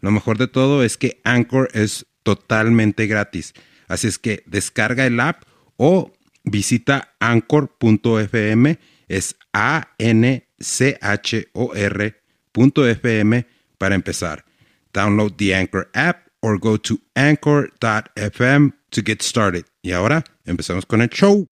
Lo 0.00 0.10
mejor 0.10 0.38
de 0.38 0.48
todo 0.48 0.82
es 0.82 0.96
que 0.96 1.20
Anchor 1.24 1.68
es 1.72 2.06
totalmente 2.22 3.06
gratis. 3.06 3.54
Así 3.88 4.08
es 4.08 4.18
que 4.18 4.42
descarga 4.46 5.06
el 5.06 5.20
app 5.20 5.42
o 5.76 6.12
visita 6.44 7.14
anchor.fm, 7.20 8.78
es 9.08 9.36
A-N-C-H-O-R.fm 9.52 10.16
para 13.78 13.94
empezar. 13.94 14.44
Download 14.92 15.36
the 15.36 15.54
Anchor 15.54 15.88
app 15.94 16.26
or 16.40 16.58
go 16.58 16.78
to 16.78 16.98
anchor.fm 17.14 18.72
to 18.90 19.02
get 19.04 19.22
started. 19.22 19.64
Y 19.82 19.92
ahora 19.92 20.24
empezamos 20.44 20.86
con 20.86 21.00
el 21.02 21.08
show. 21.08 21.46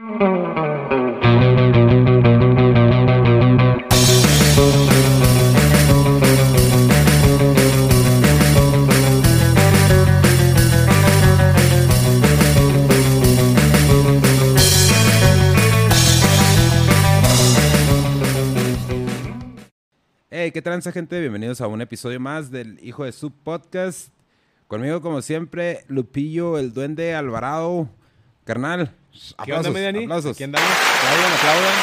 ¿Qué 20.58 20.62
tranza 20.62 20.90
gente? 20.90 21.20
Bienvenidos 21.20 21.60
a 21.60 21.68
un 21.68 21.80
episodio 21.82 22.18
más 22.18 22.50
del 22.50 22.80
Hijo 22.82 23.04
de 23.04 23.12
Sub 23.12 23.32
Podcast. 23.44 24.08
Conmigo, 24.66 25.00
como 25.00 25.22
siempre, 25.22 25.84
Lupillo, 25.86 26.58
el 26.58 26.72
Duende 26.72 27.14
Alvarado. 27.14 27.88
Carnal, 28.42 28.92
¿Qué 29.12 29.52
onda, 29.52 29.68
aplausos, 29.68 29.72
Mediani? 29.72 30.02
aplausos. 30.02 30.32
Aquí 30.34 30.42
andamos. 30.42 30.68
Aplaudan, 30.68 31.32
aplaudan. 31.32 31.74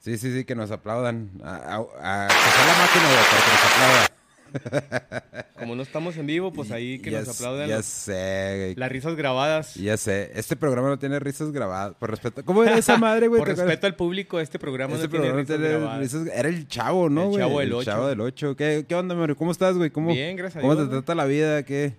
Sí, 0.00 0.18
sí, 0.18 0.32
sí, 0.34 0.44
que 0.44 0.56
nos 0.56 0.72
aplaudan. 0.72 1.30
A, 1.44 1.54
a- 1.54 2.24
a- 2.24 2.28
que 2.28 2.50
sea 2.50 2.66
la 2.66 2.78
máquina, 2.78 3.04
güey, 3.04 3.24
para 3.30 3.44
que 3.44 3.50
nos 3.52 3.64
aplauda. 3.72 4.08
Como 5.58 5.74
no 5.74 5.82
estamos 5.82 6.16
en 6.16 6.26
vivo, 6.26 6.52
pues 6.52 6.70
ahí 6.70 6.98
que 7.00 7.10
Ya 7.10 7.20
nos 7.20 7.28
aplaudan 7.36 7.68
Ya 7.68 7.76
las, 7.76 7.84
sé, 7.86 8.74
las 8.76 8.90
risas 8.90 9.16
grabadas. 9.16 9.74
Ya 9.74 9.96
sé. 9.96 10.30
Este 10.34 10.54
programa 10.56 10.88
no 10.88 10.98
tiene 10.98 11.18
risas 11.18 11.50
grabadas. 11.50 11.94
Por 11.98 12.10
respeto. 12.10 12.44
¿Cómo 12.44 12.62
era 12.62 12.78
esa 12.78 12.96
madre, 12.96 13.26
güey? 13.28 13.38
Por 13.44 13.48
respeto 13.48 13.86
al 13.86 13.96
público, 13.96 14.38
este 14.40 14.58
programa 14.58 14.94
Este 14.94 15.06
no 15.08 15.10
tiene 15.10 15.32
risas 15.32 15.46
tiene 15.58 15.68
grabadas. 15.68 16.00
risas- 16.00 16.30
Era 16.32 16.48
el 16.48 16.68
chavo, 16.68 17.08
¿no, 17.10 17.22
El 17.22 17.28
güey? 17.28 17.38
Chavo 17.40 17.58
del 17.60 17.68
El 17.68 17.74
Ocho. 17.74 17.84
chavo 17.90 18.06
del 18.06 18.20
8. 18.20 18.56
¿Qué, 18.56 18.84
¿Qué 18.88 18.94
onda, 18.94 19.14
Mario? 19.14 19.36
¿Cómo 19.36 19.50
estás, 19.50 19.76
güey? 19.76 19.90
¿Cómo, 19.90 20.12
Bien, 20.12 20.36
gracias 20.36 20.58
a 20.58 20.60
¿Cómo 20.60 20.74
Dios, 20.74 20.86
te 20.86 20.90
güey. 20.94 21.02
trata 21.02 21.14
la 21.16 21.24
vida? 21.24 21.62
¿Qué, 21.64 21.94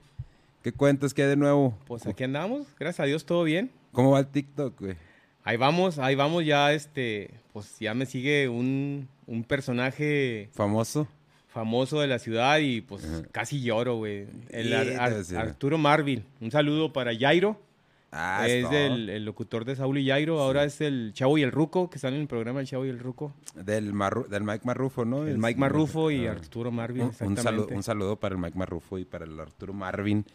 ¿Qué 0.64 0.72
cuentas? 0.72 1.14
¿Qué 1.14 1.24
hay 1.24 1.30
de 1.30 1.36
nuevo? 1.36 1.78
Pues 1.88 2.06
aquí 2.08 2.24
andamos, 2.24 2.66
gracias 2.80 3.02
a 3.02 3.08
Dios, 3.08 3.26
todo 3.26 3.44
bien. 3.44 3.72
¿Cómo 3.92 4.12
va 4.12 4.20
el 4.20 4.28
TikTok, 4.28 4.80
güey? 4.80 4.96
Ahí 5.44 5.58
vamos, 5.58 6.00
ahí 6.00 6.16
vamos 6.16 6.46
ya, 6.46 6.74
este, 6.74 7.32
pues 7.54 7.78
ya 7.80 7.94
me 7.94 8.06
sigue 8.06 8.48
un, 8.50 9.08
un 9.26 9.44
personaje 9.44 10.50
¿Famoso? 10.54 11.08
Famoso 11.50 12.00
de 12.00 12.08
la 12.08 12.20
ciudad 12.20 12.60
y 12.60 12.82
pues 12.82 13.06
casi 13.32 13.62
lloro, 13.62 13.98
güey. 13.98 14.28
El 14.50 14.74
Ar- 14.74 15.00
Ar-. 15.00 15.24
Arturo 15.38 15.78
Marvin. 15.78 16.24
Un 16.42 16.52
saludo 16.52 16.94
para 16.94 17.12
Jairo. 17.18 17.60
Ah, 18.12 18.46
es 18.48 18.68
del 18.72 19.08
el 19.10 19.24
locutor 19.24 19.66
de 19.66 19.76
Saúl 19.76 20.00
y 20.00 20.08
Jairo. 20.08 20.40
Ahora 20.40 20.64
es 20.64 20.82
el 20.82 21.12
Chavo 21.14 21.38
y 21.38 21.44
el 21.44 21.52
Ruco, 21.52 21.92
que 21.92 21.98
están 21.98 22.16
en 22.16 22.22
el 22.22 22.28
programa 22.28 22.60
El 22.60 22.66
Chavo 22.66 22.84
y 22.86 22.90
el 22.90 22.98
Ruco. 22.98 23.34
Del, 23.54 23.94
Marru- 23.94 24.28
del 24.28 24.42
Mike 24.44 24.62
Marrufo, 24.66 25.06
¿no? 25.06 25.28
El 25.28 25.38
Mike 25.38 25.60
Marrufo 25.60 26.10
y 26.10 26.26
Ah. 26.26 26.32
Arturo 26.32 26.72
Marvin, 26.72 27.12
Un, 27.22 27.38
saludo, 27.38 27.68
un 27.72 27.84
saludo 27.84 28.16
para 28.16 28.34
el 28.34 28.42
Mike 28.42 28.58
Marrufo 28.58 28.98
y 28.98 29.06
para 29.06 29.26
el 29.26 29.40
Arturo 29.40 29.74
Marvin. 29.74 30.26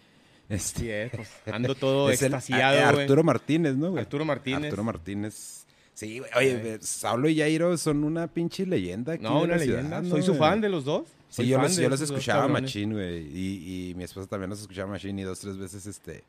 Este, 0.48 0.80
Sí, 0.80 0.88
es, 0.90 1.10
pues, 1.16 1.32
ando 1.52 1.74
todo 1.74 2.10
extasiado. 2.12 2.86
Arturo 3.00 3.24
Martínez, 3.24 3.74
¿no, 3.76 3.90
güey? 3.90 4.02
Arturo 4.04 4.24
Martínez. 4.24 4.64
Arturo 4.66 4.84
Martínez. 4.84 5.63
Sí, 5.94 6.18
güey. 6.18 6.30
Oye, 6.36 6.78
Saulo 6.80 7.28
y 7.28 7.38
Jairo 7.38 7.76
son 7.76 8.04
una 8.04 8.26
pinche 8.26 8.66
leyenda. 8.66 9.14
aquí 9.14 9.22
No, 9.22 9.42
una 9.42 9.58
ciudad, 9.58 9.78
leyenda. 9.78 10.02
¿no, 10.02 10.10
Soy 10.10 10.22
su 10.22 10.34
fan 10.34 10.60
de 10.60 10.68
los 10.68 10.84
dos. 10.84 11.08
Sí, 11.28 11.46
yo 11.46 11.60
los, 11.60 11.76
yo 11.76 11.88
los 11.88 12.00
escuchaba 12.00 12.46
machín, 12.48 12.92
güey. 12.92 13.26
Y, 13.36 13.90
y 13.90 13.94
mi 13.94 14.04
esposa 14.04 14.28
también 14.28 14.50
los 14.50 14.60
escuchaba 14.60 14.90
machín. 14.90 15.18
Y 15.18 15.22
dos, 15.22 15.40
tres 15.40 15.56
veces, 15.56 15.86
este, 15.86 16.24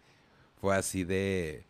fue 0.62 0.76
así 0.76 1.04
de... 1.04 1.64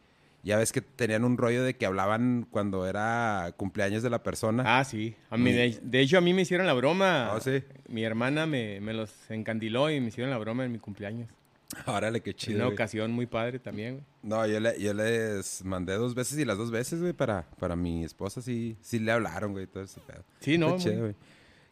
Ya 0.43 0.57
ves 0.57 0.71
que 0.71 0.81
tenían 0.81 1.23
un 1.23 1.37
rollo 1.37 1.63
de 1.63 1.75
que 1.75 1.87
hablaban 1.87 2.45
cuando 2.51 2.85
era 2.85 3.51
cumpleaños 3.57 4.03
de 4.03 4.11
la 4.11 4.21
persona. 4.21 4.63
Ah, 4.77 4.83
sí. 4.83 5.15
A 5.31 5.37
mí, 5.37 5.51
de, 5.51 5.79
de 5.81 5.99
hecho, 6.01 6.19
a 6.19 6.21
mí 6.21 6.35
me 6.35 6.43
hicieron 6.43 6.67
la 6.67 6.73
broma. 6.73 7.33
Ah, 7.33 7.39
¿sí? 7.41 7.63
Mi 7.87 8.03
hermana 8.03 8.45
me, 8.45 8.79
me 8.79 8.93
los 8.93 9.09
encandiló 9.31 9.89
y 9.89 9.99
me 9.99 10.09
hicieron 10.09 10.29
la 10.29 10.37
broma 10.37 10.63
en 10.63 10.71
mi 10.71 10.77
cumpleaños. 10.77 11.29
Órale, 11.87 12.21
qué 12.21 12.33
chido. 12.35 12.57
una 12.57 12.65
güey. 12.65 12.73
ocasión 12.75 13.11
muy 13.11 13.25
padre 13.25 13.59
también, 13.59 13.95
güey. 13.95 14.05
No, 14.23 14.45
yo, 14.47 14.59
le- 14.59 14.79
yo 14.79 14.93
les 14.93 15.63
mandé 15.65 15.93
dos 15.95 16.13
veces 16.15 16.37
y 16.39 16.45
las 16.45 16.57
dos 16.57 16.71
veces, 16.71 17.01
güey, 17.01 17.13
para, 17.13 17.43
para 17.59 17.75
mi 17.75 18.03
esposa 18.03 18.41
sí, 18.41 18.77
sí 18.81 18.99
le 18.99 19.11
hablaron, 19.11 19.51
güey, 19.53 19.67
todo 19.67 19.83
ese 19.83 19.99
pedo. 20.01 20.23
Sí, 20.39 20.57
¿no? 20.57 20.77
Chido, 20.77 20.99
güey. 21.01 21.15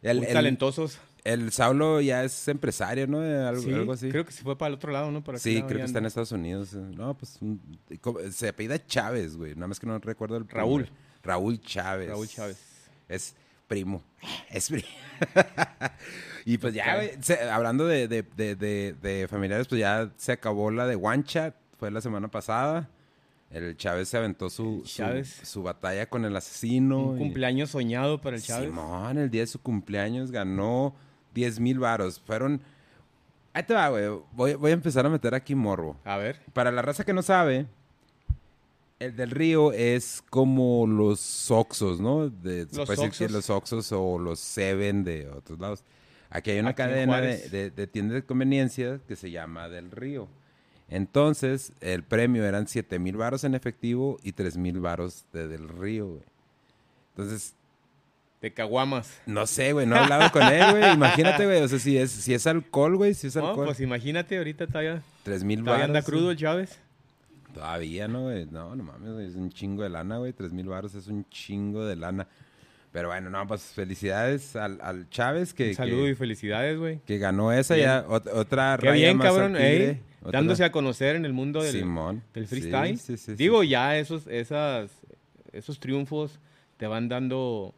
El, 0.02 0.18
muy 0.18 0.26
el- 0.26 0.32
talentosos. 0.34 0.98
el 1.24 1.50
Saulo 1.52 2.00
ya 2.00 2.24
es 2.24 2.46
empresario, 2.48 3.06
¿no? 3.06 3.24
Eh, 3.24 3.46
Algo, 3.46 3.62
Sí, 3.62 3.72
algo 3.72 3.92
así. 3.92 4.08
creo 4.10 4.24
que 4.26 4.32
se 4.32 4.42
fue 4.42 4.58
para 4.58 4.68
el 4.68 4.74
otro 4.74 4.92
lado, 4.92 5.10
¿no? 5.10 5.24
Para 5.24 5.38
Sí, 5.38 5.62
creo 5.66 5.78
que 5.78 5.84
está 5.84 5.98
en 6.00 6.06
Estados 6.06 6.32
Unidos. 6.32 6.74
eh. 6.74 6.78
No, 6.96 7.16
pues 7.16 7.38
un- 7.40 7.60
se 8.30 8.48
apellida 8.48 8.84
Chávez, 8.86 9.36
güey. 9.36 9.54
Nada 9.54 9.68
más 9.68 9.80
que 9.80 9.86
no 9.86 9.98
recuerdo 9.98 10.36
el 10.36 10.46
Raúl. 10.48 10.82
nombre. 10.82 10.98
Raúl 11.22 11.60
Chávez. 11.60 12.08
Raúl 12.10 12.28
Chávez. 12.28 12.58
Es 13.08 13.34
primo. 13.66 14.02
Es 14.50 14.68
primo. 14.68 14.88
y 16.44 16.58
pues 16.58 16.74
ya, 16.74 17.00
se- 17.20 17.48
hablando 17.48 17.86
de, 17.86 18.08
de, 18.08 18.22
de, 18.54 19.28
familiares, 19.28 19.66
pues 19.68 19.80
ya 19.80 20.10
se 20.16 20.32
acabó 20.32 20.70
la 20.70 20.86
de 20.86 20.96
One 20.96 21.24
Chat. 21.24 21.54
Fue 21.78 21.90
la 21.90 22.00
semana 22.00 22.28
pasada. 22.28 22.88
El 23.50 23.76
Chávez 23.76 24.08
se 24.08 24.16
aventó 24.16 24.50
su, 24.50 24.82
su, 25.42 25.62
batalla 25.62 26.08
con 26.08 26.24
el 26.24 26.34
asesino. 26.34 27.10
Un 27.10 27.16
y- 27.16 27.18
cumpleaños 27.20 27.70
soñado 27.70 28.20
para 28.20 28.36
el 28.36 28.42
Chávez. 28.42 28.70
Simón, 28.70 29.18
el 29.18 29.30
día 29.30 29.42
de 29.42 29.46
su 29.46 29.60
cumpleaños 29.60 30.30
ganó 30.30 30.94
10 31.34 31.60
mil 31.60 31.78
varos. 31.78 32.20
Fueron... 32.20 32.60
Ahí 33.52 33.62
te 33.62 33.72
va, 33.74 33.88
güey. 33.88 34.08
Voy, 34.32 34.54
voy 34.54 34.70
a 34.72 34.74
empezar 34.74 35.06
a 35.06 35.08
meter 35.08 35.32
aquí 35.34 35.54
morbo. 35.54 35.96
A 36.04 36.16
ver. 36.16 36.40
Para 36.52 36.72
la 36.72 36.82
raza 36.82 37.04
que 37.04 37.12
no 37.12 37.22
sabe, 37.22 37.66
el 39.04 39.16
del 39.16 39.30
río 39.30 39.72
es 39.72 40.22
como 40.30 40.86
los 40.86 41.50
Oxos, 41.50 42.00
¿no? 42.00 42.28
De, 42.28 42.66
Los 42.72 42.86
puede 42.86 42.88
decir 42.88 42.96
que 42.96 43.04
Oxxos. 43.24 43.30
los 43.30 43.50
Oxos 43.50 43.92
o 43.92 44.18
los 44.18 44.38
Seven 44.40 45.04
de 45.04 45.28
otros 45.28 45.58
lados. 45.58 45.82
Aquí 46.30 46.50
hay 46.50 46.58
una 46.60 46.70
Aquí 46.70 46.78
cadena 46.78 47.00
de, 47.00 47.06
Juárez. 47.06 47.50
de- 47.50 47.70
de 47.70 47.86
tiendas 47.86 48.14
de 48.16 48.22
conveniencia 48.24 49.00
que 49.06 49.14
se 49.16 49.30
llama 49.30 49.68
Del 49.68 49.90
Río. 49.90 50.28
Entonces, 50.88 51.72
el 51.80 52.02
premio 52.02 52.44
eran 52.44 52.66
7 52.68 52.98
mil 52.98 53.16
varos 53.16 53.44
en 53.44 53.54
efectivo 53.54 54.18
y 54.22 54.32
3 54.32 54.56
mil 54.56 54.80
varos 54.80 55.24
de 55.32 55.48
Del 55.48 55.68
Río, 55.68 56.06
güey. 56.08 56.22
Entonces, 57.16 57.54
De 58.42 58.52
Caguamas. 58.52 59.20
no 59.26 59.46
sé, 59.46 59.72
güey, 59.72 59.86
no 59.86 59.96
he 59.96 59.98
hablado 60.00 60.30
con 60.30 60.42
él, 60.42 60.70
güey. 60.72 60.92
Imagínate, 60.92 61.46
güey, 61.46 61.62
o 61.62 61.68
sea, 61.68 61.78
si 61.78 61.96
es, 61.96 62.10
si 62.10 62.34
es 62.34 62.46
alcohol, 62.46 62.96
güey, 62.96 63.14
si 63.14 63.28
es 63.28 63.36
No, 63.36 63.48
alcohol, 63.48 63.66
pues 63.66 63.80
imagínate, 63.80 64.36
ahorita 64.36 64.66
todavía, 64.66 65.02
3 65.22 65.42
mil 65.44 65.60
todavía 65.60 65.84
varos. 65.86 65.96
anda 65.96 66.02
crudo 66.06 66.30
el 66.32 66.36
Chávez. 66.36 66.78
Todavía, 67.54 68.08
¿no, 68.08 68.22
güey? 68.24 68.46
No, 68.46 68.74
no 68.76 68.82
mames, 68.84 69.30
es 69.30 69.34
un 69.36 69.50
chingo 69.50 69.82
de 69.82 69.88
lana, 69.90 70.18
güey. 70.18 70.32
Tres 70.32 70.52
mil 70.52 70.66
baros 70.66 70.94
es 70.94 71.06
un 71.06 71.26
chingo 71.30 71.84
de 71.86 71.96
lana. 71.96 72.26
Pero 72.92 73.08
bueno, 73.08 73.28
no, 73.30 73.44
pues 73.46 73.62
felicidades 73.62 74.54
al, 74.54 74.78
al 74.80 75.08
Chávez 75.10 75.52
que, 75.54 75.70
Un 75.70 75.74
saludo 75.74 76.08
y 76.08 76.14
felicidades, 76.14 76.78
güey. 76.78 77.00
que 77.06 77.18
ganó 77.18 77.52
esa 77.52 77.74
Bien. 77.74 77.86
ya. 77.88 78.06
ot- 78.06 78.30
otra 78.32 78.76
Qué 78.80 78.86
raya 78.88 79.06
bien, 79.06 79.16
más 79.16 79.26
cabrón. 79.26 79.52
tigre, 79.54 79.88
ey, 79.90 80.00
otra- 80.22 80.38
dándose 80.38 80.62
a 80.64 80.70
conocer 80.70 81.16
en 81.16 81.24
el 81.24 81.32
mundo 81.32 81.60
del, 81.62 81.72
Simón. 81.72 82.22
del 82.34 82.46
freestyle. 82.46 82.98
sí, 82.98 83.16
sí, 83.16 83.24
sí, 83.32 83.34
Digo, 83.34 83.64
ya 83.64 83.98
esos, 83.98 84.26
esas, 84.28 84.92
esos 85.52 85.80
triunfos 85.80 86.38
te 86.76 86.86
van 86.86 87.08
dando 87.08 87.74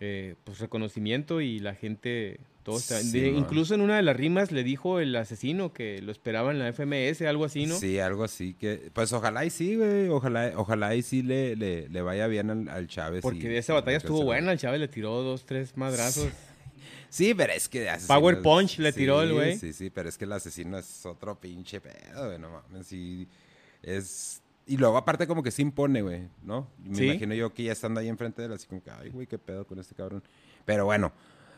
eh, 0.00 0.34
pues 0.44 0.60
reconocimiento 0.60 1.40
y 1.42 1.58
la 1.58 1.74
gente, 1.74 2.40
todos 2.62 2.82
Sí, 2.82 3.24
incluso 3.26 3.74
en 3.74 3.80
una 3.80 3.96
de 3.96 4.02
las 4.02 4.16
rimas 4.16 4.52
le 4.52 4.62
dijo 4.62 5.00
el 5.00 5.14
asesino 5.16 5.72
que 5.72 6.02
lo 6.02 6.12
esperaba 6.12 6.50
en 6.50 6.58
la 6.58 6.72
FMS, 6.72 7.22
algo 7.22 7.44
así, 7.44 7.66
¿no? 7.66 7.76
Sí, 7.78 7.98
algo 7.98 8.24
así 8.24 8.54
que... 8.54 8.90
Pues 8.92 9.12
ojalá 9.12 9.44
y 9.44 9.50
sí, 9.50 9.76
güey. 9.76 10.08
Ojalá, 10.08 10.52
ojalá 10.56 10.94
y 10.94 11.02
sí 11.02 11.22
le, 11.22 11.56
le, 11.56 11.88
le 11.88 12.02
vaya 12.02 12.26
bien 12.26 12.50
al, 12.50 12.68
al 12.68 12.86
Chávez. 12.88 13.22
Porque 13.22 13.52
y- 13.52 13.56
esa 13.56 13.72
batalla 13.74 13.96
y 13.96 13.98
estuvo 13.98 14.22
buena, 14.24 14.52
el 14.52 14.58
Chávez 14.58 14.80
le 14.80 14.88
tiró 14.88 15.22
dos, 15.22 15.44
tres 15.46 15.76
madrazos. 15.76 16.28
Sí, 17.10 17.32
pero 17.34 17.54
es 17.54 17.70
que... 17.70 17.88
Power 18.06 18.42
punch 18.42 18.78
le 18.80 18.92
tiró 18.92 19.22
el 19.22 19.32
güey. 19.32 19.56
Sí, 19.56 19.72
sí, 19.72 19.88
pero 19.88 20.10
es 20.10 20.18
que 20.18 20.26
el 20.26 20.32
asesino 20.32 20.76
es 20.76 21.06
otro 21.06 21.40
pinche 21.40 21.80
pedo, 21.80 22.26
güey, 22.26 22.38
no 22.38 22.50
mames. 22.50 22.86
Sí, 22.86 23.26
es... 23.82 24.42
Y 24.66 24.76
luego 24.76 24.98
aparte 24.98 25.26
como 25.26 25.42
que 25.42 25.50
se 25.50 25.62
impone, 25.62 26.02
güey, 26.02 26.28
¿no? 26.42 26.68
Me 26.84 26.94
Sí. 26.94 27.04
imagino 27.06 27.34
yo 27.34 27.54
que 27.54 27.62
ya 27.64 27.72
estando 27.72 28.00
ahí 28.00 28.08
enfrente 28.08 28.42
de 28.42 28.48
él, 28.48 28.52
así 28.52 28.66
como 28.66 28.82
que, 28.82 28.90
ay, 28.90 29.08
güey, 29.08 29.26
qué 29.26 29.38
pedo 29.38 29.66
con 29.66 29.78
este 29.78 29.94
cabrón. 29.94 30.22
Pero 30.66 30.84
bueno, 30.84 31.10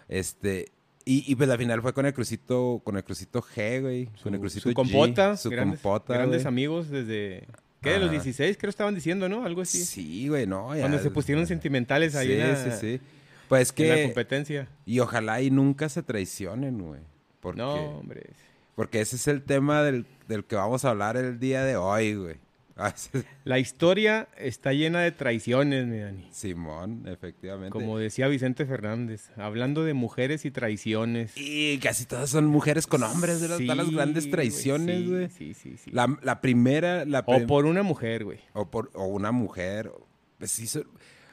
este... 0.09 0.71
Y, 1.05 1.25
y 1.31 1.35
pues 1.35 1.49
al 1.49 1.59
final 1.59 1.81
fue 1.83 1.93
con 1.95 2.05
el 2.07 2.13
crucito, 2.13 2.81
con 2.85 2.97
el 2.97 3.05
crucito 3.05 3.41
G, 3.43 3.81
güey. 3.81 4.07
Con 4.23 4.35
el 4.35 4.41
crucito 4.41 4.69
su 4.69 4.75
compota, 4.75 5.33
G, 5.33 5.37
su 5.39 5.51
grandes, 5.51 5.81
compota, 5.81 6.15
grandes 6.15 6.43
güey. 6.43 6.49
amigos 6.49 6.91
desde... 6.91 7.47
¿Qué? 7.81 7.91
De 7.93 7.99
los 7.99 8.09
Ajá. 8.11 8.13
16 8.23 8.59
creo 8.59 8.69
estaban 8.69 8.95
diciendo, 8.95 9.27
¿no? 9.29 9.47
Algo 9.47 9.63
así. 9.63 9.83
Sí, 9.85 10.29
güey, 10.29 10.47
no. 10.47 10.75
ya- 10.75 10.81
Cuando 10.83 10.99
se 10.99 11.11
pusieron 11.11 11.47
sentimentales 11.47 12.15
ahí 12.15 12.27
sí, 12.27 12.33
en, 12.35 12.49
la, 12.49 12.57
sí, 12.57 12.71
sí. 12.79 13.01
Pues 13.49 13.73
en 13.79 13.89
la 13.89 13.95
que... 13.97 14.03
competencia. 14.05 14.69
Y 14.85 15.01
ojalá 15.01 15.41
y 15.41 15.51
nunca 15.51 15.89
se 15.89 16.03
traicionen, 16.03 16.79
güey. 16.79 17.01
Porque, 17.41 17.59
No, 17.59 17.75
hombre. 17.99 18.31
porque 18.75 19.01
ese 19.01 19.17
es 19.17 19.27
el 19.29 19.43
tema 19.43 19.83
del, 19.83 20.05
del 20.29 20.45
que 20.45 20.57
vamos 20.57 20.85
a 20.85 20.91
hablar 20.91 21.17
el 21.17 21.41
día 21.41 21.65
de 21.65 21.77
hoy, 21.77 22.15
güey. 22.15 22.37
Ah, 22.83 22.95
La 23.45 23.59
historia 23.59 24.29
está 24.39 24.73
llena 24.73 25.01
de 25.01 25.13
traiciones, 25.13 25.87
mi 25.87 25.99
Dani. 25.99 26.27
Simón, 26.33 27.03
efectivamente. 27.07 27.71
Como 27.73 27.99
decía 27.99 28.27
Vicente 28.29 28.65
Fernández, 28.65 29.31
hablando 29.37 29.85
de 29.85 29.93
mujeres 29.93 30.45
y 30.47 30.51
traiciones. 30.51 31.33
Y 31.37 31.77
casi 31.79 32.07
todas 32.07 32.31
son 32.31 32.47
mujeres 32.47 32.87
con 32.87 33.03
hombres, 33.03 33.41
¿verdad? 33.43 33.59
Sí, 33.59 33.67
Todas 33.67 33.77
las 33.85 33.91
grandes 33.91 34.31
traiciones, 34.31 35.09
güey. 35.09 35.29
Sí, 35.29 35.53
sí, 35.53 35.77
sí. 35.77 35.91
La, 35.91 36.17
la 36.23 36.41
primera, 36.41 37.05
la 37.05 37.23
O 37.27 37.47
por 37.47 37.67
una 37.67 37.83
mujer, 37.83 38.25
güey. 38.25 38.39
o 38.55 38.71
por 38.71 38.91
o 38.95 39.05
una 39.05 39.31
mujer. 39.31 39.93
Pues 40.39 40.51
sí, 40.51 40.67
son- 40.67 40.87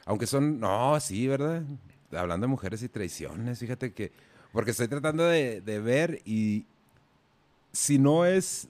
aunque 0.04 0.26
son, 0.26 0.60
no, 0.60 1.00
sí, 1.00 1.26
¿verdad? 1.28 1.62
Hablando 2.12 2.46
de 2.46 2.50
mujeres 2.50 2.82
y 2.82 2.88
traiciones, 2.88 3.58
fíjate 3.58 3.92
que, 3.92 4.12
porque 4.52 4.72
estoy 4.72 4.88
tratando 4.88 5.24
de, 5.24 5.60
de 5.62 5.80
ver 5.80 6.20
y 6.26 6.64
si 7.72 7.98
no 7.98 8.24
es, 8.26 8.68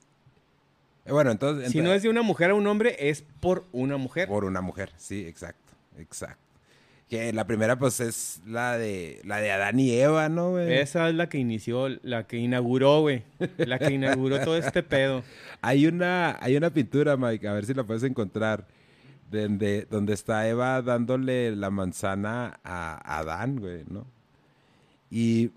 bueno, 1.10 1.30
entonces, 1.30 1.70
Si 1.72 1.80
no 1.80 1.92
es 1.92 2.02
de 2.02 2.08
una 2.08 2.22
mujer 2.22 2.50
a 2.50 2.54
un 2.54 2.66
hombre, 2.66 2.96
es 2.98 3.24
por 3.40 3.64
una 3.72 3.96
mujer. 3.96 4.28
por 4.28 4.44
una 4.44 4.60
mujer, 4.60 4.90
sí, 4.96 5.26
exacto, 5.26 5.72
exacto. 5.98 6.42
Que 7.08 7.32
la 7.32 7.46
primera, 7.46 7.78
pues, 7.78 8.00
es 8.00 8.42
la 8.46 8.76
de, 8.76 9.22
la 9.24 9.38
de 9.38 9.50
Adán 9.50 9.80
y 9.80 9.92
Eva, 9.92 10.28
¿no, 10.28 10.50
güey? 10.50 10.74
Esa 10.74 11.08
es 11.08 11.14
la 11.14 11.30
que 11.30 11.38
inició, 11.38 11.88
la 12.02 12.26
que 12.26 12.36
inauguró, 12.36 13.00
güey. 13.00 13.22
La 13.56 13.78
que 13.78 13.94
inauguró 13.94 14.40
todo 14.40 14.58
este 14.58 14.82
pedo. 14.82 15.24
Hay 15.62 15.86
una, 15.86 16.36
hay 16.40 16.56
una 16.56 16.70
pintura, 16.70 17.16
Mike, 17.16 17.48
a 17.48 17.52
ver 17.52 17.66
si 17.66 17.74
la 17.74 17.82
puedes 17.82 18.04
encontrar, 18.04 18.66
donde, 19.28 19.88
donde 19.90 20.12
está 20.12 20.46
Eva 20.48 20.82
dándole 20.82 21.56
la 21.56 21.70
manzana 21.70 22.60
a 22.62 23.18
Adán, 23.18 23.58
güey, 23.58 23.82
¿no? 23.88 24.06
Y 25.10 25.50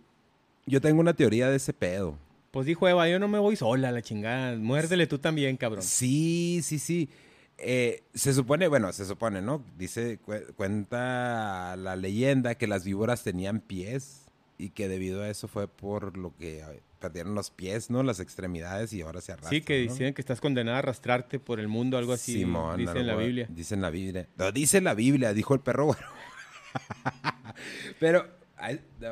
yo 0.65 0.81
tengo 0.81 1.01
una 1.01 1.13
teoría 1.13 1.50
de 1.50 1.57
ese 1.57 1.74
pedo. 1.74 2.18
Pues 2.51 2.65
dijo 2.65 2.88
Eva, 2.88 3.07
yo 3.07 3.18
no 3.18 3.27
me 3.30 3.39
voy 3.39 3.56
sola, 3.56 3.92
la 3.92 4.01
chingada. 4.01 4.57
Muérdele 4.57 5.07
tú 5.07 5.19
también, 5.19 5.56
cabrón. 5.57 5.83
Sí, 5.83 6.59
sí, 6.63 6.80
sí. 6.80 7.09
Eh, 7.57 8.03
se 8.13 8.33
supone, 8.33 8.68
bueno, 8.68 8.92
se 8.92 9.06
supone, 9.06 9.42
¿no? 9.42 9.63
Dice, 9.77 10.18
cu- 10.18 10.53
cuenta 10.56 11.75
la 11.77 11.95
leyenda 11.95 12.56
que 12.56 12.68
las 12.68 12.83
víboras 12.83 13.24
tenían 13.24 13.59
pies 13.62 14.25
y 14.57 14.69
que 14.71 14.88
debido 14.88 15.21
a 15.24 15.30
eso 15.30 15.48
fue 15.48 15.68
por 15.68 16.18
lo 16.18 16.36
que 16.36 16.63
perdieron 17.00 17.36
los 17.36 17.51
pies, 17.51 17.89
¿no? 17.89 18.03
Las 18.03 18.19
extremidades 18.19 18.92
y 18.94 19.01
ahora 19.01 19.21
se 19.21 19.31
arrastran. 19.31 19.54
Sí, 19.54 19.62
que 19.62 19.86
¿no? 19.86 19.92
dicen 19.92 20.13
que 20.13 20.21
estás 20.21 20.42
condenada 20.42 20.77
a 20.77 20.80
arrastrarte 20.80 21.39
por 21.39 21.59
el 21.59 21.68
mundo, 21.68 21.97
algo 21.97 22.13
así. 22.13 22.33
Simón, 22.33 22.77
dice 22.77 22.97
en 23.00 23.07
la 23.07 23.15
Biblia. 23.15 23.47
Dice 23.50 23.75
en 23.75 23.81
la 23.81 23.89
Biblia. 23.92 24.27
No, 24.38 24.51
dice 24.51 24.81
la 24.81 24.94
Biblia, 24.94 25.33
dijo 25.33 25.54
el 25.54 25.62
perro, 25.62 25.86
bueno. 25.88 26.06
Pero, 28.00 28.25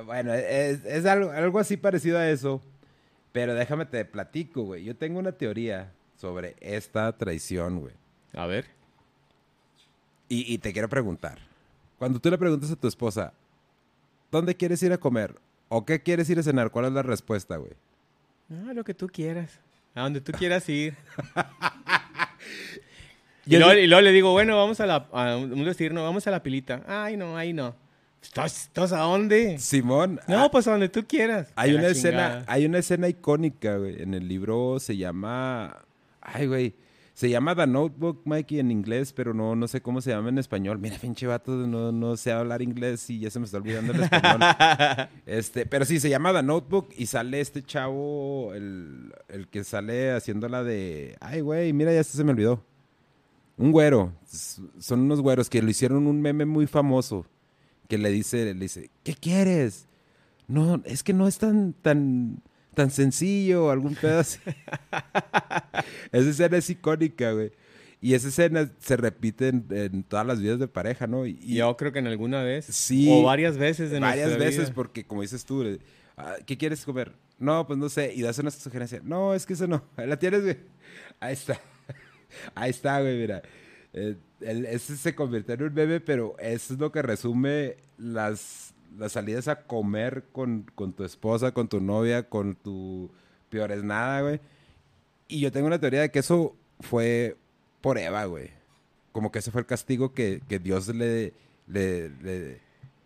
bueno, 0.05 0.33
es, 0.33 0.83
es 0.85 1.05
algo, 1.05 1.31
algo 1.31 1.59
así 1.59 1.77
parecido 1.77 2.17
a 2.17 2.29
eso. 2.29 2.61
Pero 3.31 3.53
déjame 3.53 3.85
te 3.85 4.03
platico, 4.05 4.63
güey. 4.63 4.83
Yo 4.83 4.95
tengo 4.95 5.19
una 5.19 5.31
teoría 5.33 5.91
sobre 6.17 6.55
esta 6.61 7.11
traición, 7.17 7.79
güey. 7.79 7.93
A 8.33 8.45
ver. 8.45 8.65
Y, 10.27 10.51
y 10.53 10.57
te 10.57 10.73
quiero 10.73 10.89
preguntar. 10.89 11.37
Cuando 11.97 12.19
tú 12.19 12.29
le 12.29 12.37
preguntas 12.37 12.71
a 12.71 12.75
tu 12.75 12.87
esposa, 12.87 13.33
¿dónde 14.31 14.55
quieres 14.55 14.81
ir 14.83 14.93
a 14.93 14.97
comer? 14.97 15.35
¿O 15.67 15.85
qué 15.85 16.01
quieres 16.01 16.29
ir 16.29 16.39
a 16.39 16.43
cenar? 16.43 16.71
¿Cuál 16.71 16.85
es 16.85 16.91
la 16.93 17.03
respuesta, 17.03 17.57
güey? 17.57 17.73
Ah, 18.51 18.73
lo 18.73 18.83
que 18.83 18.93
tú 18.93 19.07
quieras. 19.07 19.59
A 19.93 20.01
donde 20.01 20.21
tú 20.21 20.31
quieras 20.31 20.67
ir. 20.69 20.95
y, 23.45 23.57
luego, 23.57 23.73
di- 23.73 23.79
y 23.81 23.87
luego 23.87 24.01
le 24.01 24.11
digo, 24.11 24.31
bueno, 24.31 24.57
vamos 24.57 24.79
a 24.79 24.85
la, 24.85 25.07
a 25.11 25.37
un 25.37 25.63
decir, 25.65 25.93
no, 25.93 26.03
vamos 26.03 26.25
a 26.27 26.31
la 26.31 26.43
pilita. 26.43 26.83
Ay, 26.87 27.17
no, 27.17 27.37
ahí 27.37 27.53
no. 27.53 27.75
¿Estás, 28.21 28.63
estás 28.63 28.91
a 28.91 28.99
dónde? 28.99 29.57
Simón. 29.59 30.19
No, 30.27 30.43
ah, 30.43 30.51
pues 30.51 30.67
a 30.67 30.71
donde 30.71 30.89
tú 30.89 31.05
quieras. 31.07 31.51
Hay 31.55 31.73
una 31.73 31.87
escena, 31.87 32.43
hay 32.47 32.65
una 32.65 32.79
escena 32.79 33.07
icónica, 33.07 33.77
güey. 33.77 34.01
En 34.01 34.13
el 34.13 34.27
libro 34.27 34.79
se 34.79 34.97
llama. 34.97 35.85
Ay, 36.21 36.47
güey. 36.47 36.75
Se 37.19 37.29
llama 37.29 37.53
The 37.53 37.67
Notebook, 37.67 38.21
Mikey, 38.23 38.59
en 38.59 38.71
inglés, 38.71 39.11
pero 39.11 39.33
no, 39.33 39.53
no 39.53 39.67
sé 39.67 39.81
cómo 39.81 39.99
se 39.99 40.11
llama 40.11 40.29
en 40.29 40.37
español. 40.37 40.79
Mira, 40.79 40.97
pinche 40.97 41.27
vato, 41.27 41.51
no, 41.51 41.91
no 41.91 42.15
sé 42.15 42.31
hablar 42.31 42.61
inglés 42.61 43.09
y 43.09 43.19
ya 43.19 43.29
se 43.29 43.39
me 43.39 43.45
está 43.45 43.57
olvidando 43.57 43.91
el 43.91 44.03
español. 44.03 44.39
este, 45.25 45.65
pero 45.65 45.83
sí, 45.83 45.99
se 45.99 46.09
llama 46.09 46.31
The 46.31 46.43
Notebook 46.43 46.93
y 46.95 47.07
sale 47.07 47.41
este 47.41 47.61
chavo, 47.61 48.53
el, 48.53 49.13
el 49.27 49.49
que 49.49 49.65
sale 49.65 50.11
haciendo 50.11 50.47
la 50.47 50.63
de. 50.63 51.17
Ay, 51.19 51.41
güey, 51.41 51.73
mira, 51.73 51.93
ya 51.93 52.05
se 52.05 52.23
me 52.23 52.31
olvidó. 52.31 52.63
Un 53.57 53.73
güero. 53.73 54.13
Son 54.79 55.01
unos 55.01 55.19
güeros 55.19 55.49
que 55.49 55.61
lo 55.61 55.69
hicieron 55.69 56.07
un 56.07 56.21
meme 56.21 56.45
muy 56.45 56.67
famoso. 56.67 57.25
Que 57.89 57.97
le 57.97 58.09
dice, 58.11 58.45
le 58.45 58.53
dice, 58.53 58.89
¿qué 59.03 59.13
quieres? 59.15 59.87
No, 60.47 60.81
es 60.85 61.03
que 61.03 61.11
no 61.11 61.27
es 61.27 61.37
tan, 61.37 61.73
tan, 61.73 62.41
tan 62.75 62.91
sencillo, 62.91 63.71
algún 63.71 63.95
pedo 63.95 64.19
así. 64.19 64.39
esa 66.11 66.29
escena 66.29 66.57
es 66.57 66.69
icónica, 66.69 67.33
güey. 67.33 67.51
Y 68.01 68.13
esa 68.13 68.29
escena 68.29 68.71
se 68.79 68.95
repite 68.95 69.49
en, 69.49 69.65
en 69.71 70.03
todas 70.03 70.25
las 70.25 70.39
vidas 70.39 70.59
de 70.59 70.67
pareja, 70.67 71.05
¿no? 71.05 71.25
Y, 71.25 71.37
Yo 71.55 71.75
creo 71.75 71.91
que 71.91 71.99
en 71.99 72.07
alguna 72.07 72.41
vez. 72.43 72.65
Sí. 72.65 73.09
O 73.11 73.23
varias 73.23 73.57
veces 73.57 73.91
de 73.91 73.99
varias 73.99 74.37
veces, 74.37 74.67
vida. 74.67 74.73
porque 74.73 75.03
como 75.03 75.21
dices 75.21 75.43
tú, 75.43 75.65
ah, 76.15 76.35
¿qué 76.45 76.57
quieres 76.57 76.85
comer? 76.85 77.11
No, 77.37 77.67
pues 77.67 77.77
no 77.77 77.89
sé. 77.89 78.13
Y 78.13 78.21
das 78.21 78.39
una 78.39 78.51
sugerencia. 78.51 79.01
No, 79.03 79.33
es 79.33 79.45
que 79.45 79.53
eso 79.53 79.67
no. 79.67 79.83
La 79.97 80.17
tienes, 80.17 80.43
güey. 80.43 80.57
Ahí 81.19 81.33
está. 81.33 81.59
Ahí 82.55 82.69
está, 82.69 83.01
güey, 83.01 83.17
mira. 83.17 83.41
Eh, 83.93 84.15
el- 84.41 84.65
ese 84.65 84.95
se 84.97 85.15
convirtió 85.15 85.55
en 85.55 85.63
un 85.63 85.73
meme, 85.73 85.99
pero 85.99 86.35
eso 86.39 86.73
es 86.73 86.79
lo 86.79 86.91
que 86.91 87.01
resume 87.01 87.75
las, 87.97 88.73
las 88.97 89.13
salidas 89.13 89.47
a 89.47 89.63
comer 89.63 90.23
con, 90.31 90.65
con 90.75 90.93
tu 90.93 91.03
esposa, 91.03 91.51
con 91.53 91.67
tu 91.67 91.79
novia, 91.81 92.29
con 92.29 92.55
tu 92.55 93.09
peor 93.49 93.71
es 93.71 93.83
nada, 93.83 94.21
güey. 94.21 94.39
Y 95.27 95.39
yo 95.41 95.51
tengo 95.51 95.67
una 95.67 95.79
teoría 95.79 96.01
de 96.01 96.11
que 96.11 96.19
eso 96.19 96.55
fue 96.79 97.35
por 97.81 97.97
Eva, 97.97 98.25
güey. 98.25 98.51
Como 99.11 99.31
que 99.31 99.39
ese 99.39 99.51
fue 99.51 99.61
el 99.61 99.67
castigo 99.67 100.13
que, 100.13 100.41
que 100.47 100.59
Dios 100.59 100.87
le, 100.89 101.33
le, 101.67 102.09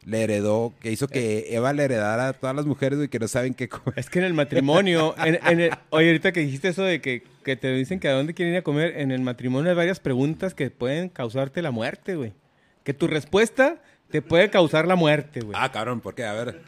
le 0.06 0.24
heredó, 0.24 0.74
que 0.82 0.92
hizo 0.92 1.08
que 1.08 1.48
Eva 1.56 1.72
le 1.74 1.84
heredara 1.84 2.28
a 2.30 2.34
todas 2.34 2.56
las 2.56 2.66
mujeres, 2.66 2.98
güey, 2.98 3.10
que 3.10 3.20
no 3.20 3.28
saben 3.28 3.54
qué 3.54 3.70
comer. 3.70 3.94
Es 3.98 4.10
que 4.10 4.20
en 4.20 4.26
el 4.26 4.34
matrimonio, 4.34 5.16
en, 5.24 5.40
en 5.46 5.60
el- 5.62 5.72
oye, 5.92 6.08
ahorita 6.08 6.32
que 6.32 6.42
dijiste 6.42 6.68
eso 6.70 6.84
de 6.84 7.00
que, 7.02 7.24
que 7.44 7.56
te 7.56 7.72
dicen 7.74 8.00
que 8.00 8.08
a 8.10 8.14
dónde 8.14 8.34
quieren 8.34 8.54
ir 8.54 8.60
a 8.60 8.64
comer, 8.64 8.96
en 9.00 9.12
el 9.12 9.22
matrimonio 9.22 9.70
hay 9.72 9.76
varias 9.78 10.00
preguntas 10.00 10.54
que 10.54 10.70
pueden 10.72 11.10
causarte 11.10 11.62
la 11.62 11.72
muerte, 11.72 12.16
güey. 12.16 12.34
Que 12.84 12.94
tu 12.94 13.08
respuesta 13.08 13.78
te 14.12 14.22
puede 14.22 14.50
causar 14.50 14.88
la 14.88 14.96
muerte, 14.96 15.40
güey. 15.42 15.58
Ah, 15.60 15.72
cabrón, 15.72 16.02
¿por 16.02 16.16
qué? 16.16 16.26
A 16.26 16.34
ver. 16.34 16.62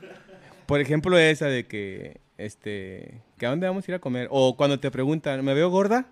Por 0.65 0.79
ejemplo, 0.81 1.17
esa 1.17 1.45
de 1.47 1.65
que, 1.67 2.17
este, 2.37 3.19
que 3.37 3.45
a 3.45 3.49
dónde 3.49 3.67
vamos 3.67 3.87
a 3.87 3.91
ir 3.91 3.95
a 3.95 3.99
comer. 3.99 4.27
O 4.31 4.55
cuando 4.57 4.79
te 4.79 4.89
preguntan, 4.91 5.43
¿me 5.45 5.53
veo 5.53 5.69
gorda? 5.69 6.05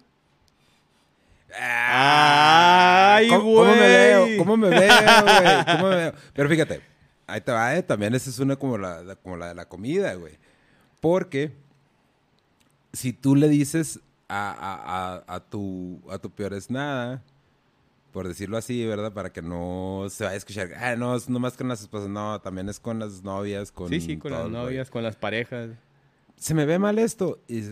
¡Ay, 1.95 3.27
¿Cómo, 3.29 3.41
cómo 3.43 3.63
me 3.65 3.75
güey! 3.77 3.79
veo? 3.89 4.27
¿Cómo 4.37 4.57
me 4.57 4.69
veo, 4.69 4.79
güey? 4.79 5.65
¿Cómo 5.77 5.89
me 5.89 5.95
veo? 5.95 6.13
Pero 6.33 6.49
fíjate, 6.49 6.81
ahí 7.27 7.41
te 7.41 7.51
va, 7.51 7.75
¿eh? 7.75 7.83
También 7.83 8.13
esa 8.15 8.29
es 8.29 8.39
una 8.39 8.55
como 8.55 8.77
la, 8.77 9.03
la- 9.03 9.15
como 9.15 9.37
la 9.37 9.47
de 9.49 9.55
la 9.55 9.65
comida, 9.67 10.13
güey. 10.15 10.37
Porque 11.01 11.51
si 12.91 13.13
tú 13.13 13.35
le 13.35 13.49
dices 13.49 13.99
a, 14.27 14.51
a- 14.51 15.15
a- 15.15 15.35
a 15.35 15.39
tu, 15.39 15.99
a 16.09 16.17
tu 16.19 16.29
peor 16.29 16.53
es 16.53 16.69
nada, 16.69 17.21
por 18.11 18.27
decirlo 18.27 18.57
así, 18.57 18.85
¿verdad? 18.85 19.11
Para 19.13 19.31
que 19.31 19.41
no 19.41 20.05
se 20.09 20.23
vaya 20.23 20.35
a 20.35 20.37
escuchar, 20.37 20.69
ah, 20.77 20.95
no, 20.95 21.15
es 21.15 21.27
nomás 21.29 21.57
con 21.57 21.67
las 21.67 21.81
esposas, 21.81 22.09
no, 22.09 22.39
también 22.41 22.69
es 22.69 22.79
con 22.79 22.99
las 22.99 23.23
novias, 23.23 23.71
con 23.71 23.89
Sí, 23.89 23.99
sí, 24.01 24.17
con 24.17 24.31
todo 24.31 24.43
las 24.43 24.51
novias, 24.51 24.89
con 24.91 25.03
las 25.03 25.15
parejas. 25.15 25.71
se 26.37 26.53
me 26.53 26.65
ve 26.65 26.77
mal 26.77 26.99
esto. 26.99 27.39
Y 27.47 27.63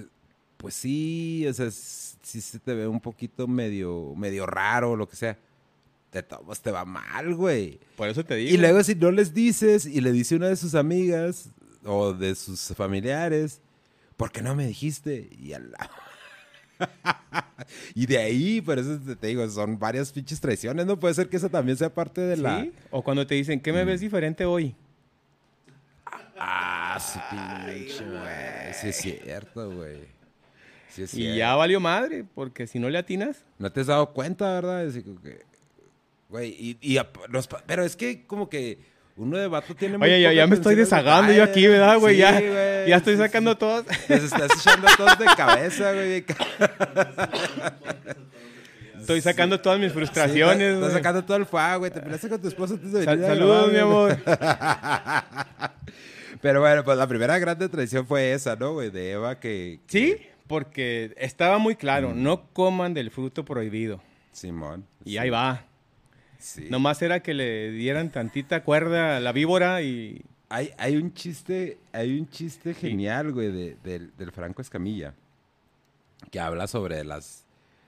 pues 0.58 0.74
sí, 0.76 1.46
o 1.48 1.54
sea, 1.54 1.70
sí 1.72 2.42
se 2.42 2.60
te 2.60 2.74
ve 2.74 2.88
un 2.88 3.00
poquito 3.00 3.48
medio, 3.48 4.14
medio 4.16 4.46
raro, 4.48 4.96
lo 4.96 5.08
que 5.08 5.16
sea. 5.16 5.38
De 6.12 6.24
todos 6.24 6.62
te 6.62 6.72
va 6.72 6.84
mal, 6.86 7.34
güey. 7.36 7.80
Por 7.96 8.10
eso 8.10 8.24
te 8.26 8.36
digo. 8.36 8.54
Y 8.54 8.58
luego 8.58 8.84
si 8.84 8.96
no 8.96 9.12
les 9.12 9.34
dices 9.34 9.86
y 9.86 10.02
le 10.02 10.12
dice 10.12 10.36
una 10.36 10.48
de 10.50 10.56
sus 10.58 10.76
amigas 10.76 11.50
o 11.86 12.14
de 12.14 12.36
sus 12.36 12.74
familiares, 12.76 13.62
¿por 14.18 14.32
qué 14.32 14.42
no 14.42 14.54
me 14.56 14.68
dijiste? 14.68 15.30
Y 15.40 15.54
a 15.54 15.60
la- 15.60 15.90
y 17.96 18.06
de 18.08 18.18
ahí, 18.18 18.60
por 18.62 18.78
eso 18.80 19.00
te 19.20 19.28
digo, 19.28 19.48
son 19.50 19.78
varias 19.80 20.12
pinches 20.12 20.42
traiciones, 20.42 20.86
¿no? 20.86 21.00
Puede 21.00 21.14
ser 21.14 21.30
que 21.30 21.38
esa 21.38 21.48
también 21.48 21.78
sea 21.78 21.94
parte 21.94 22.20
de 22.22 22.36
la... 22.38 22.62
¿Sí? 22.64 22.74
O 22.90 23.04
cuando 23.04 23.26
te 23.26 23.36
dicen, 23.36 23.60
¿qué 23.62 23.72
me 23.72 23.86
ves 23.86 24.02
diferente 24.02 24.44
hoy? 24.46 24.76
Ah, 26.38 26.98
sí, 27.00 27.20
pinche, 27.30 28.04
güey. 28.04 28.74
Sí 28.74 28.88
es 28.90 28.96
cierto, 28.98 29.70
güey. 29.72 30.00
Sí 30.90 31.04
es 31.04 31.14
Y 31.14 31.18
cierto. 31.18 31.38
ya 31.38 31.56
valió 31.56 31.80
madre, 31.80 32.26
porque 32.36 32.68
si 32.68 32.80
no 32.80 32.90
le 32.90 32.98
atinas, 32.98 33.46
No 33.60 33.72
te 33.72 33.82
has 33.82 33.88
dado 33.88 34.12
cuenta, 34.14 34.52
¿verdad? 34.56 34.92
Como 35.06 35.22
que, 35.22 35.42
güey, 36.32 36.78
y, 36.82 36.88
y 36.96 37.00
nos 37.30 37.48
pa- 37.48 37.62
pero 37.68 37.84
es 37.84 37.96
que 37.96 38.26
como 38.26 38.50
que 38.50 38.80
Uno 39.18 39.38
de 39.38 39.48
vato 39.48 39.76
tiene 39.76 39.98
Oye, 39.98 40.34
ya, 40.34 40.48
me 40.48 40.56
estoy 40.56 40.74
desagando 40.76 41.32
yo 41.34 41.44
aquí. 41.44 41.68
¿verdad, 41.68 42.00
güey? 42.00 42.16
Sí, 42.16 42.22
ya, 42.22 42.32
güey, 42.32 42.88
ya 42.90 42.96
estoy 42.96 43.16
sí, 43.16 43.20
sacando 43.22 43.52
sí. 43.52 43.58
todos. 43.60 43.86
Los 44.08 44.24
estás 44.24 44.50
echando 44.60 44.88
todos 44.98 45.20
de 45.20 45.26
cabeza, 45.38 45.92
güey. 45.94 46.26
Estoy 49.00 49.22
sacando 49.22 49.60
todas 49.60 49.80
mis 49.80 49.92
Sí, 49.92 49.98
frustraciones, 49.98 50.74
estás- 50.76 50.88
Estás 50.90 50.94
sacando 50.94 51.24
todo 51.26 51.38
el 51.38 51.46
fuego, 51.46 51.80
güey. 51.80 51.92
Te 51.92 52.02
peleaste 52.02 52.30
con 52.30 52.42
tu 52.42 52.48
esposa 52.48 52.74
antes 52.76 52.92
de 52.92 53.06
venir 53.06 53.26
a 53.26 53.28
saludos, 53.30 53.72
grabar, 53.72 53.74
mi 53.74 53.80
amor. 53.80 54.18
Pero 56.42 56.62
bueno, 56.62 56.84
pues 56.84 56.98
la 56.98 57.08
primera 57.08 57.38
grande 57.40 57.68
traición 57.70 58.06
fue 58.06 58.34
esa, 58.34 58.56
¿no, 58.56 58.74
güey? 58.74 58.90
De 58.92 59.12
Eva 59.12 59.40
que... 59.40 59.80
que- 59.88 60.18
Sí, 60.18 60.28
porque 60.48 61.14
estaba 61.18 61.58
muy 61.58 61.76
claro, 61.76 62.14
no 62.14 62.48
coman 62.54 62.94
del 62.94 63.10
fruto 63.12 63.44
prohibido. 63.46 64.02
Simón. 64.32 64.86
Y 65.04 65.12
sí, 65.12 65.18
ahí 65.18 65.30
va. 65.30 65.66
Sí. 66.42 66.68
Nomás 66.70 67.02
era 67.02 67.22
que 67.22 67.34
le 67.34 67.72
dieran 67.72 68.12
tantita 68.12 68.64
cuerda 68.64 69.18
a 69.18 69.20
la 69.20 69.32
víbora 69.32 69.82
y... 69.82 70.24
Hay, 70.50 70.72
hay 70.78 70.98
un 70.98 71.14
chiste, 71.14 71.78
hay 71.94 72.20
un 72.20 72.28
chiste 72.30 72.74
genial, 72.74 73.32
güey, 73.32 73.52
de- 73.52 73.78
del, 73.84 74.12
del 74.18 74.32
Franco 74.34 74.62
Escamilla. 74.62 75.14
Que 76.30 76.40
habla 76.42 76.68
sobre 76.68 77.04
las, 77.06 77.46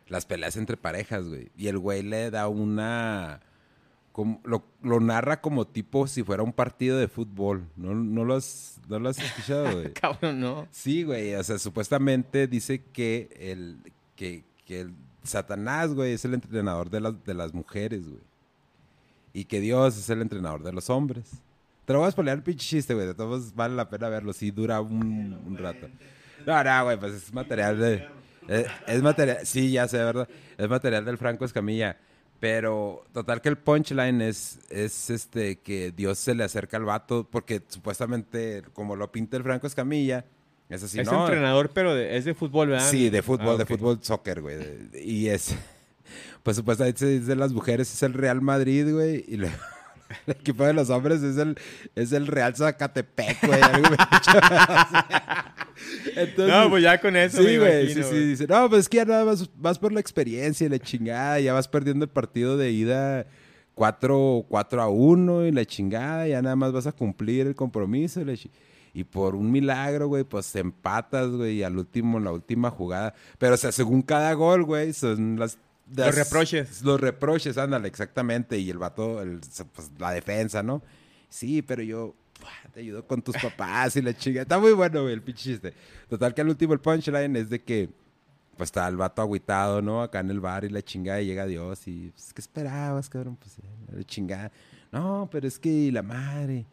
las 0.07 0.25
peleas 0.25 0.55
entre 0.55 0.77
parejas, 0.77 1.27
güey. 1.27 1.49
Y 1.57 1.67
el 1.67 1.77
güey 1.77 2.03
le 2.03 2.31
da 2.31 2.47
una... 2.47 3.41
como- 4.13 4.39
lo, 4.45 4.63
lo 4.81 4.99
narra 5.01 5.41
como 5.41 5.67
tipo 5.67 6.07
si 6.07 6.23
fuera 6.23 6.41
un 6.43 6.53
partido 6.53 6.97
de 6.97 7.09
fútbol. 7.09 7.65
¿No, 7.75 7.93
no, 7.95 8.23
lo, 8.23 8.35
has, 8.35 8.79
no 8.87 8.97
lo 8.99 9.09
has 9.09 9.19
escuchado, 9.19 9.71
güey? 9.73 9.91
Cabrón, 9.93 10.39
no. 10.39 10.67
Sí, 10.71 11.03
güey. 11.03 11.35
O 11.35 11.43
sea, 11.43 11.59
supuestamente 11.59 12.47
dice 12.47 12.81
que 12.93 13.29
el, 13.41 13.77
que, 14.15 14.45
que 14.65 14.79
el 14.81 14.93
Satanás, 15.23 15.93
güey, 15.93 16.13
es 16.13 16.23
el 16.23 16.33
entrenador 16.33 16.89
de 16.89 17.01
las, 17.01 17.23
de 17.25 17.33
las 17.33 17.53
mujeres, 17.53 18.07
güey. 18.07 18.21
Y 19.33 19.45
que 19.45 19.59
Dios 19.59 19.97
es 19.97 20.09
el 20.09 20.21
entrenador 20.21 20.63
de 20.63 20.71
los 20.71 20.89
hombres. 20.89 21.25
Te 21.85 21.93
lo 21.93 21.99
voy 21.99 22.07
a 22.07 22.11
spoilear 22.11 22.37
el 22.37 22.43
pinche 22.43 22.65
chiste, 22.67 22.93
güey. 22.93 23.07
De 23.07 23.13
todos 23.15 23.53
vale 23.55 23.75
la 23.75 23.89
pena 23.89 24.07
verlo. 24.09 24.31
Sí, 24.31 24.51
dura 24.51 24.79
un, 24.79 25.33
un 25.45 25.57
rato. 25.57 25.89
No, 26.45 26.63
no, 26.63 26.83
güey, 26.85 26.99
pues 26.99 27.13
es 27.13 27.33
material 27.33 27.79
de... 27.79 28.07
Es, 28.47 28.67
es 28.87 29.01
material... 29.01 29.39
Sí, 29.43 29.71
ya 29.71 29.87
sé, 29.87 29.97
¿verdad? 29.97 30.27
Es 30.57 30.69
material 30.69 31.03
del 31.05 31.17
Franco 31.17 31.45
Escamilla. 31.45 31.97
Pero, 32.39 33.05
total 33.13 33.41
que 33.41 33.47
el 33.49 33.57
punchline 33.57 34.21
es, 34.21 34.59
es 34.69 35.09
este, 35.09 35.59
que 35.59 35.91
Dios 35.91 36.19
se 36.19 36.35
le 36.35 36.43
acerca 36.43 36.75
al 36.77 36.83
vato 36.83 37.25
porque 37.29 37.61
supuestamente, 37.69 38.63
como 38.73 38.95
lo 38.97 39.09
pinta 39.11 39.37
el 39.37 39.43
Franco 39.43 39.65
Escamilla, 39.65 40.25
es 40.67 40.83
así, 40.83 40.99
es 40.99 41.09
¿no? 41.09 41.21
entrenador, 41.25 41.69
pero 41.73 41.95
de- 41.95 42.17
es 42.17 42.25
de 42.25 42.33
fútbol, 42.33 42.67
¿verdad? 42.69 42.89
Sí, 42.89 43.09
de 43.09 43.21
fútbol, 43.21 43.55
Ah, 43.55 43.57
de 43.57 43.63
ok. 43.63 43.69
fútbol, 43.69 43.99
soccer, 44.01 44.41
güey. 44.41 44.57
de- 44.57 44.77
de- 44.89 45.03
Y 45.03 45.29
es, 45.29 45.55
pues 46.43 46.57
supuestamente 46.57 46.99
se 46.99 47.19
dice 47.19 47.35
las 47.35 47.53
mujeres 47.53 47.91
es 47.93 48.03
el 48.03 48.13
Real 48.13 48.41
Madrid, 48.41 48.91
güey. 48.91 49.23
Y 49.27 49.37
luego 49.37 49.55
el 50.27 50.33
equipo 50.35 50.63
de 50.65 50.73
los 50.73 50.89
hombres 50.89 51.21
es 51.23 51.37
el, 51.37 51.57
es 51.95 52.11
el 52.11 52.27
Real 52.27 52.55
Zacatepec, 52.55 53.45
güey. 53.45 53.61
algo 53.61 53.89
me- 53.89 53.97
Entonces, 56.15 56.47
No, 56.55 56.69
pues 56.69 56.83
ya 56.83 56.99
con 57.01 57.15
eso 57.15 57.37
Sí, 57.37 57.43
me 57.43 57.59
güey, 57.59 57.81
imagino, 57.83 58.03
sí, 58.03 58.09
sí. 58.09 58.15
güey. 58.15 58.27
Dice, 58.27 58.47
no, 58.47 58.69
pues 58.69 58.81
es 58.81 58.89
que 58.89 58.97
ya 58.97 59.05
nada 59.05 59.25
más 59.25 59.49
vas 59.55 59.79
por 59.79 59.91
la 59.91 59.99
experiencia 59.99 60.65
y 60.65 60.69
la 60.69 60.79
chingada. 60.79 61.39
Ya 61.39 61.53
vas 61.53 61.67
perdiendo 61.67 62.05
el 62.05 62.11
partido 62.11 62.57
de 62.57 62.71
ida 62.71 63.25
4, 63.75 64.45
4 64.47 64.81
a 64.81 64.87
1 64.87 65.45
y 65.47 65.51
la 65.51 65.65
chingada. 65.65 66.27
Ya 66.27 66.41
nada 66.41 66.55
más 66.55 66.71
vas 66.71 66.87
a 66.87 66.91
cumplir 66.91 67.47
el 67.47 67.55
compromiso. 67.55 68.21
Y, 68.21 68.25
la 68.25 68.35
chi- 68.35 68.51
y 68.93 69.03
por 69.03 69.35
un 69.35 69.51
milagro, 69.51 70.07
güey, 70.07 70.23
pues 70.23 70.55
empatas, 70.55 71.29
güey. 71.29 71.57
Y 71.57 71.63
al 71.63 71.77
último, 71.77 72.19
en 72.19 72.25
la 72.25 72.31
última 72.31 72.69
jugada. 72.69 73.13
Pero, 73.39 73.55
o 73.55 73.57
sea, 73.57 73.71
según 73.71 74.01
cada 74.03 74.33
gol, 74.33 74.63
güey, 74.63 74.93
son 74.93 75.37
las... 75.39 75.57
Los 75.95 76.15
reproches. 76.15 76.81
Los 76.81 76.99
reproches, 76.99 77.57
ándale, 77.57 77.87
exactamente. 77.87 78.57
Y 78.57 78.69
el 78.69 78.77
vato, 78.77 79.21
el, 79.21 79.41
pues, 79.73 79.91
la 79.97 80.11
defensa, 80.11 80.63
¿no? 80.63 80.81
Sí, 81.29 81.61
pero 81.61 81.81
yo 81.83 82.15
"Buah, 82.39 82.71
te 82.73 82.79
ayudo 82.81 83.05
con 83.05 83.21
tus 83.21 83.35
papás 83.37 83.95
y 83.95 84.01
la 84.01 84.15
chinga. 84.15 84.41
Está 84.43 84.59
muy 84.59 84.73
bueno, 84.73 85.01
güey, 85.03 85.13
el 85.13 85.21
pinche 85.21 85.43
chiste. 85.43 85.73
Total 86.09 86.33
que 86.33 86.41
al 86.41 86.49
último 86.49 86.73
el 86.73 86.79
punchline 86.79 87.35
es 87.35 87.49
de 87.49 87.61
que 87.61 87.89
pues 88.57 88.67
está 88.67 88.87
el 88.87 88.97
vato 88.97 89.21
agüitado, 89.21 89.81
¿no? 89.81 90.03
Acá 90.03 90.19
en 90.19 90.29
el 90.29 90.39
bar 90.39 90.63
y 90.63 90.69
la 90.69 90.81
chingada 90.83 91.19
y 91.21 91.25
llega 91.25 91.45
Dios 91.47 91.87
y 91.87 92.11
pues, 92.11 92.33
¿qué 92.33 92.41
esperabas, 92.41 93.09
cabrón? 93.09 93.35
Pues 93.35 93.57
eh, 93.57 93.61
la 93.97 94.03
chingada. 94.03 94.51
No, 94.91 95.27
pero 95.31 95.47
es 95.47 95.57
que 95.57 95.91
la 95.91 96.03
madre. 96.03 96.65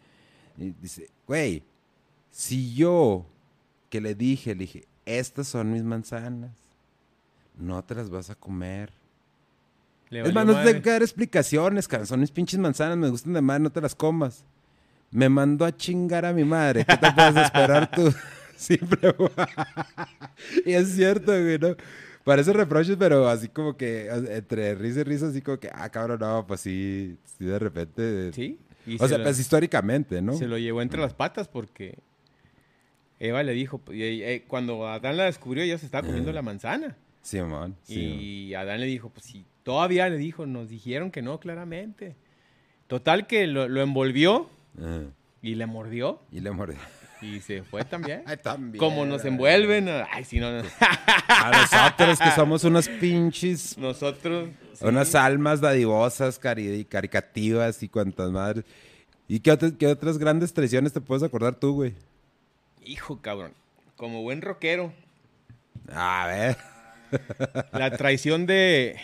Y 0.59 0.71
dice, 0.73 1.09
güey, 1.27 1.63
si 2.31 2.75
yo 2.75 3.25
que 3.89 4.01
le 4.01 4.15
dije, 4.15 4.55
le 4.55 4.61
dije, 4.61 4.85
estas 5.07 5.49
son 5.49 5.73
mis 5.73 5.83
manzanas, 5.83 6.53
no 7.57 7.83
te 7.83 7.95
las 7.95 8.11
vas 8.11 8.29
a 8.29 8.35
comer. 8.35 8.93
Le 10.11 10.21
Es 10.23 10.35
más, 10.35 10.45
no 10.45 10.53
te 10.53 10.59
madre. 10.59 10.73
tengo 10.73 10.83
que 10.85 10.91
dar 10.91 11.03
explicaciones, 11.03 11.89
mis 12.19 12.31
pinches 12.31 12.59
manzanas, 12.59 12.97
me 12.99 13.09
gustan 13.09 13.33
de 13.33 13.41
madre, 13.41 13.63
no 13.63 13.71
te 13.71 13.81
las 13.81 13.95
comas. 13.95 14.45
Me 15.13 15.29
mandó 15.29 15.65
a 15.65 15.77
chingar 15.77 16.25
a 16.25 16.33
mi 16.33 16.45
madre. 16.45 16.85
¿Qué 16.85 16.97
te 16.97 17.13
puedes 17.13 17.37
esperar 17.37 17.91
tú? 17.91 18.13
Siempre. 18.57 19.15
y 20.67 20.73
es 20.73 20.89
cierto, 20.95 21.33
güey, 21.33 21.59
¿no? 21.59 21.77
Parece 22.25 22.53
reproches, 22.53 22.97
pero 22.99 23.29
así 23.29 23.49
como 23.49 23.77
que 23.77 24.09
entre 24.09 24.75
risa 24.75 25.01
y 25.01 25.05
risa, 25.05 25.29
así 25.29 25.41
como 25.41 25.59
que, 25.59 25.71
ah, 25.73 25.89
cabrón, 25.89 26.19
no, 26.21 26.47
pues 26.47 26.61
sí, 26.61 27.17
sí, 27.39 27.45
de 27.47 27.59
repente. 27.59 28.33
Sí. 28.35 28.59
y 28.87 28.97
O 28.97 28.99
se 28.99 29.09
sea, 29.09 29.19
lo- 29.19 29.25
pues 29.25 29.39
históricamente, 29.39 30.21
¿no? 30.21 30.35
Se 30.35 30.47
lo 30.47 30.59
llevó 30.59 30.83
entre 30.83 31.01
las 31.01 31.15
patas 31.15 31.49
porque 31.49 31.99
Eva 33.19 33.43
le 33.43 33.53
dijo, 33.53 33.81
y, 33.91 34.03
eh, 34.03 34.45
cuando 34.47 34.87
Adán 34.87 35.17
la 35.17 35.25
descubrió, 35.25 35.63
ella 35.65 35.79
se 35.79 35.87
estaba 35.87 36.07
comiendo 36.07 36.33
la 36.33 36.43
manzana. 36.43 36.97
Simón, 37.23 37.77
sí. 37.85 37.95
Y 38.49 38.55
Adán 38.55 38.81
le 38.81 38.87
dijo, 38.87 39.09
pues 39.11 39.25
sí, 39.27 39.45
todavía 39.71 40.09
le 40.09 40.17
dijo, 40.17 40.47
nos 40.47 40.69
dijeron 40.69 41.13
que 41.13 41.23
no, 41.23 41.39
claramente. 41.39 42.17
Total 42.89 43.29
que 43.29 43.47
lo, 43.47 43.69
lo 43.69 43.83
envolvió 43.83 44.51
Ajá. 44.77 45.03
y 45.43 45.55
le 45.55 45.67
mordió 45.67 46.21
Y 46.33 46.41
le 46.41 46.51
mordió. 46.51 46.77
y 47.23 47.39
se 47.39 47.63
fue 47.63 47.85
también. 47.85 48.25
También. 48.43 48.79
Como 48.81 49.07
nos 49.07 49.25
envuelven. 49.25 49.89
Ay, 50.11 50.25
si 50.25 50.41
no, 50.41 50.51
no. 50.51 50.63
A 51.29 51.51
nosotros 51.53 52.19
que 52.19 52.31
somos 52.33 52.65
unos 52.65 52.89
pinches 52.89 53.79
nosotros... 53.79 54.49
sí. 54.75 54.85
Unas 54.85 55.15
almas 55.15 55.61
dadivosas, 55.61 56.41
cari- 56.41 56.85
caricativas 56.89 57.81
y 57.85 57.89
cuantas 57.89 58.31
madres. 58.33 58.65
¿Y 59.29 59.39
qué, 59.39 59.53
otras- 59.53 59.75
qué 59.79 59.87
otras 59.87 60.19
grandes 60.19 60.53
traiciones 60.53 60.93
te 60.93 61.01
puedes 61.01 61.23
acordar 61.23 61.55
tú, 61.55 61.75
güey? 61.75 61.95
Hijo, 62.85 63.21
cabrón. 63.21 63.53
Como 63.95 64.23
buen 64.23 64.43
rockero. 64.43 64.93
A 65.93 66.27
ver. 66.27 66.57
La 67.73 67.91
traición 67.97 68.47
de, 68.47 68.97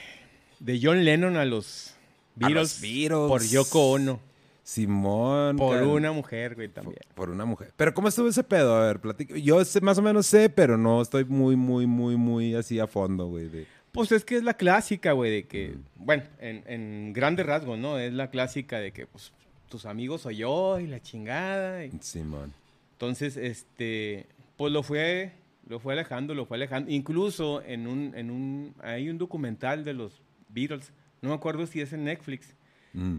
de 0.60 0.80
John 0.82 1.04
Lennon 1.04 1.36
a 1.36 1.44
los 1.44 1.94
Beatles, 2.34 2.80
por 3.10 3.42
Yoko 3.44 3.90
Ono. 3.92 4.20
Simón. 4.62 5.56
Por 5.56 5.80
una 5.82 6.10
mujer, 6.10 6.56
güey, 6.56 6.68
también. 6.68 6.98
Por 7.14 7.30
una 7.30 7.44
mujer. 7.44 7.72
Pero 7.76 7.94
¿cómo 7.94 8.08
estuvo 8.08 8.28
ese 8.28 8.42
pedo? 8.42 8.74
A 8.74 8.86
ver, 8.88 9.00
platica. 9.00 9.36
Yo 9.38 9.64
sé, 9.64 9.80
más 9.80 9.96
o 9.98 10.02
menos 10.02 10.26
sé, 10.26 10.50
pero 10.50 10.76
no 10.76 11.00
estoy 11.00 11.24
muy, 11.24 11.54
muy, 11.54 11.86
muy, 11.86 12.16
muy 12.16 12.54
así 12.54 12.80
a 12.80 12.86
fondo, 12.88 13.26
güey. 13.28 13.48
de- 13.48 13.66
Pues 13.92 14.10
es 14.10 14.24
que 14.24 14.36
es 14.36 14.42
la 14.42 14.54
clásica, 14.54 15.12
güey, 15.12 15.30
de 15.30 15.42
que, 15.46 15.76
bueno, 15.94 16.24
en, 16.40 16.64
en 16.66 17.12
grandes 17.12 17.46
rasgos, 17.46 17.78
¿no? 17.78 17.98
Es 17.98 18.12
la 18.12 18.28
clásica 18.30 18.80
de 18.80 18.90
que, 18.92 19.06
pues, 19.06 19.32
tus 19.68 19.86
amigos 19.86 20.22
soy 20.22 20.38
yo 20.38 20.80
y 20.80 20.86
la 20.88 21.00
chingada. 21.00 21.84
y- 21.84 21.92
Simón. 22.00 22.52
Entonces, 22.92 23.36
este, 23.36 24.26
pues 24.56 24.72
lo 24.72 24.82
fue, 24.82 25.30
lo 25.68 25.78
fue 25.78 25.92
alejando, 25.92 26.34
lo 26.34 26.44
fue 26.44 26.56
alejando. 26.56 26.90
Incluso 26.90 27.62
en 27.62 27.86
un, 27.86 28.12
en 28.16 28.30
un, 28.32 28.74
hay 28.82 29.08
un 29.10 29.16
documental 29.18 29.84
de 29.84 29.94
los 29.94 30.20
Beatles, 30.56 30.90
no 31.22 31.28
me 31.28 31.34
acuerdo 31.36 31.66
si 31.66 31.80
es 31.80 31.92
en 31.92 32.02
Netflix, 32.04 32.48
Mm. 32.94 33.18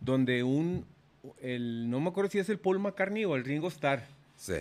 donde 0.00 0.42
un, 0.42 0.84
el, 1.40 1.88
no 1.88 1.98
me 2.00 2.10
acuerdo 2.10 2.30
si 2.30 2.38
es 2.38 2.48
el 2.48 2.58
Paul 2.58 2.78
McCartney 2.78 3.24
o 3.24 3.36
el 3.36 3.44
Ringo 3.44 3.68
Starr, 3.68 4.02
Sí. 4.36 4.56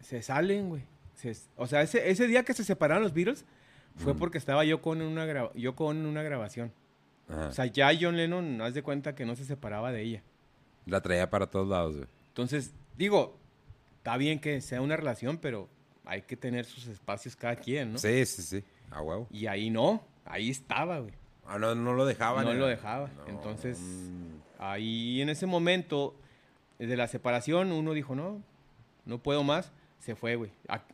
se 0.00 0.22
salen, 0.22 0.68
güey. 0.68 0.82
Se- 1.16 1.36
o 1.56 1.66
sea, 1.66 1.82
ese, 1.82 2.08
ese 2.10 2.26
día 2.26 2.44
que 2.44 2.54
se 2.54 2.62
separaron 2.64 3.02
los 3.02 3.12
Beatles 3.14 3.44
fue 3.96 4.14
Mm. 4.14 4.18
porque 4.18 4.38
estaba 4.38 4.64
yo 4.64 4.80
con 4.80 5.00
una, 5.02 5.26
gra- 5.26 5.50
Ono 5.78 6.00
en 6.00 6.06
una 6.06 6.22
grabación. 6.22 6.72
Ajá. 7.28 7.48
O 7.48 7.52
sea, 7.52 7.66
ya 7.66 7.90
John 8.00 8.16
Lennon, 8.16 8.60
haz 8.60 8.74
de 8.74 8.82
cuenta 8.82 9.14
que 9.14 9.24
no 9.26 9.34
se 9.34 9.44
separaba 9.44 9.90
de 9.90 10.02
ella. 10.02 10.22
La 10.84 11.00
traía 11.00 11.28
para 11.28 11.48
todos 11.48 11.66
lados, 11.68 11.96
güey. 11.96 12.08
Entonces, 12.28 12.72
digo, 12.96 13.36
está 13.98 14.16
bien 14.16 14.38
que 14.38 14.60
sea 14.60 14.80
una 14.80 14.96
relación, 14.96 15.38
pero 15.38 15.68
hay 16.04 16.22
que 16.22 16.36
tener 16.36 16.64
sus 16.66 16.86
espacios 16.86 17.34
cada 17.34 17.56
quien, 17.56 17.94
¿no? 17.94 17.98
Sí, 17.98 18.24
sí, 18.26 18.42
sí. 18.42 18.64
A 18.90 19.02
huevo. 19.02 19.26
Y 19.32 19.46
ahí 19.48 19.70
no, 19.70 20.04
ahí 20.26 20.50
estaba, 20.50 20.98
güey. 21.00 21.12
Ah, 21.46 21.58
no, 21.58 21.74
no 21.74 21.94
lo 21.94 22.06
dejaban. 22.06 22.44
No 22.44 22.52
eh. 22.52 22.56
lo 22.56 22.66
dejaba. 22.66 23.08
No, 23.16 23.26
Entonces, 23.28 23.78
mm. 23.78 24.62
ahí 24.62 25.20
en 25.20 25.28
ese 25.28 25.46
momento 25.46 26.14
de 26.78 26.96
la 26.96 27.06
separación, 27.08 27.72
uno 27.72 27.92
dijo, 27.92 28.14
no, 28.14 28.42
no 29.04 29.18
puedo 29.18 29.42
más. 29.42 29.72
Se 30.00 30.14
fue, 30.14 30.36
güey. 30.36 30.50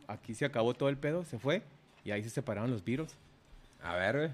Aquí 0.07 0.33
se 0.33 0.45
acabó 0.45 0.73
todo 0.73 0.89
el 0.89 0.97
pedo, 0.97 1.25
se 1.25 1.37
fue. 1.37 1.61
Y 2.03 2.11
ahí 2.11 2.23
se 2.23 2.29
separaron 2.29 2.71
los 2.71 2.83
Beatles. 2.83 3.15
A 3.81 3.95
ver, 3.95 4.17
güey. 4.17 4.29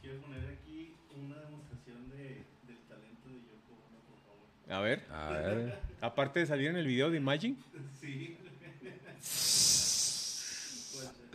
Quiero 0.00 0.20
poner 0.20 0.58
aquí 0.60 0.94
una 1.16 1.36
demostración 1.40 2.08
de, 2.10 2.44
del 2.66 2.78
talento 2.88 3.28
de 3.28 3.40
Yoko 3.40 3.74
Ono, 3.86 3.98
por 4.08 4.18
favor. 4.24 4.72
A 4.72 4.80
ver, 4.80 5.04
A 5.10 5.30
ver, 5.30 5.78
aparte 6.00 6.40
de 6.40 6.46
salir 6.46 6.68
en 6.68 6.76
el 6.76 6.86
video 6.86 7.10
de 7.10 7.16
Imagine. 7.16 7.56
Sí. 8.00 8.36
Puede 10.92 11.06
ser. 11.06 11.30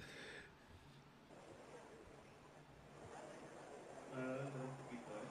Ahora 4.15 4.38
dentro 4.38 4.62
un 4.63 4.75
poquito, 4.77 5.12
¿eh? 5.15 5.27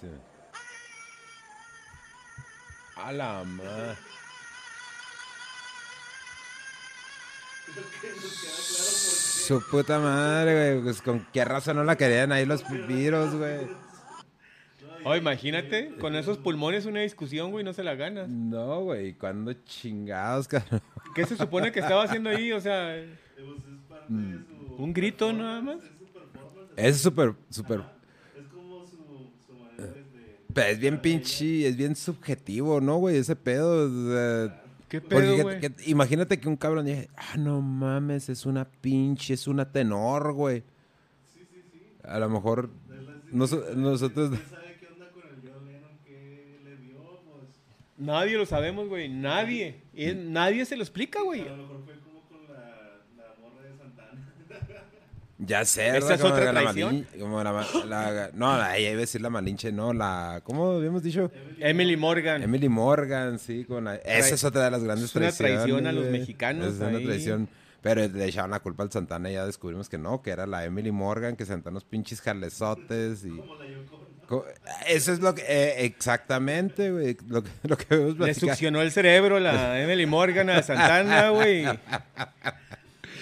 Sí. 0.00 0.08
A 3.02 3.12
la 3.12 3.44
madre. 3.44 3.96
Su 9.46 9.60
puta 9.70 9.98
madre, 9.98 10.74
güey. 10.74 10.84
Pues 10.84 11.02
con 11.02 11.26
qué 11.32 11.44
razón 11.44 11.76
no 11.76 11.84
la 11.84 11.96
querían 11.96 12.32
ahí 12.32 12.46
los 12.46 12.62
pipiros, 12.62 13.34
güey. 13.34 13.66
Oh, 15.04 15.16
imagínate, 15.16 15.96
con 15.98 16.14
esos 16.14 16.38
pulmones 16.38 16.86
una 16.86 17.00
discusión, 17.00 17.50
güey, 17.50 17.64
no 17.64 17.72
se 17.72 17.82
la 17.82 17.96
ganas. 17.96 18.28
No, 18.28 18.82
güey. 18.82 19.14
¿Cuándo 19.14 19.52
chingados, 19.52 20.46
cabrón? 20.46 20.80
¿Qué 21.14 21.26
se 21.26 21.36
supone 21.36 21.72
que 21.72 21.80
estaba 21.80 22.04
haciendo 22.04 22.30
ahí? 22.30 22.52
O 22.52 22.60
sea, 22.60 23.04
su. 24.06 24.76
un 24.78 24.92
grito 24.92 25.32
nada 25.32 25.60
más. 25.60 25.78
Es 25.82 25.90
su 25.98 26.12
performance. 26.12 26.72
Es 26.76 27.00
súper, 27.00 27.34
súper. 27.50 27.80
Es 28.38 28.46
como 28.46 28.86
su, 28.86 29.32
su 29.44 29.54
manera 29.54 29.92
de. 29.92 30.41
Pero 30.54 30.68
es 30.68 30.78
bien 30.78 31.00
pinche, 31.00 31.66
es 31.68 31.76
bien 31.76 31.94
subjetivo, 31.96 32.80
¿no, 32.80 32.96
güey? 32.98 33.16
Ese 33.16 33.36
pedo. 33.36 33.86
o 33.86 34.12
sea, 34.12 34.62
¿Qué 34.88 35.00
pedo, 35.00 35.48
que- 35.60 35.72
imagínate 35.86 36.38
que 36.38 36.48
un 36.48 36.56
cabrón 36.56 36.84
dice, 36.86 37.08
ah, 37.16 37.36
no 37.38 37.62
mames, 37.62 38.28
es 38.28 38.44
una 38.44 38.64
pinche, 38.66 39.34
es 39.34 39.46
una 39.46 39.70
tenor, 39.72 40.32
güey. 40.32 40.62
A 42.04 42.18
lo 42.18 42.28
mejor 42.28 42.68
noso- 43.32 43.74
nosotros... 43.76 44.30
¿Quién 44.30 44.42
sabe 44.50 44.76
qué 44.80 44.86
onda 44.88 45.08
con 45.12 45.22
el 45.22 45.48
John 45.50 45.64
Lennon? 45.66 45.90
¿Qué 46.04 46.58
le 46.64 46.76
dio? 46.78 46.98
Pues. 47.24 47.48
Nadie 47.96 48.36
lo 48.36 48.44
sabemos, 48.44 48.88
güey. 48.88 49.08
Nadie. 49.08 49.80
Y 49.94 50.12
nadie 50.12 50.64
se 50.66 50.76
lo 50.76 50.82
explica, 50.82 51.22
güey. 51.22 51.42
A 51.42 51.44
lo 51.56 51.56
mejor 51.58 51.84
fue 51.84 51.94
como 52.00 52.20
con 52.28 52.52
la, 52.52 52.98
la 53.16 53.34
morra 53.40 53.62
de 53.62 53.78
Santana. 53.78 54.34
Ya 55.44 55.64
sé, 55.64 55.96
Esa 55.96 56.14
es 56.14 56.22
otra 56.22 56.52
la 56.52 56.60
traición. 56.60 57.04
malin- 57.04 57.20
como 57.20 57.42
la, 57.42 57.52
ma- 57.52 57.66
la- 57.86 58.30
no, 58.32 58.56
la, 58.56 58.76
ella 58.76 58.90
iba 58.90 58.98
a 58.98 59.00
decir 59.00 59.20
la 59.20 59.28
malinche, 59.30 59.72
no, 59.72 59.92
la, 59.92 60.40
¿cómo 60.44 60.72
habíamos 60.72 61.02
dicho? 61.02 61.32
Emily 61.58 61.96
Morgan. 61.96 62.42
Emily 62.44 62.68
Morgan, 62.68 63.38
sí, 63.40 63.64
con 63.64 63.84
la, 63.84 63.96
esa 63.96 64.34
es 64.36 64.44
otra 64.44 64.64
de 64.66 64.70
las 64.70 64.84
grandes 64.84 65.06
Es 65.06 65.16
una 65.16 65.30
traiciones. 65.32 65.54
traición 65.64 65.86
a 65.88 65.92
los 65.92 66.04
mexicanos 66.06 66.74
Es 66.74 66.80
una 66.80 66.96
ahí. 66.98 67.04
traición. 67.04 67.48
Pero 67.80 68.06
le 68.06 68.24
echaban 68.26 68.52
la 68.52 68.60
culpa 68.60 68.84
al 68.84 68.92
Santana 68.92 69.28
y 69.28 69.34
ya 69.34 69.44
descubrimos 69.44 69.88
que 69.88 69.98
no, 69.98 70.22
que 70.22 70.30
era 70.30 70.46
la 70.46 70.64
Emily 70.64 70.92
Morgan, 70.92 71.34
que 71.34 71.44
sentó 71.44 71.70
unos 71.70 71.82
pinches 71.84 72.20
jalezotes 72.20 73.24
y... 73.24 73.30
Como 73.30 73.56
la 73.56 73.66
Eso 74.86 75.12
es 75.12 75.18
lo 75.18 75.34
que... 75.34 75.42
eh, 75.48 75.84
exactamente, 75.84 76.92
güey, 76.92 77.16
lo 77.26 77.42
que, 77.42 77.50
lo 77.64 77.76
que 77.76 77.96
vemos 77.96 78.16
Le 78.20 78.34
succionó 78.34 78.80
el 78.80 78.92
cerebro 78.92 79.40
la 79.40 79.80
Emily 79.82 80.06
Morgan 80.06 80.48
a 80.50 80.62
Santana, 80.62 81.30
güey. 81.30 81.64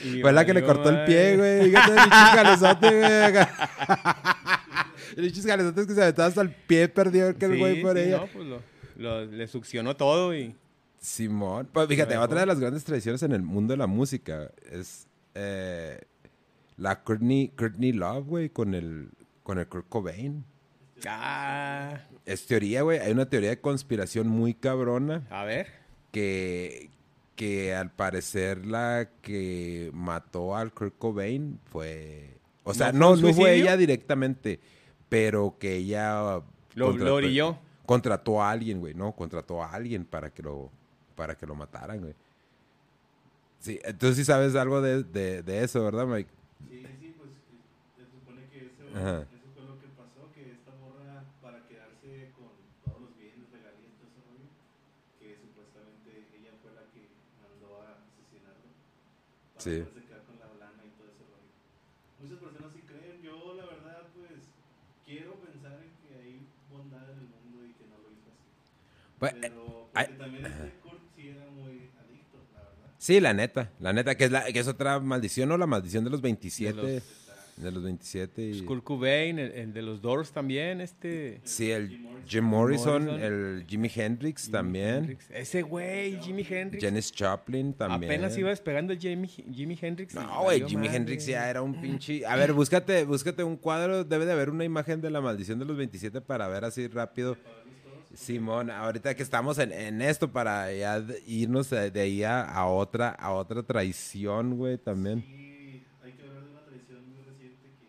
Y 0.05 0.21
Fue 0.21 0.33
la 0.33 0.45
que 0.47 0.55
le 0.55 0.63
cortó 0.65 0.89
el 0.91 1.05
pie, 1.05 1.37
güey. 1.37 1.65
Fíjate, 1.71 1.93
pinches 1.93 2.11
jalezotes, 2.11 3.33
güey. 3.33 3.47
Pinches 5.17 5.45
jalezotes 5.47 5.87
que 5.87 5.95
se 5.95 6.03
aventaban 6.03 6.29
hasta 6.29 6.41
el 6.43 6.51
pie, 6.55 6.89
perdió 6.89 7.37
que 7.37 7.45
el 7.47 7.59
güey 7.59 7.83
por 7.83 7.99
ella. 7.99 8.19
no, 8.19 8.27
pues 8.29 8.47
lo- 8.47 8.63
lo- 8.97 9.25
le 9.27 9.47
succionó 9.49 9.97
todo 9.97 10.35
y... 10.35 10.55
Simón. 11.01 11.69
Pues 11.73 11.89
fíjate, 11.89 12.17
otra 12.19 12.41
de 12.41 12.47
las 12.47 12.61
grandes 12.61 12.85
tradiciones 12.85 13.23
en 13.23 13.33
el 13.33 13.43
mundo 13.43 13.73
de 13.73 13.79
la 13.79 13.87
música 13.87 14.51
es 14.71 15.07
eh, 15.35 15.99
la 16.77 17.03
Courtney, 17.03 17.49
Courtney 17.57 17.93
Love, 17.93 18.27
güey, 18.27 18.51
con 18.51 18.75
el, 18.75 19.09
con 19.43 19.59
el 19.59 19.67
Kurt 19.67 19.89
Cobain. 19.89 20.45
Ah, 21.07 22.01
Es 22.27 22.47
teoría, 22.47 22.83
güey. 22.83 22.99
Hay 22.99 23.13
una 23.13 23.25
teoría 23.31 23.49
de 23.51 23.61
conspiración 23.61 24.29
muy 24.29 24.53
cabrona 24.53 25.27
a 25.31 25.45
ver. 25.45 25.69
que, 26.13 26.91
que 27.41 27.75
al 27.75 27.91
parecer 27.91 28.67
la 28.67 29.09
que 29.23 29.91
mató 29.95 30.55
al 30.55 30.75
Kurt 30.75 30.99
Cobain 30.99 31.59
fue... 31.73 32.37
O 32.65 32.75
sea, 32.75 32.93
¿No 32.93 33.17
no, 33.17 33.33
fue 33.33 33.33
no, 33.33 33.47
ella 33.47 33.79
directamente, 33.79 34.61
pero 35.09 35.57
que 35.59 35.77
ella... 35.77 36.43
Lo, 36.75 36.93
lo 36.93 37.15
orilló. 37.15 37.59
Contrató 37.87 38.43
a 38.43 38.51
alguien, 38.51 38.81
güey, 38.81 38.93
¿no? 38.93 39.13
Contrató 39.13 39.63
a 39.63 39.73
alguien 39.73 40.05
para 40.05 40.29
que 40.29 40.43
lo, 40.43 40.71
para 41.17 41.35
que 41.35 41.47
lo 41.47 41.55
mataran, 41.55 42.01
güey. 42.03 42.15
Sí, 43.59 43.81
entonces 43.85 44.19
sí 44.19 44.25
sabes 44.27 44.55
algo 44.55 44.83
de, 44.83 45.03
de, 45.03 45.43
de 45.43 45.65
eso, 45.65 45.83
¿verdad, 45.83 46.07
Mike? 46.07 46.29
Sí, 46.69 46.83
sí, 47.01 47.15
pues 47.17 47.31
se 47.97 48.05
supone 48.05 48.45
que 48.53 48.67
eso, 48.67 48.85
Ajá. 48.95 49.23
eso 49.23 49.49
fue 49.55 49.65
lo 49.65 49.81
que 49.81 49.89
pasó, 49.97 50.29
que 50.35 50.53
esta 50.53 50.73
morra, 50.77 51.25
para 51.41 51.67
quedarse 51.67 52.33
con 52.37 52.53
todos 52.85 53.01
los 53.01 53.17
bienes, 53.17 53.49
regalías, 53.51 53.97
todo 53.97 54.09
ese 54.13 54.21
rollo, 54.29 54.49
que 55.19 55.41
supuestamente 55.41 56.09
ella 56.37 56.53
fue 56.63 56.73
la 56.73 56.85
que 56.95 57.09
mandó 57.43 57.69
a 57.85 58.01
asesinarlo, 58.01 58.71
para 59.50 59.50
Sí. 59.61 59.71
poderse 59.85 60.03
quedar 60.09 60.23
con 60.25 60.39
la 60.39 60.47
lana 60.59 60.83
y 60.85 60.91
todo 60.97 61.09
ese 61.09 61.25
rollo. 61.29 61.51
Muchas 62.21 62.39
personas 62.39 62.73
sí 62.73 62.81
creen, 62.87 63.23
yo 63.23 63.55
la 63.57 63.65
verdad, 63.67 64.03
pues, 64.15 64.41
quiero 65.05 65.35
pensar 65.41 65.79
en 65.83 65.93
que 66.01 66.15
hay 66.17 66.47
bondad 66.71 67.05
en 67.11 67.19
el 67.19 67.29
mundo 67.29 67.65
y 67.67 67.73
que 67.75 67.85
no 67.87 67.97
lo 67.99 68.09
hizo 68.11 68.29
así. 68.31 68.49
Pues, 69.19 69.33
eh, 69.33 69.39
Pero, 69.41 69.91
porque 69.93 70.15
también 70.15 70.45
este 70.47 70.73
Kurt 70.81 71.03
sí 71.17 71.29
era 71.29 71.47
muy 71.51 71.91
adicto, 72.01 72.39
la 72.55 72.61
verdad. 72.61 72.95
Sí, 72.99 73.21
la 73.21 73.33
neta, 73.35 73.71
la 73.79 73.93
neta, 73.93 74.15
que 74.17 74.25
es, 74.25 74.31
la, 74.31 74.45
que 74.45 74.59
es 74.59 74.69
otra 74.69 75.01
maldición, 75.01 75.49
¿no? 75.49 75.59
La 75.59 75.67
maldición 75.67 76.05
de 76.05 76.11
los 76.11 76.21
27. 76.21 76.81
De 76.81 77.03
De 77.61 77.67
los- 77.71 77.75
los, 77.75 77.85
27. 77.85 78.43
Y... 78.51 78.61
Kurt 78.63 78.83
Cobain, 78.85 79.39
el, 79.39 79.53
el 79.53 79.73
de 79.73 79.83
los 79.83 80.01
Doors 80.03 80.33
también, 80.33 80.81
este... 80.81 81.41
Sí, 81.45 81.71
el 81.71 81.89
Jim 81.89 82.03
Morrison. 82.03 82.27
Jim 82.29 82.45
Morrison, 82.45 83.05
Morrison. 83.07 83.23
el 83.59 83.65
Jimi 83.67 83.91
Hendrix 83.95 84.43
Jimi 84.43 84.53
también. 84.53 84.95
Hendrix. 84.97 85.31
Ese 85.31 85.63
güey, 85.63 86.21
Jimi 86.21 86.47
Hendrix. 86.49 86.83
Janis 86.85 87.13
Joplin 87.17 87.73
también. 87.75 88.11
Apenas 88.13 88.37
iba 88.39 88.51
despegando 88.51 88.93
el 88.93 88.99
Jimi, 88.99 89.27
Jimi 89.29 89.79
Hendrix. 89.81 90.15
No, 90.15 90.43
güey, 90.43 90.61
Jimi 90.67 90.87
madre. 90.87 90.97
Hendrix 90.97 91.27
ya 91.27 91.49
era 91.51 91.63
un 91.63 91.81
pinche... 91.81 92.25
A 92.27 92.37
ver, 92.37 92.53
búscate, 92.53 93.05
búscate 93.05 93.43
un 93.45 93.57
cuadro, 93.57 94.05
debe 94.05 94.27
de 94.27 94.33
haber 94.33 94.51
una 94.51 94.65
imagen 94.65 95.01
de 95.01 95.11
la 95.11 95.21
maldición 95.21 95.59
de 95.59 95.65
los 95.65 95.77
27 95.77 96.21
para 96.21 96.49
ver 96.49 96.65
así 96.65 96.87
rápido. 96.89 97.37
Simón, 98.13 98.71
ahorita 98.71 99.15
que 99.15 99.23
estamos 99.23 99.59
en, 99.59 99.71
en 99.73 100.03
esto 100.03 100.31
para 100.33 100.73
ya 100.75 101.01
irnos 101.29 101.71
de, 101.71 101.93
de 101.93 102.01
ahí 102.01 102.25
a, 102.25 102.43
a 102.43 102.67
otra 102.67 103.11
a 103.11 103.31
otra 103.33 103.63
traición, 103.63 104.57
güey, 104.57 104.79
también. 104.79 105.23
Sí, 105.23 105.85
hay 106.03 106.13
que 106.13 106.23
hablar 106.25 106.43
de 106.43 106.51
una 106.51 106.61
tradición 106.65 107.09
muy 107.09 107.23
reciente 107.23 107.69
que 107.79 107.87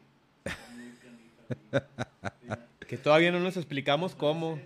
está 0.50 0.60
muy 0.76 0.92
canija. 1.02 1.41
Mira, 1.41 1.41
Que 2.88 2.98
todavía 2.98 3.32
no 3.32 3.40
nos 3.40 3.56
explicamos 3.56 4.14
cómo. 4.16 4.60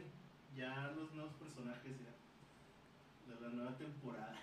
Ya 0.58 0.92
los 0.96 1.14
nuevos 1.14 1.34
personajes, 1.36 1.92
ya. 2.00 3.34
De 3.36 3.40
la 3.42 3.50
nueva 3.50 3.78
temporada. 3.78 4.34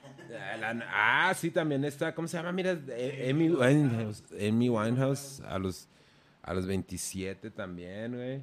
Ah, 0.52 0.56
la- 0.56 0.86
Ah, 1.28 1.34
sí, 1.34 1.50
también 1.50 1.84
está, 1.84 2.14
¿cómo 2.14 2.28
se 2.28 2.36
llama? 2.36 2.52
Mira, 2.52 2.78
eh, 2.90 3.28
Amy 3.30 3.50
Winehouse, 3.50 4.22
Amy 4.40 4.68
Winehouse 4.68 5.40
a 5.40 5.58
los, 5.58 5.88
a 6.42 6.54
los 6.54 6.66
27 6.66 7.50
también, 7.50 8.14
güey. 8.14 8.42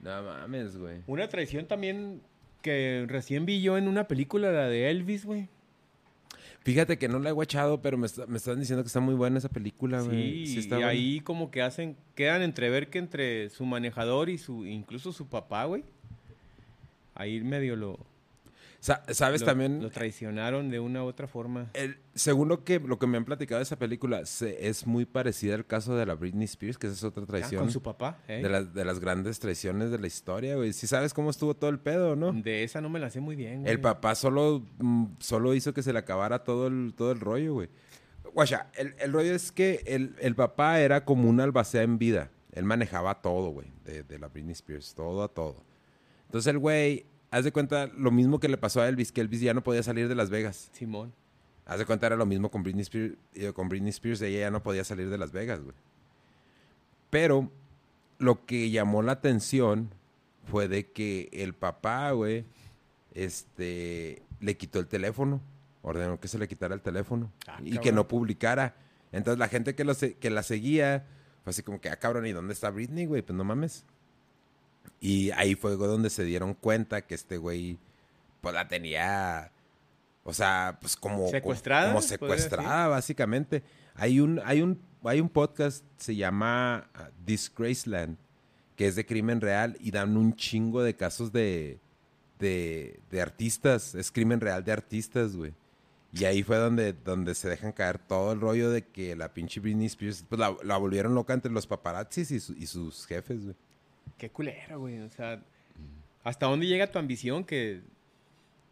No 0.00 0.22
mames, 0.22 0.76
güey. 0.78 1.02
Una 1.06 1.28
traición 1.28 1.66
también 1.66 2.22
que 2.62 3.04
recién 3.08 3.44
vi 3.44 3.60
yo 3.60 3.76
en 3.76 3.88
una 3.88 4.08
película, 4.08 4.50
la 4.52 4.68
de 4.68 4.90
Elvis, 4.90 5.24
güey. 5.26 5.48
Fíjate 6.64 6.98
que 6.98 7.08
no 7.08 7.18
la 7.18 7.30
he 7.30 7.32
guachado, 7.32 7.80
pero 7.80 7.96
me, 7.96 8.06
está- 8.06 8.26
me 8.26 8.36
están 8.36 8.58
diciendo 8.60 8.82
que 8.82 8.88
está 8.88 9.00
muy 9.00 9.14
buena 9.14 9.38
esa 9.38 9.48
película, 9.48 10.02
güey. 10.02 10.46
Sí, 10.46 10.58
está 10.58 10.74
y 10.74 10.78
buena. 10.78 10.88
ahí 10.88 11.20
como 11.20 11.50
que 11.50 11.62
hacen, 11.62 11.96
quedan 12.14 12.42
entrever 12.42 12.90
que 12.90 12.98
entre 12.98 13.48
su 13.50 13.64
manejador 13.64 14.28
y 14.28 14.36
su, 14.38 14.66
incluso 14.66 15.12
su 15.12 15.26
papá, 15.28 15.64
güey. 15.64 15.84
Ahí 17.14 17.40
medio 17.40 17.74
lo, 17.74 17.98
Sa- 18.80 19.02
¿Sabes 19.12 19.40
lo- 19.40 19.46
también? 19.48 19.82
lo 19.82 19.90
traicionaron 19.90 20.70
de 20.70 20.78
una 20.78 21.02
u 21.02 21.06
otra 21.08 21.26
forma. 21.26 21.68
El, 21.74 21.98
según 22.14 22.48
lo 22.48 22.62
que, 22.62 22.78
lo 22.78 22.98
que 22.98 23.08
me 23.08 23.16
han 23.16 23.24
platicado 23.24 23.58
de 23.58 23.64
esa 23.64 23.76
película, 23.76 24.24
se- 24.24 24.68
es 24.68 24.86
muy 24.86 25.04
parecida 25.04 25.56
al 25.56 25.66
caso 25.66 25.96
de 25.96 26.06
la 26.06 26.14
Britney 26.14 26.44
Spears, 26.44 26.78
que 26.78 26.86
esa 26.86 26.94
es 26.94 27.02
otra 27.04 27.24
Ah, 27.24 27.26
traición. 27.26 27.60
con 27.62 27.72
su 27.72 27.82
papá, 27.82 28.18
¿eh? 28.28 28.40
de, 28.40 28.48
las, 28.48 28.72
de 28.72 28.84
las 28.84 29.00
grandes 29.00 29.40
traiciones 29.40 29.90
de 29.90 29.98
la 29.98 30.06
historia, 30.06 30.54
güey. 30.56 30.72
Si 30.72 30.86
sabes 30.86 31.12
cómo 31.12 31.30
estuvo 31.30 31.54
todo 31.56 31.70
el 31.70 31.80
pedo, 31.80 32.14
¿no? 32.14 32.32
De 32.32 32.62
esa 32.62 32.80
no 32.80 32.88
me 32.88 33.00
la 33.00 33.10
sé 33.10 33.18
muy 33.20 33.34
bien, 33.34 33.62
güey. 33.62 33.72
El 33.72 33.80
papá 33.80 34.14
solo, 34.14 34.62
mm, 34.78 35.06
solo 35.18 35.54
hizo 35.54 35.74
que 35.74 35.82
se 35.82 35.92
le 35.92 35.98
acabara 35.98 36.44
todo 36.44 36.68
el, 36.68 36.94
todo 36.96 37.10
el 37.10 37.18
rollo, 37.20 37.54
güey. 37.54 37.68
Guacha, 38.32 38.68
el, 38.76 38.94
el 39.00 39.12
rollo 39.12 39.34
es 39.34 39.50
que 39.50 39.82
el, 39.86 40.14
el 40.20 40.36
papá 40.36 40.78
era 40.80 41.04
como 41.04 41.28
un 41.28 41.40
albacea 41.40 41.82
en 41.82 41.98
vida. 41.98 42.30
Él 42.52 42.64
manejaba 42.64 43.20
todo, 43.22 43.50
güey, 43.50 43.72
de, 43.84 44.04
de 44.04 44.18
la 44.20 44.28
Britney 44.28 44.52
Spears, 44.52 44.94
todo 44.94 45.22
a 45.24 45.28
todo. 45.28 45.64
Entonces 46.26 46.48
el 46.50 46.58
güey, 46.58 47.06
haz 47.30 47.44
de 47.44 47.52
cuenta 47.52 47.86
lo 47.86 48.10
mismo 48.10 48.40
que 48.40 48.48
le 48.48 48.56
pasó 48.56 48.80
a 48.80 48.88
Elvis, 48.88 49.12
que 49.12 49.20
Elvis 49.20 49.40
ya 49.40 49.54
no 49.54 49.62
podía 49.62 49.82
salir 49.82 50.08
de 50.08 50.14
Las 50.14 50.30
Vegas. 50.30 50.70
Simón. 50.72 51.12
Haz 51.66 51.78
de 51.78 51.84
cuenta 51.86 52.06
era 52.06 52.16
lo 52.16 52.24
mismo 52.26 52.50
con 52.50 52.62
Britney 52.62 52.82
Spears, 52.82 53.16
con 53.54 53.68
Britney 53.68 53.90
Spears, 53.90 54.22
ella 54.22 54.40
ya 54.40 54.50
no 54.50 54.62
podía 54.62 54.84
salir 54.84 55.10
de 55.10 55.18
Las 55.18 55.32
Vegas, 55.32 55.60
güey. 55.60 55.74
Pero 57.10 57.50
lo 58.18 58.44
que 58.46 58.70
llamó 58.70 59.02
la 59.02 59.12
atención 59.12 59.90
fue 60.50 60.68
de 60.68 60.90
que 60.92 61.28
el 61.32 61.54
papá, 61.54 62.10
güey, 62.12 62.44
este, 63.14 64.22
le 64.40 64.56
quitó 64.56 64.78
el 64.78 64.86
teléfono, 64.86 65.40
ordenó 65.82 66.18
que 66.20 66.28
se 66.28 66.38
le 66.38 66.48
quitara 66.48 66.74
el 66.74 66.80
teléfono 66.80 67.30
Ah, 67.46 67.60
y 67.62 67.78
que 67.78 67.92
no 67.92 68.08
publicara. 68.08 68.74
Entonces 69.12 69.38
la 69.38 69.48
gente 69.48 69.74
que, 69.74 69.84
lo 69.84 69.94
se- 69.94 70.14
que 70.14 70.30
la 70.30 70.42
seguía 70.42 71.06
fue 71.44 71.50
así 71.50 71.62
como 71.62 71.80
que, 71.80 71.88
ah, 71.90 71.96
cabrón, 71.96 72.26
¿y 72.26 72.32
dónde 72.32 72.52
está 72.52 72.70
Britney, 72.70 73.06
güey? 73.06 73.22
Pues 73.22 73.36
no 73.36 73.44
mames. 73.44 73.84
Y 75.00 75.30
ahí 75.32 75.54
fue 75.54 75.76
donde 75.76 76.10
se 76.10 76.24
dieron 76.24 76.54
cuenta 76.54 77.02
que 77.06 77.14
este 77.14 77.36
güey, 77.36 77.78
pues 78.40 78.54
la 78.54 78.66
tenía, 78.68 79.52
o 80.24 80.32
sea, 80.32 80.78
pues 80.80 80.96
como... 80.96 81.28
¿Secuestrada, 81.28 81.88
Como 81.92 82.02
secuestrada, 82.02 82.88
básicamente. 82.88 83.62
Hay 83.94 84.20
un, 84.20 84.40
hay 84.44 84.62
un, 84.62 84.80
hay 85.04 85.20
un 85.20 85.28
podcast, 85.28 85.84
se 85.96 86.16
llama 86.16 86.88
ah, 86.94 87.10
Disgraceland, 87.24 88.16
que 88.76 88.86
es 88.88 88.96
de 88.96 89.06
crimen 89.06 89.40
real 89.40 89.76
y 89.80 89.90
dan 89.90 90.16
un 90.16 90.34
chingo 90.34 90.82
de 90.82 90.94
casos 90.96 91.32
de, 91.32 91.78
de, 92.38 93.00
de 93.10 93.20
artistas, 93.22 93.94
es 93.94 94.10
crimen 94.10 94.40
real 94.40 94.64
de 94.64 94.72
artistas, 94.72 95.36
güey. 95.36 95.52
Y 96.12 96.24
ahí 96.24 96.42
fue 96.42 96.56
donde, 96.56 96.92
donde 96.94 97.34
se 97.34 97.48
dejan 97.48 97.70
caer 97.72 97.98
todo 97.98 98.32
el 98.32 98.40
rollo 98.40 98.70
de 98.70 98.86
que 98.86 99.14
la 99.14 99.32
pinche 99.34 99.60
Britney 99.60 99.86
Spears, 99.86 100.24
pues 100.28 100.38
la, 100.38 100.56
la 100.64 100.76
volvieron 100.78 101.14
loca 101.14 101.34
entre 101.34 101.52
los 101.52 101.66
paparazzis 101.66 102.30
y, 102.30 102.40
su- 102.40 102.54
y 102.54 102.66
sus 102.66 103.06
jefes, 103.06 103.44
güey. 103.44 103.56
Qué 104.16 104.30
culero, 104.30 104.80
güey. 104.80 105.00
O 105.00 105.10
sea, 105.10 105.42
¿hasta 106.24 106.46
dónde 106.46 106.66
llega 106.66 106.90
tu 106.90 106.98
ambición 106.98 107.44
que, 107.44 107.82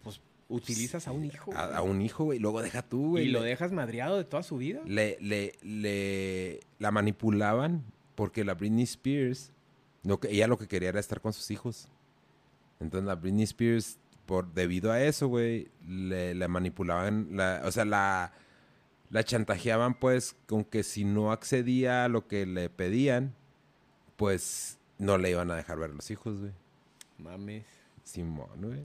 pues, 0.02 0.20
utilizas 0.48 1.06
a 1.08 1.12
un 1.12 1.24
hijo? 1.24 1.52
A, 1.54 1.82
un 1.82 2.00
hijo, 2.02 2.24
güey, 2.24 2.38
luego 2.38 2.62
deja 2.62 2.82
tú, 2.82 3.10
güey. 3.10 3.26
y 3.26 3.30
lo 3.30 3.42
dejas 3.42 3.72
madreado 3.72 4.16
de 4.16 4.24
toda 4.24 4.42
su 4.42 4.56
vida. 4.56 4.80
le, 4.86 5.18
le, 5.20 5.52
le- 5.62 6.60
la 6.78 6.90
manipulaban 6.90 7.84
porque 8.14 8.44
la 8.44 8.54
Britney 8.54 8.84
Spears, 8.84 9.52
que, 10.20 10.28
ella 10.30 10.46
lo 10.46 10.56
que 10.58 10.68
quería 10.68 10.88
era 10.90 11.00
estar 11.00 11.20
con 11.20 11.32
sus 11.32 11.50
hijos. 11.50 11.88
Entonces 12.80 13.06
la 13.06 13.14
Britney 13.14 13.44
Spears, 13.44 13.98
por, 14.26 14.52
debido 14.54 14.90
a 14.92 15.02
eso, 15.02 15.28
güey, 15.28 15.68
le, 15.86 16.34
le 16.34 16.48
manipulaban, 16.48 17.28
la, 17.32 17.62
o 17.64 17.72
sea, 17.72 17.84
la, 17.84 18.32
la 19.10 19.22
chantajeaban 19.24 19.94
pues 19.98 20.36
con 20.46 20.64
que 20.64 20.82
si 20.82 21.04
no 21.04 21.30
accedía 21.32 22.04
a 22.04 22.08
lo 22.08 22.26
que 22.26 22.44
le 22.46 22.68
pedían, 22.70 23.34
pues 24.16 24.78
no 24.98 25.18
le 25.18 25.30
iban 25.30 25.50
a 25.50 25.56
dejar 25.56 25.78
ver 25.78 25.90
a 25.90 25.94
los 25.94 26.10
hijos, 26.10 26.40
güey. 26.40 26.52
Mames. 27.18 27.64
Simón, 28.04 28.48
güey. 28.60 28.84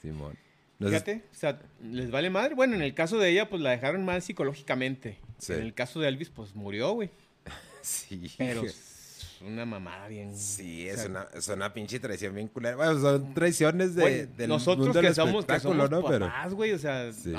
Simón. 0.00 0.36
No 0.78 0.88
Fíjate, 0.88 1.24
o 1.30 1.34
sea, 1.34 1.60
les 1.82 2.10
vale 2.10 2.30
madre. 2.30 2.54
Bueno, 2.54 2.74
en 2.74 2.82
el 2.82 2.94
caso 2.94 3.18
de 3.18 3.30
ella, 3.30 3.48
pues 3.48 3.62
la 3.62 3.70
dejaron 3.70 4.04
mal 4.04 4.22
psicológicamente. 4.22 5.18
Sí. 5.38 5.52
En 5.52 5.60
el 5.62 5.72
caso 5.74 6.00
de 6.00 6.08
Elvis, 6.08 6.30
pues 6.30 6.54
murió, 6.54 6.92
güey. 6.92 7.10
Sí. 7.82 8.32
Pero 8.38 8.62
es 8.62 9.36
una 9.42 9.66
mamada 9.66 10.08
bien. 10.08 10.34
Sí, 10.36 10.88
o 10.88 10.92
es, 10.94 11.00
sea, 11.00 11.10
una, 11.10 11.26
es 11.34 11.48
una 11.48 11.72
pinche 11.74 12.00
traición 12.00 12.34
bien 12.34 12.48
culera. 12.48 12.76
Bueno, 12.76 12.98
son 12.98 13.34
traiciones 13.34 13.94
de, 13.94 14.00
güey, 14.02 14.26
del 14.26 14.48
nosotros 14.48 14.86
mundo 14.86 15.00
del 15.02 15.08
que 15.10 15.14
somos, 15.14 15.44
que 15.44 15.60
somos 15.60 15.90
¿no? 15.90 16.02
Pero 16.02 16.26
papás, 16.26 16.54
güey, 16.54 16.72
o 16.72 16.78
sea, 16.78 17.12
Sí. 17.12 17.34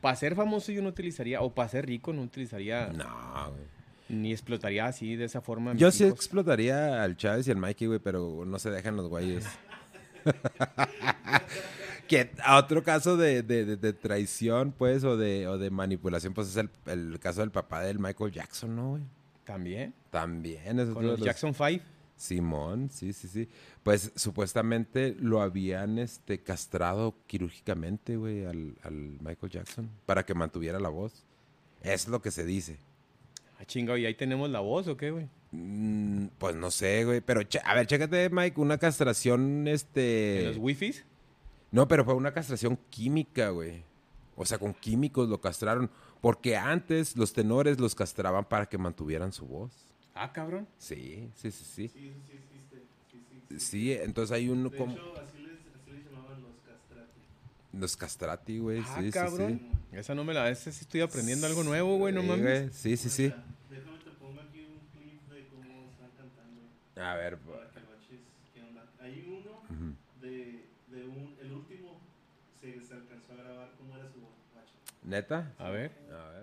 para 0.00 0.14
ser 0.14 0.36
famoso 0.36 0.70
yo 0.70 0.80
no 0.80 0.90
utilizaría, 0.90 1.40
o 1.42 1.52
para 1.52 1.68
ser 1.68 1.86
rico 1.86 2.12
no 2.12 2.22
utilizaría, 2.22 2.86
no, 2.92 3.50
güey. 3.50 3.73
Ni 4.14 4.32
explotaría 4.32 4.86
así 4.86 5.16
de 5.16 5.24
esa 5.24 5.40
forma. 5.40 5.74
Yo 5.74 5.90
sí 5.90 6.04
hijos. 6.04 6.16
explotaría 6.18 7.02
al 7.02 7.16
Chávez 7.16 7.46
y 7.48 7.50
al 7.50 7.56
Mikey, 7.58 7.86
güey, 7.88 7.98
pero 8.00 8.44
no 8.46 8.58
se 8.58 8.70
dejan 8.70 8.96
los 8.96 9.08
güeyes. 9.08 9.44
que 12.08 12.30
a 12.42 12.56
otro 12.58 12.82
caso 12.82 13.16
de, 13.16 13.42
de- 13.42 13.64
de- 13.64 13.76
de 13.76 13.92
traición, 13.92 14.72
pues, 14.72 15.04
o 15.04 15.16
de, 15.16 15.46
o 15.48 15.58
de 15.58 15.70
manipulación, 15.70 16.34
pues 16.34 16.48
es 16.48 16.56
el, 16.56 16.70
el 16.86 17.18
caso 17.18 17.40
del 17.40 17.50
papá 17.50 17.80
del 17.82 17.98
Michael 17.98 18.32
Jackson, 18.32 18.74
¿no, 18.76 18.90
güey? 18.90 19.02
También, 19.44 19.94
También. 20.10 20.78
Es 20.80 20.88
con 20.90 21.06
los- 21.06 21.20
Jackson 21.20 21.54
5. 21.54 21.84
Simón, 22.16 22.90
sí, 22.92 23.12
sí, 23.12 23.26
sí. 23.26 23.48
Pues 23.82 24.12
supuestamente 24.14 25.16
lo 25.18 25.42
habían 25.42 25.98
este, 25.98 26.40
castrado 26.42 27.16
quirúrgicamente, 27.26 28.16
güey, 28.16 28.44
al, 28.44 28.76
al 28.84 29.18
Michael 29.20 29.50
Jackson, 29.50 29.90
para 30.06 30.24
que 30.24 30.32
mantuviera 30.32 30.78
la 30.78 30.88
voz. 30.90 31.24
Es 31.82 32.06
lo 32.08 32.22
que 32.22 32.30
se 32.30 32.44
dice. 32.44 32.78
Ah, 33.58 33.64
chinga, 33.64 33.96
¿y 33.98 34.06
ahí 34.06 34.14
tenemos 34.14 34.50
la 34.50 34.60
voz 34.60 34.88
o 34.88 34.96
qué, 34.96 35.10
güey? 35.10 35.28
Mm, 35.52 36.26
pues 36.38 36.56
no 36.56 36.70
sé, 36.70 37.04
güey, 37.04 37.20
pero 37.20 37.42
che- 37.44 37.60
a 37.64 37.74
ver, 37.74 37.86
chécate, 37.86 38.28
Mike, 38.30 38.60
una 38.60 38.78
castración, 38.78 39.60
¿En 39.60 39.68
este... 39.68 40.42
los 40.46 40.56
wifis? 40.58 41.04
No, 41.70 41.86
pero 41.88 42.04
fue 42.04 42.14
una 42.14 42.32
castración 42.32 42.78
química, 42.90 43.50
güey. 43.50 43.82
O 44.36 44.44
sea, 44.44 44.58
con 44.58 44.74
químicos 44.74 45.28
lo 45.28 45.40
castraron. 45.40 45.90
Porque 46.20 46.56
antes 46.56 47.16
los 47.16 47.32
tenores 47.32 47.78
los 47.78 47.94
castraban 47.94 48.44
para 48.44 48.66
que 48.66 48.78
mantuvieran 48.78 49.32
su 49.32 49.46
voz. 49.46 49.72
Ah, 50.14 50.32
cabrón. 50.32 50.66
Sí, 50.78 51.28
sí, 51.34 51.50
sí, 51.50 51.64
sí. 51.64 51.88
Sí, 51.88 52.08
eso 52.08 52.18
sí 52.28 52.32
existe. 52.36 52.76
Sí, 53.10 53.18
sí, 53.28 53.36
existe. 53.36 53.60
Sí, 53.60 53.92
entonces 53.92 54.32
hay 54.34 54.48
uno 54.48 54.70
De 54.70 54.76
como... 54.76 54.92
hecho, 54.94 55.14
así 55.20 55.38
les, 55.38 55.52
así 55.74 55.90
les 55.90 56.04
llamaban 56.04 56.42
los 56.42 56.52
castrati. 56.66 57.20
Los 57.78 57.96
castrati, 57.96 58.58
güey, 58.58 58.80
Ah, 58.80 58.94
sí, 58.96 59.04
sí, 59.06 59.10
cabrón. 59.10 59.60
sí. 59.90 59.96
Esa 59.96 60.14
no 60.14 60.24
me 60.24 60.34
la... 60.34 60.48
Esa 60.50 60.70
sí 60.72 60.80
estoy 60.82 61.00
aprendiendo 61.02 61.46
algo 61.46 61.62
nuevo, 61.62 61.96
güey, 61.98 62.12
no 62.14 62.20
Sí, 62.22 62.26
mames. 62.28 62.42
güey, 62.42 62.70
Sí, 62.72 62.96
sí, 62.96 63.10
sí. 63.10 63.22
Déjame 63.70 63.98
te 64.04 64.10
pongo 64.12 64.40
aquí 64.40 64.64
un 64.66 64.86
clip 64.92 65.20
de 65.30 65.46
cómo 65.48 65.90
están 65.90 66.10
cantando. 66.16 66.62
A 67.10 67.14
ver, 67.14 67.38
Para 67.38 67.66
que 67.70 67.80
baches 67.80 68.20
qué 68.52 68.62
onda. 68.62 68.84
Hay 69.00 69.24
uno 69.28 69.62
de, 70.20 70.66
de 70.88 71.04
un. 71.06 71.36
El 71.42 71.52
último 71.52 72.00
se, 72.60 72.80
se 72.80 72.94
alcanzó 72.94 73.32
a 73.32 73.36
grabar 73.36 73.72
cómo 73.78 73.96
era 73.96 74.08
su 74.12 74.20
voz. 74.20 74.34
Bacha. 74.54 74.72
¿neta? 75.02 75.52
A 75.58 75.70
ver. 75.70 75.92
A 76.10 76.28
ver. 76.30 76.33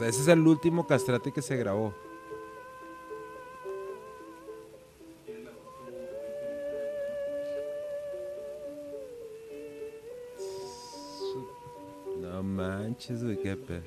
Ese 0.00 0.22
es 0.22 0.28
el 0.28 0.46
último 0.46 0.86
castrati 0.86 1.30
que 1.30 1.40
se 1.40 1.56
grabó. 1.56 1.94
No 12.20 12.42
manches, 12.42 13.22
güey, 13.22 13.40
qué 13.40 13.56
pe... 13.56 13.80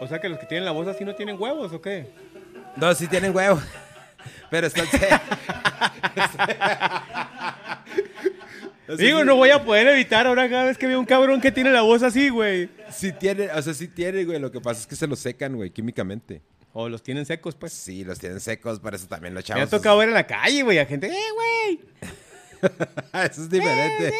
O 0.00 0.06
sea 0.06 0.20
que 0.20 0.28
los 0.28 0.38
que 0.38 0.46
tienen 0.46 0.64
la 0.64 0.72
voz 0.72 0.88
así 0.88 1.04
no 1.04 1.14
tienen 1.14 1.40
huevos, 1.40 1.72
¿o 1.72 1.80
qué? 1.80 2.10
No, 2.76 2.92
sí 2.94 3.06
tienen 3.06 3.34
huevo. 3.34 3.60
Pero 4.50 4.66
están... 4.66 4.86
Digo, 8.98 9.24
no 9.24 9.36
voy 9.36 9.50
a 9.50 9.64
poder 9.64 9.88
evitar 9.88 10.26
ahora 10.26 10.48
cada 10.48 10.64
vez 10.64 10.78
que 10.78 10.86
veo 10.86 10.98
un 11.00 11.06
cabrón 11.06 11.40
que 11.40 11.50
tiene 11.50 11.70
la 11.70 11.82
voz 11.82 12.02
así, 12.02 12.28
güey. 12.28 12.68
Sí 12.90 13.12
tiene, 13.12 13.50
o 13.50 13.60
sea, 13.62 13.74
sí 13.74 13.88
tiene, 13.88 14.24
güey. 14.24 14.38
Lo 14.38 14.52
que 14.52 14.60
pasa 14.60 14.80
es 14.80 14.86
que 14.86 14.94
se 14.96 15.06
los 15.06 15.18
secan, 15.18 15.56
güey, 15.56 15.70
químicamente. 15.70 16.40
O 16.72 16.88
los 16.88 17.02
tienen 17.02 17.24
secos, 17.26 17.54
pues. 17.56 17.72
Sí, 17.72 18.04
los 18.04 18.18
tienen 18.18 18.38
secos, 18.40 18.78
por 18.80 18.94
eso 18.94 19.06
también 19.08 19.34
los 19.34 19.42
Me 19.42 19.46
chavos. 19.48 19.64
ha 19.64 19.70
tocado 19.70 19.98
ver 19.98 20.08
en 20.08 20.14
la 20.14 20.26
calle, 20.26 20.62
güey, 20.62 20.78
a 20.78 20.86
gente, 20.86 21.08
¡eh, 21.08 21.24
güey! 21.34 21.80
Eso 23.30 23.42
es 23.42 23.50
diferente. 23.50 24.14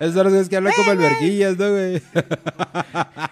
Esos 0.00 0.14
son 0.14 0.24
los 0.24 0.32
güeyes 0.32 0.48
que 0.48 0.56
hablan 0.56 0.72
como 0.74 0.90
alberguillas, 0.92 1.56
¿no, 1.56 1.70
güey? 1.70 2.02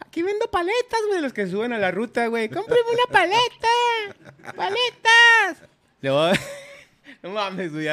Aquí 0.00 0.22
vendo 0.22 0.50
paletas, 0.50 1.00
güey, 1.08 1.20
los 1.22 1.32
que 1.32 1.46
suben 1.46 1.72
a 1.72 1.78
la 1.78 1.90
ruta, 1.90 2.26
güey. 2.26 2.48
¡Cómpreme 2.48 2.82
una 2.90 3.12
paleta! 3.12 4.54
¡Paletas! 4.54 5.68
A- 6.04 6.32
No 7.22 7.30
mames, 7.30 7.72
güey. 7.72 7.86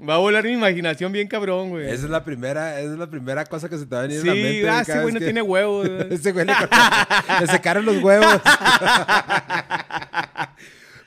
Va 0.00 0.14
a 0.14 0.18
volar 0.18 0.44
mi 0.44 0.52
imaginación 0.52 1.10
bien 1.10 1.26
cabrón, 1.26 1.70
güey. 1.70 1.86
Esa 1.86 2.04
es 2.04 2.10
la 2.10 2.24
primera, 2.24 2.78
esa 2.80 2.92
es 2.92 2.98
la 2.98 3.10
primera 3.10 3.44
cosa 3.44 3.68
que 3.68 3.76
se 3.78 3.86
te 3.86 3.94
va 3.96 4.02
a 4.02 4.06
venir 4.06 4.20
Sí, 4.22 4.28
a 4.28 4.34
la 4.34 4.40
mente. 4.40 4.68
ah, 4.70 4.80
ese 4.82 5.00
güey 5.00 5.12
no 5.14 5.18
que- 5.18 5.24
tiene 5.26 5.42
huevos. 5.42 5.88
Ese 6.10 6.30
güey 6.32 6.46
le, 6.46 6.52
cortaron- 6.52 7.40
le 7.40 7.46
secaron 7.48 7.84
los 7.84 8.00
huevos. 8.02 8.40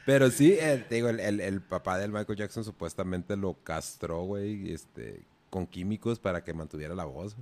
Pero 0.05 0.31
sí, 0.31 0.57
el, 0.59 0.83
te 0.85 0.95
digo, 0.95 1.09
el, 1.09 1.19
el- 1.19 1.39
el 1.39 1.61
papá 1.61 1.97
del 1.99 2.11
Michael 2.11 2.37
Jackson 2.37 2.63
supuestamente 2.63 3.35
lo 3.37 3.53
castró, 3.63 4.23
güey, 4.23 4.73
este, 4.73 5.21
con 5.49 5.67
químicos 5.67 6.19
para 6.19 6.43
que 6.43 6.53
mantuviera 6.53 6.95
la 6.95 7.05
voz. 7.05 7.35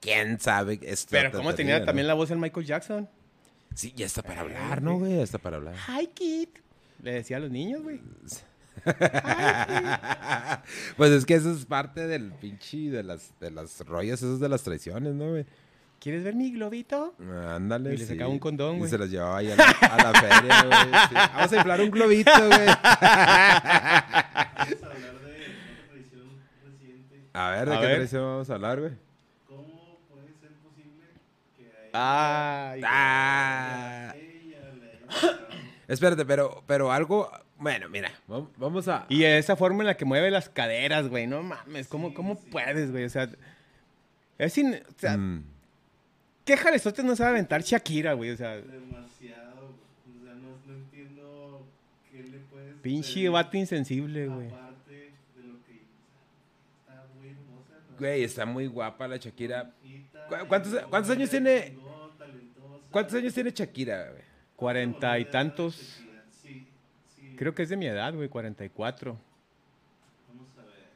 ¿Quién 0.00 0.40
sabe? 0.40 0.80
Esto 0.82 1.08
Pero 1.12 1.30
¿cómo 1.30 1.50
te 1.50 1.58
tenía 1.58 1.84
también 1.84 2.08
la 2.08 2.14
voz 2.14 2.30
el 2.30 2.38
Michael 2.38 2.66
Jackson? 2.66 3.08
Sí, 3.74 3.92
ya 3.94 4.06
está 4.06 4.22
para 4.22 4.40
hablar, 4.40 4.82
¿no, 4.82 4.98
güey? 4.98 5.16
Ya 5.16 5.22
está 5.22 5.38
para 5.38 5.56
hablar. 5.58 5.74
Hi, 5.88 6.08
kid. 6.08 6.48
Le 7.02 7.12
decía 7.12 7.36
a 7.36 7.40
los 7.40 7.50
niños, 7.50 7.82
güey. 7.82 8.00
pues 10.96 11.10
es 11.12 11.24
que 11.26 11.34
eso 11.34 11.50
es 11.52 11.64
parte 11.66 12.06
del 12.06 12.32
pinche, 12.32 12.90
de 12.90 13.02
las, 13.02 13.32
de 13.40 13.50
las 13.50 13.80
rollas, 13.86 14.22
eso 14.22 14.34
es 14.34 14.40
de 14.40 14.48
las 14.48 14.62
traiciones, 14.62 15.14
¿no, 15.14 15.30
güey? 15.30 15.44
¿Quieres 16.00 16.24
ver 16.24 16.34
mi 16.34 16.50
globito? 16.52 17.14
Ándale. 17.48 17.94
Y 17.94 17.98
le 17.98 18.04
sí. 18.06 18.12
sacaba 18.12 18.28
un 18.30 18.38
condón, 18.40 18.74
Y 18.76 18.78
güey. 18.80 18.90
se 18.90 18.98
los 18.98 19.08
llevaba 19.08 19.36
ahí 19.38 19.50
a 19.52 19.56
la, 19.56 19.64
a 19.64 20.12
la 20.12 20.20
feria, 20.20 20.62
güey. 20.64 20.82
sí. 21.08 21.14
Vamos 21.14 21.52
a 21.52 21.56
inflar 21.56 21.80
un 21.80 21.90
globito, 21.92 22.30
güey. 22.34 22.50
Vamos 22.50 22.68
a 24.82 24.86
hablar 24.86 25.12
de 25.12 25.20
otra 25.20 25.30
tradición 25.88 26.26
reciente. 26.64 27.20
A 27.34 27.50
ver, 27.50 27.68
¿de 27.68 27.74
A 27.76 27.80
qué 27.80 27.86
ver. 27.86 27.94
traición 27.96 28.22
vamos 28.24 28.50
a 28.50 28.54
hablar, 28.54 28.80
güey? 28.80 28.92
¿Cómo 29.46 30.00
puede 30.10 30.32
ser 30.40 30.50
posible 30.54 31.06
que 31.56 31.70
a 31.96 32.74
ella, 32.76 32.88
Ah. 32.90 34.12
ella 34.16 34.72
le 34.74 34.90
haya 34.90 35.06
pasado? 35.06 35.38
Espérate, 35.86 36.24
pero, 36.24 36.64
pero 36.66 36.90
algo... 36.90 37.30
Bueno, 37.62 37.88
mira, 37.88 38.10
vam- 38.28 38.48
vamos 38.56 38.88
a... 38.88 39.06
Y 39.08 39.22
esa 39.24 39.54
forma 39.56 39.82
en 39.82 39.86
la 39.86 39.96
que 39.96 40.04
mueve 40.04 40.30
las 40.30 40.48
caderas, 40.48 41.08
güey. 41.08 41.26
No 41.28 41.42
mames, 41.42 41.86
¿cómo, 41.88 42.12
cómo 42.12 42.36
puedes, 42.50 42.90
güey? 42.90 43.04
O 43.04 43.08
sea, 43.08 43.28
es 44.38 44.52
sin... 44.52 44.74
O 44.74 44.78
sea, 44.98 45.16
Mm, 45.16 45.44
¿qué 46.44 46.56
jalezotes 46.56 47.04
no 47.04 47.14
sabe 47.14 47.30
aventar 47.30 47.62
Shakira, 47.62 48.14
güey? 48.14 48.30
O 48.30 48.36
sea, 48.36 48.56
Demasiado. 48.56 49.76
O 50.10 50.24
sea, 50.24 50.34
no, 50.34 50.58
no 50.66 50.74
entiendo 50.74 51.64
qué 52.10 52.22
le 52.24 52.38
puedes. 52.50 52.74
pinche 52.82 53.14
pedir 53.14 53.30
vato 53.30 53.56
insensible, 53.56 54.26
güey. 54.26 54.48
Aparte 54.48 54.92
de 54.92 55.42
lo 55.46 55.54
que. 55.64 55.82
Está 56.80 57.04
muy 57.16 57.28
hermosa. 57.28 57.74
¿no? 57.90 57.96
Güey, 57.98 58.24
está 58.24 58.44
muy 58.46 58.66
guapa 58.66 59.06
la 59.06 59.16
Shakira. 59.18 59.70
Bonita, 59.82 60.26
¿Cu- 60.26 60.48
cuántos- 60.48 61.10
años 61.10 61.30
tiene? 61.30 61.76
¿Cuántos 62.90 63.14
años 63.14 63.32
tiene 63.32 63.50
Shakira, 63.52 64.10
güey? 64.10 64.22
Cuarenta 64.56 65.16
y 65.18 65.24
tantos. 65.26 66.00
Creo 67.42 67.56
que 67.56 67.64
es 67.64 67.68
de 67.70 67.76
mi 67.76 67.86
edad, 67.86 68.14
güey, 68.14 68.28
44. 68.28 69.18
Vamos 70.28 70.46
a 70.56 70.62
ver. 70.62 70.90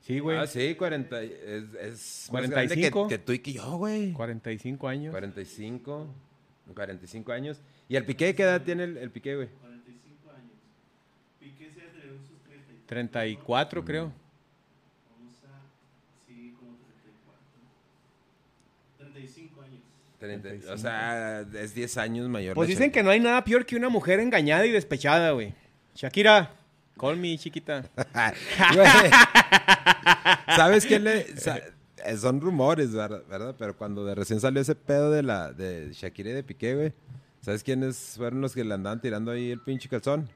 Sí, 0.00 0.18
güey. 0.18 0.36
Ah, 0.36 0.48
sí, 0.48 0.74
40. 0.74 1.22
y- 1.22 1.26
Es, 1.32 1.74
es 1.74 2.28
más 2.32 2.42
45. 2.42 2.98
grande 2.98 3.14
que, 3.14 3.20
que 3.20 3.24
tú 3.24 3.32
y 3.32 3.38
que 3.38 3.52
yo, 3.52 3.76
güey. 3.76 4.12
45 4.14 4.88
años. 4.88 5.12
45. 5.12 6.08
45 6.74 7.30
años. 7.32 7.60
¿Y 7.88 7.94
el 7.94 8.04
Piqué 8.04 8.34
qué 8.34 8.42
edad 8.42 8.62
tiene 8.62 8.82
el, 8.82 8.96
el 8.96 9.12
Piqué, 9.12 9.36
güey? 9.36 9.48
45 9.60 10.30
años. 10.32 10.50
Piqué 11.38 11.70
se 11.70 11.82
tener 11.82 12.18
sus 12.18 12.42
33. 12.42 12.86
34, 12.86 13.84
creo. 13.84 14.06
Vamos 14.06 15.36
a. 15.44 15.62
Sí, 16.26 16.52
como 16.58 16.72
34. 18.98 19.12
35 19.12 19.47
años. 20.22 20.42
30, 20.42 20.72
o 20.72 20.78
sea, 20.78 21.40
es 21.54 21.74
10 21.74 21.96
años 21.98 22.28
mayor. 22.28 22.54
Pues 22.54 22.68
dicen 22.68 22.90
que 22.90 23.02
no 23.02 23.10
hay 23.10 23.20
nada 23.20 23.44
peor 23.44 23.64
que 23.66 23.76
una 23.76 23.88
mujer 23.88 24.20
engañada 24.20 24.66
y 24.66 24.70
despechada, 24.70 25.30
güey. 25.32 25.54
Shakira, 25.94 26.52
call 26.98 27.16
me, 27.16 27.36
chiquita. 27.38 27.84
Güey. 28.74 28.86
¿Sabes 30.56 30.86
qué 30.86 30.98
le.? 30.98 31.36
sa- 31.36 31.58
eh, 32.04 32.16
son 32.16 32.40
rumores, 32.40 32.92
¿verdad? 32.92 33.54
Pero 33.58 33.76
cuando 33.76 34.04
de 34.04 34.14
recién 34.14 34.40
salió 34.40 34.62
ese 34.62 34.74
pedo 34.74 35.10
de 35.10 35.22
la 35.22 35.52
de 35.52 35.90
Shakira 35.92 36.30
y 36.30 36.32
de 36.32 36.42
Piqué, 36.44 36.74
güey. 36.74 36.92
¿Sabes 37.40 37.62
quiénes 37.64 38.14
fueron 38.16 38.40
los 38.40 38.54
que 38.54 38.64
le 38.64 38.74
andaban 38.74 39.00
tirando 39.00 39.30
ahí 39.32 39.50
el 39.50 39.60
pinche 39.60 39.88
calzón? 39.88 40.28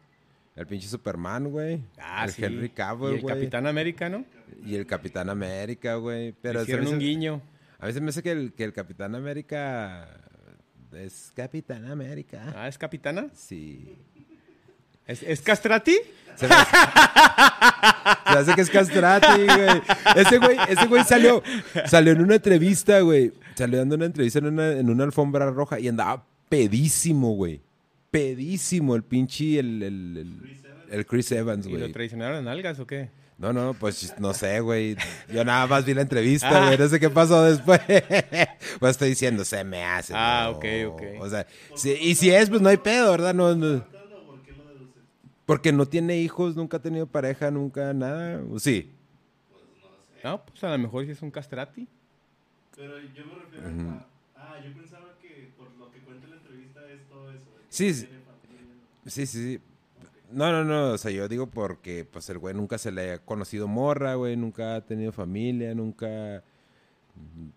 El 0.57 0.67
pinche 0.67 0.89
Superman, 0.89 1.51
güey. 1.51 1.81
Ah, 1.99 2.25
el 2.25 2.31
sí. 2.31 2.45
Henry 2.45 2.69
Cavill, 2.71 3.13
Y 3.13 3.15
el 3.17 3.21
güey. 3.23 3.35
Capitán 3.35 3.67
América, 3.67 4.09
¿no? 4.09 4.25
Y 4.67 4.75
el 4.75 4.87
Capitán 4.87 5.31
América, 5.31 5.95
güey. 5.97 6.35
Pero 6.43 6.63
Hicieron 6.63 6.89
un 6.89 6.99
guiño. 6.99 7.41
A 7.83 7.91
se 7.93 8.01
me 8.01 8.11
hace 8.11 8.23
que 8.23 8.31
el, 8.31 8.53
que 8.53 8.63
el 8.63 8.73
Capitán 8.73 9.15
América 9.17 10.09
es 10.93 11.33
Capitán 11.35 11.91
América. 11.91 12.53
Ah, 12.57 12.69
¿es 12.69 12.79
capitana? 12.79 13.27
Sí. 13.35 13.97
¿Es, 15.05 15.23
es 15.25 15.41
castrati? 15.41 15.97
Se 16.37 16.47
me, 16.47 16.55
hace, 16.55 16.71
se 18.25 18.33
me 18.33 18.39
hace 18.39 18.55
que 18.55 18.61
es 18.61 18.71
castrati, 18.71 19.45
güey. 19.47 19.83
Ese 20.15 20.39
güey, 20.39 20.57
ese 20.69 20.87
güey 20.87 21.03
salió, 21.03 21.43
salió 21.87 22.13
en 22.13 22.21
una 22.23 22.37
entrevista, 22.37 23.01
güey. 23.01 23.33
Salió 23.57 23.79
dando 23.79 23.97
una 23.97 24.07
entrevista 24.07 24.39
en 24.39 24.47
una, 24.47 24.71
en 24.71 24.89
una 24.89 25.03
alfombra 25.03 25.51
roja 25.51 25.81
y 25.81 25.89
andaba 25.89 26.25
pedísimo, 26.49 27.35
güey. 27.35 27.61
Pedísimo 28.13 28.95
el 28.95 29.03
pinche, 29.03 29.59
el, 29.59 29.83
el, 29.83 30.17
el, 30.19 30.63
el 30.91 31.07
Chris 31.07 31.33
Evans, 31.33 31.67
¿Y 31.67 31.73
lo 31.73 31.79
güey. 31.81 31.93
traicionaron 31.93 32.39
en 32.39 32.47
algas 32.49 32.79
o 32.79 32.87
qué? 32.87 33.11
No, 33.43 33.53
no, 33.53 33.75
pues 33.75 34.15
no 34.21 34.33
sé, 34.33 34.61
güey. 34.61 34.97
Yo 35.29 35.45
nada 35.45 35.67
más 35.67 35.85
vi 35.85 35.95
la 35.95 36.03
entrevista, 36.03 36.49
Ah. 36.49 36.67
güey. 36.67 36.79
No 36.79 36.89
sé 36.89 37.01
qué 37.01 37.11
pasó 37.11 37.43
después. 37.43 37.81
pues 38.79 38.91
estoy 38.93 39.09
diciendo, 39.11 39.45
se 39.45 39.65
me 39.65 39.83
hace. 39.85 40.15
Ah, 40.17 40.51
¿no? 40.53 40.57
ok, 40.59 40.65
ok. 40.93 41.03
O 41.21 41.29
sea, 41.29 41.47
si- 41.75 41.91
y 41.93 42.15
si 42.15 42.31
es, 42.31 42.49
pues 42.49 42.63
no 42.63 42.69
hay 42.69 42.77
pedo, 42.77 43.11
¿verdad? 43.11 43.35
No, 43.35 43.55
no- 43.57 43.81
¿Contando 43.83 44.25
por 44.27 44.43
qué 44.43 44.53
lo 44.53 44.65
deduce? 44.69 45.01
porque 45.45 45.73
no 45.73 45.87
tiene 45.87 46.19
hijos, 46.19 46.55
nunca 46.55 46.77
ha 46.77 46.81
tenido 46.81 47.07
pareja, 47.07 47.51
nunca 47.51 47.93
nada. 47.93 48.41
¿O 48.51 48.59
Sí. 48.61 48.93
No, 50.23 50.41
pues 50.47 50.63
a 50.63 50.71
lo 50.71 50.79
mejor 50.79 51.05
sí 51.05 51.11
es 51.11 51.21
un 51.23 51.33
castrati. 51.33 51.89
Pero 52.77 52.97
yo 53.01 53.27
me 53.27 53.35
refiero 53.43 53.91
a. 53.91 54.07
Ah, 54.37 54.55
yo 54.65 54.73
pensaba 54.73 55.17
que 55.21 55.53
por 55.59 55.69
lo 55.79 55.91
que 55.91 55.99
cuenta 55.99 56.29
la 56.29 56.37
entrevista 56.37 56.81
es 56.93 57.09
todo 57.09 57.29
eso. 57.33 57.41
Sí, 57.69 57.93
sí. 57.93 58.09
Sí, 59.07 59.27
sí, 59.27 59.27
sí. 59.27 59.61
No, 60.33 60.51
no, 60.53 60.65
no, 60.65 60.93
o 60.93 60.99
sea, 60.99 61.11
yo 61.11 61.29
digo 61.29 61.47
porque 61.49 62.05
pues 62.05 62.29
el 62.31 62.39
güey 62.39 62.55
nunca 62.55 62.79
se 62.79 62.91
le 62.93 63.13
ha 63.13 63.19
conocido 63.19 63.69
morra, 63.69 64.15
güey, 64.15 64.37
nunca 64.37 64.77
ha 64.77 64.81
tenido 64.81 65.13
familia, 65.13 65.75
nunca 65.75 66.43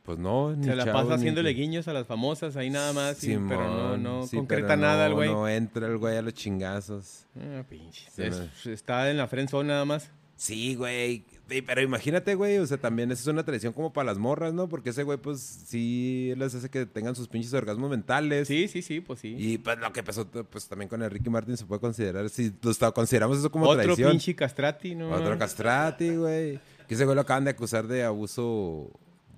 pues 0.03 0.17
no, 0.19 0.53
ni 0.53 0.65
Se 0.65 0.75
la 0.75 0.83
chavo, 0.83 0.99
pasa 0.99 1.09
ni- 1.11 1.15
haciéndole 1.15 1.51
guiños 1.51 1.88
a 1.88 1.93
las 1.93 2.05
famosas 2.05 2.57
ahí 2.57 2.69
nada 2.69 2.91
más, 2.93 3.17
sí, 3.17 3.38
pero 3.47 3.63
no, 3.63 3.97
no 3.97 4.27
sí, 4.27 4.35
concreta 4.35 4.75
nada 4.75 5.05
el 5.05 5.11
no- 5.11 5.15
güey. 5.15 5.29
No 5.31 5.47
entra 5.47 5.88
el 5.88 5.97
güey 5.97 6.17
a 6.17 6.21
los 6.21 6.33
chingazos. 6.33 7.25
Ah, 7.39 7.63
pinche. 7.67 8.05
Es- 8.17 8.65
está 8.67 9.09
en 9.09 9.17
la 9.17 9.27
friendzone 9.27 9.69
nada 9.69 9.85
más. 9.85 10.11
Sí, 10.35 10.75
güey. 10.75 11.23
Sí, 11.47 11.62
Pero 11.62 11.81
imagínate, 11.81 12.34
güey, 12.34 12.58
o 12.58 12.65
sea, 12.65 12.77
también 12.77 13.12
esa 13.12 13.21
es 13.21 13.27
una 13.27 13.43
tradición 13.45 13.71
como 13.71 13.93
para 13.93 14.08
las 14.08 14.17
morras, 14.17 14.53
¿no? 14.53 14.67
Porque 14.67 14.89
ese 14.89 15.03
güey, 15.03 15.19
pues, 15.19 15.39
sí 15.41 16.34
les 16.38 16.55
hace 16.55 16.69
que 16.69 16.86
tengan 16.88 17.15
sus 17.15 17.27
pinches 17.27 17.53
orgasmos 17.53 17.89
mentales. 17.89 18.47
Sí, 18.47 18.67
sí, 18.67 18.81
sí, 18.81 18.99
pues 18.99 19.19
sí. 19.19 19.36
Y 19.38 19.58
pues 19.60 19.77
lo 19.77 19.93
que 19.93 20.01
pasó, 20.01 20.25
pues 20.27 20.67
también 20.67 20.89
con 20.89 21.08
Ricky 21.08 21.29
Martin 21.29 21.55
se 21.55 21.65
puede 21.65 21.79
considerar, 21.81 22.27
si 22.29 22.51
lo 22.63 22.71
está- 22.71 22.91
consideramos 22.91 23.38
eso 23.38 23.51
como 23.51 23.67
Otro 23.67 23.84
traición. 23.84 24.12
pinche 24.12 24.36
castrati, 24.36 24.95
¿no? 24.95 25.12
Otro 25.12 25.38
castrati, 25.38 26.15
güey. 26.15 26.60
Que 26.88 26.95
ese 26.95 27.05
güey 27.05 27.13
lo 27.15 27.21
acaban 27.21 27.43
de 27.43 27.51
acusar 27.51 27.86
de 27.88 28.03
abuso, 28.03 28.89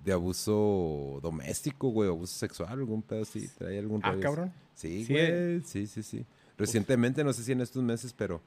de 0.06 0.14
abuso 0.14 1.20
doméstico, 1.22 1.90
güey, 1.90 2.10
abuso 2.10 2.38
sexual, 2.38 2.70
algún 2.72 3.02
pedo 3.02 3.24
así, 3.24 3.50
trae 3.58 3.80
algún 3.80 4.02
Ah, 4.04 4.16
cabrón. 4.22 4.54
Sí, 4.76 5.04
Sí, 5.06 5.14
güey, 5.14 5.26
eh. 5.28 5.62
sí, 5.66 5.88
sí, 5.88 6.04
sí. 6.04 6.26
Recientemente, 6.58 7.24
no 7.24 7.34
sé 7.34 7.44
si 7.44 7.52
en 7.52 7.62
estos 7.62 7.84
meses, 7.84 8.14
pero... 8.18 8.42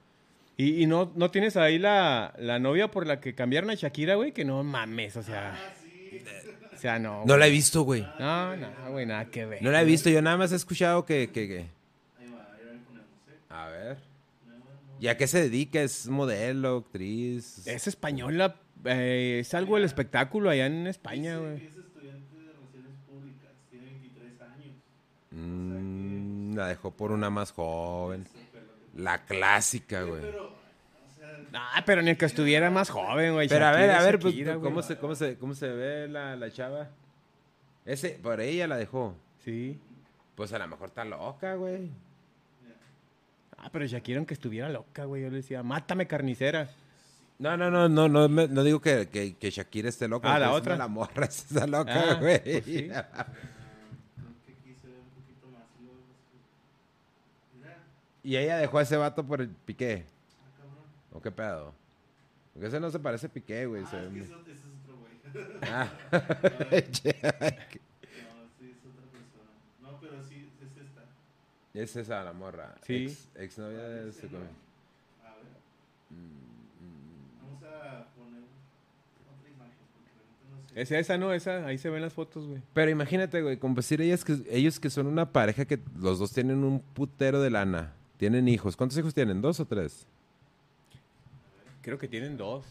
Y, 0.60 0.82
y 0.82 0.86
no, 0.86 1.10
no 1.14 1.30
tienes 1.30 1.56
ahí 1.56 1.78
la, 1.78 2.34
la 2.38 2.58
novia 2.58 2.90
por 2.90 3.06
la 3.06 3.18
que 3.18 3.34
cambiaron 3.34 3.70
a 3.70 3.74
Shakira, 3.74 4.16
güey, 4.16 4.32
que 4.32 4.44
no 4.44 4.62
mames, 4.62 5.16
o 5.16 5.22
sea. 5.22 5.58
O 6.70 6.76
sea, 6.76 6.98
no. 6.98 7.24
No 7.24 7.38
la 7.38 7.46
he 7.46 7.50
visto, 7.50 7.80
güey. 7.80 8.02
No, 8.18 8.56
no, 8.58 8.68
güey, 8.90 9.06
nada 9.06 9.24
que 9.24 9.46
ver. 9.46 9.62
No 9.62 9.70
la 9.70 9.80
he 9.80 9.86
visto, 9.86 10.10
yo 10.10 10.20
nada 10.20 10.36
más 10.36 10.52
he 10.52 10.56
escuchado 10.56 11.06
que... 11.06 11.30
que, 11.30 11.48
que-. 11.48 11.66
A 13.48 13.68
ver. 13.68 13.96
¿Y 15.00 15.08
a 15.08 15.16
qué 15.16 15.26
se 15.26 15.40
dedica? 15.40 15.80
¿Es 15.80 16.08
modelo, 16.08 16.84
actriz? 16.86 17.66
Es 17.66 17.86
española, 17.86 18.56
eh, 18.84 19.38
es 19.40 19.54
algo 19.54 19.76
del 19.76 19.84
espectáculo 19.84 20.50
allá 20.50 20.66
en 20.66 20.86
España, 20.86 21.38
güey. 21.38 21.56
es 21.56 21.74
estudiante 21.74 22.36
de 22.36 22.52
relaciones 22.52 22.96
públicas, 23.08 23.50
tiene 23.70 23.86
23 23.86 24.40
años. 24.42 24.74
Mm, 25.30 26.54
la 26.54 26.66
dejó 26.66 26.90
por 26.90 27.12
una 27.12 27.30
más 27.30 27.50
joven. 27.50 28.26
La 28.94 29.24
clásica, 29.24 30.02
güey. 30.02 30.20
Pero, 30.22 30.46
o 30.48 31.18
sea, 31.18 31.36
Ah, 31.54 31.82
pero 31.86 32.02
ni 32.02 32.10
el 32.10 32.16
que 32.18 32.24
estuviera 32.26 32.70
más 32.70 32.90
joven, 32.90 33.34
güey. 33.34 33.48
Pero 33.48 33.66
a 33.66 33.72
ver, 33.72 33.90
a 33.90 34.02
ver, 34.02 34.18
pues, 34.18 34.34
Shakira, 34.34 34.54
güey. 34.56 34.70
¿cómo 34.70 34.82
se, 34.82 34.96
cómo, 34.98 35.14
se, 35.14 35.36
¿cómo 35.36 35.54
se 35.54 35.68
ve 35.68 36.08
la, 36.08 36.36
la 36.36 36.50
chava? 36.52 36.88
Ese, 37.84 38.10
por 38.22 38.40
ella 38.40 38.66
la 38.66 38.76
dejó. 38.76 39.14
Sí. 39.44 39.78
Pues 40.34 40.52
a 40.52 40.58
lo 40.58 40.68
mejor 40.68 40.88
está 40.88 41.04
loca, 41.04 41.54
güey. 41.54 41.90
Ah, 43.58 43.68
pero 43.72 43.84
Shakira, 43.86 44.18
aunque 44.18 44.34
estuviera 44.34 44.68
loca, 44.70 45.04
güey, 45.04 45.22
yo 45.22 45.30
le 45.30 45.36
decía, 45.36 45.62
mátame 45.62 46.06
carnicera. 46.06 46.68
No, 47.38 47.56
no, 47.56 47.70
no, 47.70 47.88
no, 47.88 48.08
no, 48.08 48.28
me- 48.28 48.48
no 48.48 48.62
digo 48.62 48.80
que, 48.80 49.08
que, 49.08 49.34
que 49.36 49.50
Shakira 49.50 49.88
esté 49.88 50.08
loca. 50.08 50.34
Ah, 50.34 50.38
la 50.38 50.52
otra. 50.52 50.76
La 50.76 50.88
morra 50.88 51.24
está 51.26 51.66
loca, 51.66 51.92
Ah, 52.12 52.14
güey. 52.20 52.40
pues 52.42 52.64
sí. 52.64 52.88
creo 52.88 53.04
que 54.46 54.52
aquí 54.52 54.74
se 54.80 54.88
ve 54.88 54.94
un 54.94 55.10
poquito 55.10 55.46
más. 55.48 55.64
y 55.78 55.84
luego, 55.84 55.98
Mira, 57.56 57.76
Y 58.22 58.36
ella 58.36 58.58
dejó 58.58 58.78
a 58.78 58.82
ese 58.82 58.96
vato 58.96 59.26
por 59.26 59.40
el 59.40 59.48
piqué. 59.48 60.04
ah, 60.42 60.50
cabrón. 60.58 60.84
¿O 61.12 61.20
qué 61.20 61.30
pedo? 61.30 61.74
Porque 62.52 62.66
ese 62.68 62.80
no 62.80 62.90
se 62.90 62.98
parece 62.98 63.26
a 63.26 63.32
piqué, 63.32 63.66
güey. 63.66 63.82
Ah, 63.84 64.02
es 64.02 64.08
que 64.12 64.20
eso, 64.20 64.40
ese 64.42 64.52
es 64.52 64.60
otro 64.82 64.96
güey. 64.98 65.12
Ah. 65.62 65.88
No, 66.12 66.18
sí, 68.58 68.70
es 68.70 68.84
otra 68.84 69.06
persona. 69.10 69.50
No, 69.80 69.98
pero 70.00 70.22
sí, 70.24 70.50
es 70.60 70.76
esta. 70.76 71.02
es 71.74 71.96
esa 71.96 72.24
la 72.24 72.32
morra. 72.32 72.74
Sí. 72.82 73.04
Ex, 73.06 73.28
exnovia 73.36 73.78
de 73.82 74.08
ese. 74.10 74.26
A 74.26 74.30
ver, 74.30 74.50
Mm, 76.10 77.38
vamos 77.42 77.62
a 77.62 78.06
poner 78.16 78.42
otra 78.42 79.48
imagen, 79.48 79.86
porque 79.94 80.10
realmente 80.16 80.44
no 80.50 80.56
sé. 80.74 80.80
Es 80.82 80.90
esa, 80.90 81.16
¿no? 81.18 81.32
Esa, 81.32 81.64
ahí 81.66 81.78
se 81.78 81.88
ven 81.88 82.02
las 82.02 82.12
fotos, 82.12 82.46
güey. 82.46 82.60
Pero 82.74 82.90
imagínate, 82.90 83.40
güey, 83.42 83.56
como 83.58 83.76
decir 83.76 84.00
ellas 84.02 84.24
que, 84.24 84.42
ellos 84.50 84.80
que 84.80 84.90
son 84.90 85.06
una 85.06 85.32
pareja 85.32 85.64
que 85.64 85.78
los 85.96 86.18
dos 86.18 86.32
tienen 86.32 86.64
un 86.64 86.80
putero 86.80 87.40
de 87.40 87.50
lana. 87.50 87.94
Tienen 88.20 88.48
hijos. 88.48 88.76
¿Cuántos 88.76 88.98
hijos 88.98 89.14
tienen? 89.14 89.40
¿Dos 89.40 89.60
o 89.60 89.64
tres? 89.64 90.06
Creo 91.80 91.96
que 91.96 92.06
tienen 92.06 92.36
dos. 92.36 92.66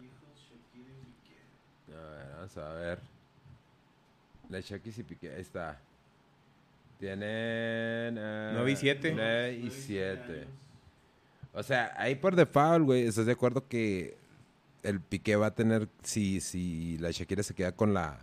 Hijos, 0.00 0.48
Shakira 0.48 0.92
y 0.92 1.06
Piqué. 1.10 1.98
A 1.98 2.10
ver, 2.10 2.36
vamos 2.36 2.56
a 2.58 2.72
ver. 2.74 3.00
La 4.48 4.60
Shakis 4.60 4.98
y 4.98 5.02
Piqué, 5.02 5.34
ahí 5.34 5.40
está. 5.40 5.80
Tienen... 7.00 8.14
Nueve 8.14 8.70
y 8.70 8.76
siete. 8.76 9.12
nueve 9.12 9.54
y 9.54 9.58
Nueve, 9.62 9.76
siete. 9.76 10.32
años. 10.42 10.46
O 11.52 11.62
sea, 11.64 11.92
ahí 11.96 12.14
por 12.14 12.36
default, 12.36 12.84
güey, 12.84 13.08
¿estás 13.08 13.26
de 13.26 13.32
acuerdo 13.32 13.66
que 13.66 14.16
el 14.84 15.00
Piqué 15.00 15.34
va 15.34 15.46
a 15.46 15.54
tener, 15.56 15.88
si, 16.04 16.40
si 16.40 16.96
la 16.98 17.10
Shakira 17.10 17.42
se 17.42 17.54
queda 17.54 17.72
con 17.72 17.92
la 17.92 18.20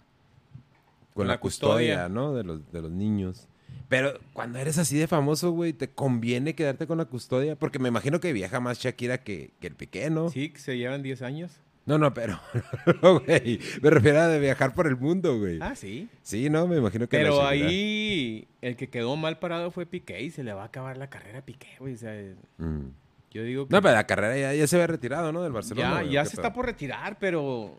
con 1.14 1.28
la, 1.28 1.34
la 1.34 1.40
custodia, 1.42 2.06
custodia. 2.06 2.08
¿no? 2.08 2.34
De 2.34 2.46
los, 2.46 2.72
de 2.72 2.82
los 2.84 2.92
niños. 2.92 3.50
Pero 3.90 4.20
cuando 4.34 4.58
eres 4.60 4.78
así 4.78 4.98
de 4.98 5.08
famoso, 5.08 5.52
güey, 5.52 5.74
¿te 5.74 5.90
conviene 5.90 6.56
quedarte 6.56 6.88
con 6.88 6.98
la 6.98 7.06
custodia? 7.06 7.56
Porque 7.58 7.78
me 7.80 7.90
imagino 7.90 8.20
que 8.22 8.32
viaja 8.34 8.60
más 8.62 8.80
Shakira 8.80 9.18
que, 9.24 9.52
que 9.60 9.68
el 9.68 9.76
Piqué, 9.76 10.10
¿no? 10.10 10.30
Sí, 10.30 10.50
que 10.50 10.60
se 10.60 10.78
llevan 10.78 11.04
10 11.04 11.22
años. 11.24 11.52
No, 11.86 11.98
no, 11.98 12.14
pero, 12.14 12.40
no, 13.02 13.20
güey, 13.20 13.60
me 13.82 13.90
refiero 13.90 14.22
a 14.22 14.28
de 14.28 14.40
viajar 14.40 14.74
por 14.74 14.88
el 14.88 14.96
mundo, 14.98 15.38
güey. 15.40 15.58
Ah, 15.62 15.76
sí. 15.76 16.08
Sí, 16.22 16.50
no, 16.50 16.68
me 16.68 16.78
imagino 16.78 17.10
que 17.10 17.18
Pero 17.18 17.46
ahí 17.46 18.48
el 18.62 18.76
que 18.78 18.90
quedó 18.90 19.16
mal 19.18 19.40
parado 19.40 19.72
fue 19.72 19.86
Piqué 19.86 20.22
y 20.22 20.30
se 20.30 20.44
le 20.44 20.54
va 20.54 20.62
a 20.62 20.66
acabar 20.68 20.98
la 20.98 21.10
carrera 21.10 21.40
a 21.40 21.46
Piqué, 21.46 21.70
güey. 21.80 21.96
O 21.96 21.98
sea, 21.98 22.14
Mm. 22.60 22.92
yo 23.32 23.44
digo 23.44 23.68
que 23.68 23.74
No, 23.74 23.82
pero 23.82 23.96
la 23.96 24.06
carrera 24.08 24.38
ya, 24.38 24.54
ya 24.54 24.68
se 24.68 24.76
había 24.78 24.88
retirado, 24.88 25.32
¿no? 25.34 25.42
Del 25.44 25.52
Barcelona. 25.54 26.04
ya, 26.04 26.10
ya 26.12 26.22
¿o 26.22 26.24
qué 26.24 26.30
se 26.30 26.36
pedo? 26.38 26.42
está 26.48 26.54
por 26.54 26.66
retirar, 26.68 27.18
pero 27.20 27.78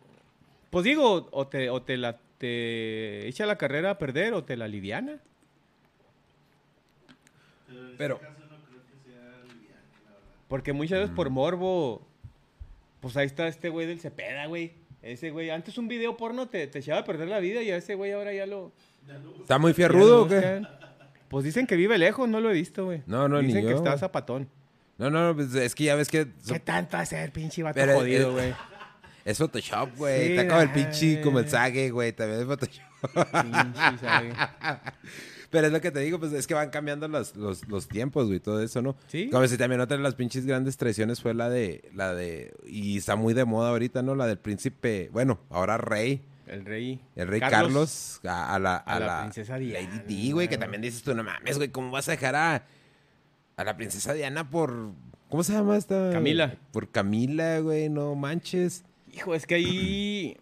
pues 0.71 0.85
digo, 0.85 1.29
o 1.31 1.47
te, 1.47 1.71
o 1.71 1.81
te 1.83 1.97
la 1.97 2.19
te 2.39 3.29
echa 3.29 3.47
la 3.47 3.57
carrera 3.57 3.91
a 3.93 3.99
perder 3.99 4.35
o 4.35 4.43
te 4.43 4.57
la 4.57 4.67
liviana. 4.67 5.21
Pero 7.73 7.91
en 7.91 7.97
Pero- 7.97 8.15
este 8.17 8.27
caso 8.27 8.41
no 8.51 8.65
creo 8.67 8.81
que 8.85 9.11
sea 9.11 9.21
liviana, 9.55 9.83
la 10.05 10.11
verdad. 10.11 10.19
Porque 10.49 10.73
muchas 10.73 10.99
veces 11.01 11.13
Mm. 11.13 11.17
por 11.17 11.31
morbo 11.31 12.07
Pues 13.01 13.17
ahí 13.17 13.27
está 13.27 13.49
este 13.49 13.69
güey 13.69 13.87
del 13.89 13.99
Cepeda, 13.99 14.47
güey. 14.47 14.75
Ese 15.03 15.31
güey, 15.31 15.51
antes 15.51 15.77
un 15.77 15.89
video 15.89 16.17
porno 16.17 16.49
te, 16.49 16.69
te 16.69 16.79
echaba 16.79 17.01
a 17.01 17.05
perder 17.05 17.27
la 17.27 17.41
vida 17.41 17.61
y 17.63 17.71
a 17.73 17.77
ese 17.77 17.97
güey 17.97 18.13
ahora 18.13 18.33
ya 18.33 18.47
lo... 18.47 18.71
¿Está 19.41 19.59
muy 19.59 19.73
fierrudo 19.75 20.23
o 20.23 20.29
qué? 20.29 20.63
Pues 21.29 21.45
dicen 21.45 21.67
que 21.67 21.75
vive 21.75 21.99
lejos, 21.99 22.29
no 22.29 22.41
lo 22.41 22.51
he 22.51 22.53
visto, 22.55 22.85
güey. 22.85 23.03
No, 23.07 23.27
no, 23.27 23.41
ni 23.43 23.49
Dicen 23.49 23.65
que 23.65 23.71
yo, 23.73 23.77
está 23.79 23.99
zapatón. 23.99 24.49
No, 24.99 25.11
no, 25.11 25.35
pues 25.35 25.53
es 25.57 25.75
que 25.75 25.83
ya 25.85 25.97
ves 25.97 26.09
que 26.09 26.29
¿Qué 26.47 26.61
tanto 26.61 26.97
hacer, 26.97 27.33
pinche 27.33 27.65
vato 27.65 27.75
Pero, 27.81 27.95
jodido, 27.95 28.29
eh, 28.29 28.33
güey? 28.33 28.55
es 29.25 29.39
Photoshop, 29.39 29.97
güey. 29.97 30.27
Sí, 30.27 30.33
Está 30.35 30.47
como 30.49 30.61
el 30.61 30.71
pinche 30.71 31.21
como 31.23 31.39
el 31.41 31.49
Sage, 31.49 31.91
güey. 31.91 32.13
También 32.13 32.43
es 32.43 32.47
Photoshop. 32.47 32.85
Pinche, 33.43 33.99
¿sabe? 34.01 34.33
Pero 35.53 35.67
es 35.67 35.73
lo 35.75 35.83
que 35.83 35.91
te 35.91 36.01
digo, 36.01 36.19
pues 36.19 36.33
es 36.33 36.47
que 36.47 36.55
van 36.55 36.71
cambiando 36.71 37.07
los, 37.09 37.37
los, 37.37 37.69
los 37.69 37.87
tiempos, 37.87 38.27
güey, 38.27 38.41
todo 38.41 38.63
eso, 38.63 38.81
¿no? 38.81 38.97
Sí. 39.09 39.29
Como 39.29 39.47
si 39.47 39.59
también 39.59 39.83
otra 39.83 39.99
de 39.99 40.03
las 40.03 40.15
pinches 40.15 40.47
grandes 40.47 40.79
traiciones 40.79 41.21
fue 41.21 41.35
la 41.35 41.51
de, 41.51 41.91
la 41.95 42.15
de, 42.15 42.55
y 42.67 42.97
está 42.97 43.17
muy 43.17 43.35
de 43.35 43.45
moda 43.45 43.69
ahorita, 43.69 44.01
¿no? 44.01 44.15
La 44.15 44.27
del 44.27 44.39
príncipe, 44.39 45.11
bueno, 45.13 45.41
ahora 45.51 45.77
rey, 45.77 46.23
El 46.47 46.65
rey. 46.65 47.03
el 47.17 47.29
rey 47.29 47.41
Carlos, 47.41 48.19
a, 48.25 48.55
a 48.55 48.59
la, 48.59 48.77
a, 48.77 48.97
a 48.97 48.99
la 48.99 49.07
la, 49.07 49.21
princesa 49.25 49.59
Diana, 49.59 49.87
Lady 49.87 50.03
Di, 50.07 50.33
güey, 50.33 50.49
que 50.49 50.57
también 50.57 50.81
dices 50.81 51.03
tú, 51.03 51.15
no 51.15 51.23
mames, 51.23 51.59
güey, 51.59 51.69
¿cómo 51.69 51.91
vas 51.91 52.09
a 52.09 52.13
dejar 52.13 52.35
a, 52.35 52.65
a 53.59 53.65
la 53.65 53.77
princesa 53.77 54.15
Diana 54.15 54.49
por, 54.49 54.93
¿cómo 55.29 55.43
se 55.45 55.53
llama 55.53 55.77
esta? 55.77 56.13
Camila. 56.15 56.57
Por 56.73 56.89
Camila, 56.89 57.59
güey, 57.59 57.91
no 57.91 58.15
manches. 58.15 58.85
Hijo, 59.13 59.35
es 59.35 59.47
que 59.47 59.57
ahí, 59.57 60.37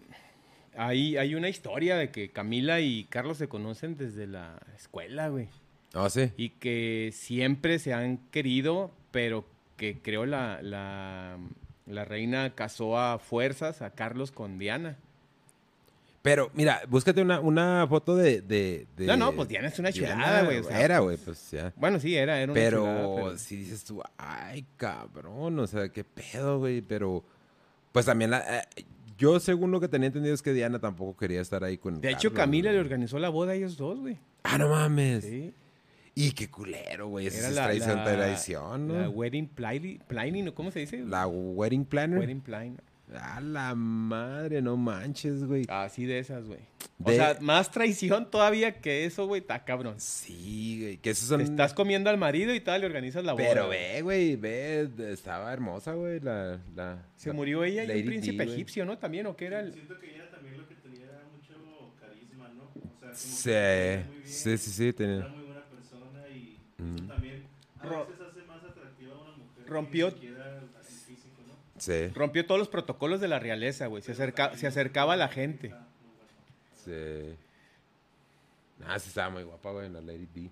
ahí 0.86 1.16
hay 1.16 1.34
una 1.34 1.48
historia 1.48 1.96
de 1.96 2.10
que 2.10 2.30
Camila 2.30 2.80
y 2.80 3.04
Carlos 3.04 3.38
se 3.38 3.48
conocen 3.48 3.96
desde 3.96 4.26
la 4.26 4.58
escuela, 4.76 5.28
güey. 5.28 5.48
No, 5.94 6.08
sí. 6.10 6.30
Y 6.36 6.50
que 6.50 7.10
siempre 7.12 7.78
se 7.78 7.92
han 7.92 8.18
querido, 8.30 8.90
pero 9.10 9.44
que 9.76 9.98
creo 10.00 10.26
la, 10.26 10.60
la, 10.62 11.36
la 11.86 12.04
reina 12.04 12.54
casó 12.54 12.98
a 12.98 13.18
fuerzas 13.18 13.82
a 13.82 13.90
Carlos 13.90 14.30
con 14.30 14.58
Diana. 14.58 14.96
Pero, 16.22 16.50
mira, 16.52 16.82
búscate 16.86 17.22
una, 17.22 17.40
una 17.40 17.86
foto 17.88 18.14
de, 18.14 18.42
de, 18.42 18.86
de- 18.94 19.06
No, 19.06 19.16
no, 19.16 19.32
pues 19.32 19.48
Diana 19.48 19.68
es 19.68 19.78
una 19.78 19.90
chulada, 19.90 20.42
güey. 20.44 20.58
o 20.58 20.64
sea, 20.64 20.80
Era, 20.82 20.98
güey, 20.98 21.16
pues 21.16 21.50
ya. 21.50 21.72
Bueno, 21.76 21.98
sí, 21.98 22.14
era, 22.14 22.36
era 22.38 22.52
una 22.52 22.60
Pero, 22.60 22.78
chulada, 22.80 23.14
pero- 23.16 23.38
si 23.38 23.56
dices 23.56 23.84
tú, 23.84 24.02
ay, 24.18 24.66
cabrón, 24.76 25.58
o 25.58 25.66
sea, 25.66 25.88
qué 25.88 26.04
pedo, 26.04 26.58
güey. 26.58 26.82
Pero, 26.82 27.24
pues 27.92 28.04
también, 28.04 28.32
la, 28.32 28.58
eh, 28.58 28.84
yo 29.20 29.38
según 29.38 29.70
lo 29.70 29.78
que 29.80 29.86
tenía 29.88 30.06
entendido 30.06 30.34
es 30.34 30.40
que 30.42 30.52
Diana 30.54 30.78
tampoco 30.78 31.14
quería 31.16 31.40
estar 31.42 31.62
ahí 31.62 31.76
con. 31.76 32.00
De 32.00 32.10
hecho, 32.10 32.32
Camila 32.32 32.70
güey. 32.70 32.74
le 32.76 32.80
organizó 32.80 33.18
la 33.18 33.28
boda 33.28 33.52
a 33.52 33.54
ellos 33.54 33.76
dos, 33.76 34.00
güey. 34.00 34.16
Ah, 34.42 34.56
no 34.56 34.70
mames. 34.70 35.24
Sí. 35.24 35.52
Y 36.14 36.32
qué 36.32 36.50
culero, 36.50 37.08
güey. 37.08 37.26
Esa 37.26 37.48
es 37.50 37.54
la, 37.54 37.64
traición, 37.64 37.96
la- 37.98 38.04
traición, 38.04 38.88
¿no? 38.88 38.94
La 38.94 39.00
La, 39.02 39.08
wedding 39.10 39.46
planning, 39.46 39.98
planning, 40.08 40.48
¿o 40.48 40.54
¿cómo 40.54 40.70
se 40.70 40.80
dice? 40.80 41.04
wedding 41.04 41.84
planner. 41.84 42.18
wedding 42.18 42.40
planning. 42.40 42.76
A 43.18 43.40
la 43.40 43.74
madre, 43.74 44.62
no 44.62 44.76
manches, 44.76 45.44
güey. 45.44 45.64
Así 45.68 46.04
de 46.06 46.18
esas, 46.18 46.46
güey. 46.46 46.60
O 47.02 47.10
De- 47.10 47.16
sea, 47.16 47.38
más 47.40 47.70
traición 47.70 48.30
todavía 48.30 48.80
que 48.80 49.04
eso, 49.04 49.26
güey, 49.26 49.40
está 49.40 49.64
cabrón. 49.64 49.94
Sí, 49.98 50.78
güey. 50.80 50.96
Que 50.98 51.10
esos 51.10 51.28
son. 51.28 51.38
Te 51.38 51.44
estás 51.44 51.72
comiendo 51.74 52.10
al 52.10 52.18
marido 52.18 52.54
y 52.54 52.60
tal, 52.60 52.82
le 52.82 52.86
organizas 52.86 53.24
la 53.24 53.32
boda. 53.32 53.44
Pero 53.48 53.68
ve, 53.68 54.02
güey, 54.02 54.36
ve, 54.36 54.88
estaba 55.10 55.52
hermosa, 55.52 55.94
güey, 55.94 56.20
la, 56.20 56.60
la... 56.76 57.02
Se 57.16 57.30
la 57.30 57.34
murió 57.34 57.64
ella 57.64 57.84
y 57.84 58.00
un 58.00 58.06
príncipe 58.06 58.44
güey. 58.44 58.54
egipcio, 58.54 58.84
¿no? 58.84 58.98
También, 58.98 59.26
¿o 59.26 59.34
qué 59.36 59.46
era 59.46 59.60
el...? 59.60 59.72
Siento 59.72 59.98
que 59.98 60.14
ella 60.14 60.30
también 60.30 60.58
lo 60.58 60.68
que 60.68 60.74
tenía 60.76 61.04
era 61.06 61.22
mucho 61.34 61.92
carisma, 62.00 62.48
¿no? 62.50 62.64
O 62.64 62.72
sea, 62.74 62.90
como 62.90 63.10
que 63.10 63.16
Sí, 63.16 63.28
se 63.42 63.50
veía 63.50 64.04
muy 64.06 64.14
bien, 64.16 64.26
sí, 64.28 64.58
sí, 64.58 64.70
sí, 64.70 64.92
tenía... 64.92 65.16
Era 65.16 65.28
muy 65.28 65.44
buena 65.44 65.64
persona 65.66 66.28
y 66.28 66.58
eso 66.78 67.06
también 67.08 67.42
a 67.80 67.82
Ro- 67.86 68.06
veces 68.06 68.20
hace 68.20 68.42
más 68.46 68.62
atractiva 68.62 69.14
a 69.14 69.18
una 69.22 69.36
mujer 69.36 69.66
Rompió- 69.66 70.08
que 70.10 70.14
ni 70.14 70.20
siquiera 70.28 70.58
el 70.58 70.84
físico, 70.84 71.40
¿no? 71.46 71.54
Sí, 71.80 72.08
Rompió 72.14 72.46
todos 72.46 72.58
los 72.58 72.68
protocolos 72.68 73.20
de 73.20 73.26
la 73.28 73.38
realeza, 73.40 73.86
güey. 73.88 74.02
Se, 74.02 74.12
acerca, 74.12 74.56
se 74.56 74.66
acercaba 74.68 75.14
a 75.14 75.16
la 75.16 75.28
gente. 75.28 75.74
sí. 76.84 76.92
Ah, 78.86 78.98
sí 78.98 79.08
estaba 79.08 79.28
muy 79.30 79.42
guapa, 79.42 79.72
güey, 79.72 79.90
la 79.90 80.00
Lady 80.00 80.26
D. 80.34 80.50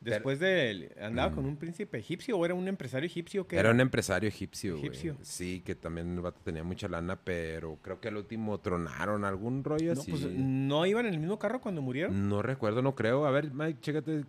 Después 0.00 0.38
de... 0.40 0.92
¿Andaba 1.00 1.30
Mm. 1.30 1.34
con 1.34 1.44
un 1.44 1.56
príncipe 1.56 1.98
egipcio 1.98 2.38
o 2.38 2.44
era 2.46 2.54
un 2.54 2.66
empresario 2.68 3.06
egipcio? 3.06 3.46
que 3.46 3.56
Era 3.58 3.70
un 3.70 3.80
empresario 3.80 4.28
egipcio, 4.28 4.72
güey. 4.78 4.86
Egipcio. 4.86 5.16
Sí, 5.20 5.60
que 5.64 5.74
también 5.74 6.14
el 6.14 6.20
vato 6.22 6.40
tenía 6.42 6.64
mucha 6.64 6.88
lana, 6.88 7.16
pero 7.16 7.76
creo 7.82 8.00
que 8.00 8.08
al 8.08 8.16
último 8.16 8.58
tronaron 8.60 9.26
algún 9.26 9.62
rollo 9.62 9.94
No, 9.94 10.00
así. 10.00 10.10
pues, 10.10 10.22
¿no 10.24 10.86
iban 10.86 11.04
en 11.04 11.12
el 11.14 11.20
mismo 11.20 11.38
carro 11.38 11.60
cuando 11.60 11.82
murieron? 11.82 12.30
No 12.30 12.40
recuerdo, 12.40 12.80
no 12.80 12.94
creo. 12.94 13.26
A 13.26 13.30
ver, 13.30 13.52
Mike, 13.52 13.80
chécate. 13.82 14.24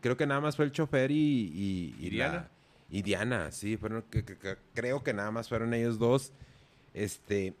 Creo 0.00 0.16
que 0.16 0.26
nada 0.26 0.40
más 0.40 0.56
fue 0.56 0.64
el 0.64 0.72
chofer 0.72 1.10
y... 1.10 1.16
Y, 1.18 1.94
¿Y 1.98 2.10
la- 2.12 2.30
Diana? 2.30 2.48
Y 2.90 3.02
Diana, 3.02 3.50
sí. 3.52 3.76
Fueron, 3.76 4.02
que- 4.02 4.24
que- 4.24 4.36
que- 4.36 4.56
creo 4.74 5.02
que 5.02 5.12
nada 5.14 5.30
más 5.30 5.48
fueron 5.48 5.74
ellos 5.74 5.98
dos. 5.98 6.32
Este... 6.94 7.54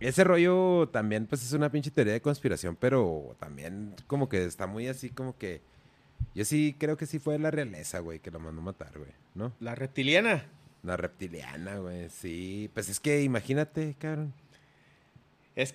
Ese 0.00 0.24
rollo 0.24 0.88
también, 0.92 1.26
pues, 1.26 1.42
es 1.44 1.52
una 1.52 1.70
pinche 1.70 1.90
teoría 1.90 2.12
de 2.12 2.20
conspiración, 2.20 2.76
pero 2.76 3.36
también 3.38 3.94
como 4.06 4.28
que 4.28 4.44
está 4.44 4.66
muy 4.66 4.88
así 4.88 5.08
como 5.08 5.38
que... 5.38 5.62
Yo 6.34 6.44
sí 6.44 6.74
creo 6.78 6.96
que 6.96 7.06
sí 7.06 7.18
fue 7.20 7.38
la 7.38 7.50
realeza, 7.50 8.00
güey, 8.00 8.18
que 8.18 8.30
lo 8.30 8.40
mandó 8.40 8.60
a 8.60 8.64
matar, 8.64 8.98
güey, 8.98 9.10
¿no? 9.34 9.54
La 9.60 9.74
reptiliana. 9.74 10.44
La 10.82 10.96
reptiliana, 10.96 11.78
güey, 11.78 12.08
sí. 12.10 12.70
Pues 12.74 12.88
es 12.88 12.98
que 13.00 13.22
imagínate, 13.22 13.94
cabrón. 13.98 14.34
Es, 15.54 15.74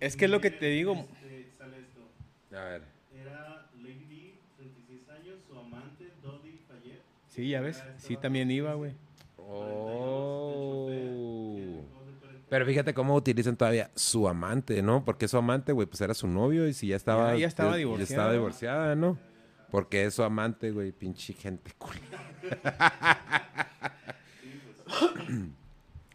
es 0.00 0.16
que 0.16 0.24
es 0.24 0.30
lo 0.30 0.40
que 0.40 0.50
te 0.50 0.66
digo. 0.66 0.94
Este, 1.22 1.50
sale 1.58 1.78
esto. 1.80 2.56
A 2.56 2.64
ver. 2.64 2.82
Era 3.14 3.70
Lady 3.78 4.04
Di, 4.08 4.34
36 4.56 5.08
años, 5.10 5.36
su 5.46 5.56
amante, 5.58 6.10
Dodi 6.22 6.58
Fayette. 6.66 7.02
Sí, 7.40 7.48
ya 7.48 7.60
ves. 7.62 7.82
Sí, 7.96 8.18
también 8.18 8.50
iba, 8.50 8.74
güey. 8.74 8.92
Oh. 9.38 10.90
Pero 12.50 12.66
fíjate 12.66 12.92
cómo 12.92 13.14
utilizan 13.14 13.56
todavía 13.56 13.90
su 13.94 14.28
amante, 14.28 14.82
¿no? 14.82 15.04
Porque 15.06 15.26
su 15.26 15.38
amante, 15.38 15.72
güey, 15.72 15.86
pues 15.86 16.02
era 16.02 16.12
su 16.12 16.26
novio 16.28 16.68
y 16.68 16.74
si 16.74 16.88
ya 16.88 16.96
estaba... 16.96 17.32
Ya- 17.32 17.38
ya 17.40 17.46
estaba 17.46 17.70
ya 17.70 17.76
divorciada. 17.78 18.12
estaba 18.12 18.32
divorciada, 18.34 18.94
¿no? 18.94 19.18
Porque 19.70 20.04
es 20.04 20.12
su 20.14 20.22
amante, 20.22 20.70
güey, 20.70 20.92
pinche 20.92 21.32
gente 21.32 21.72
cool. 21.78 21.94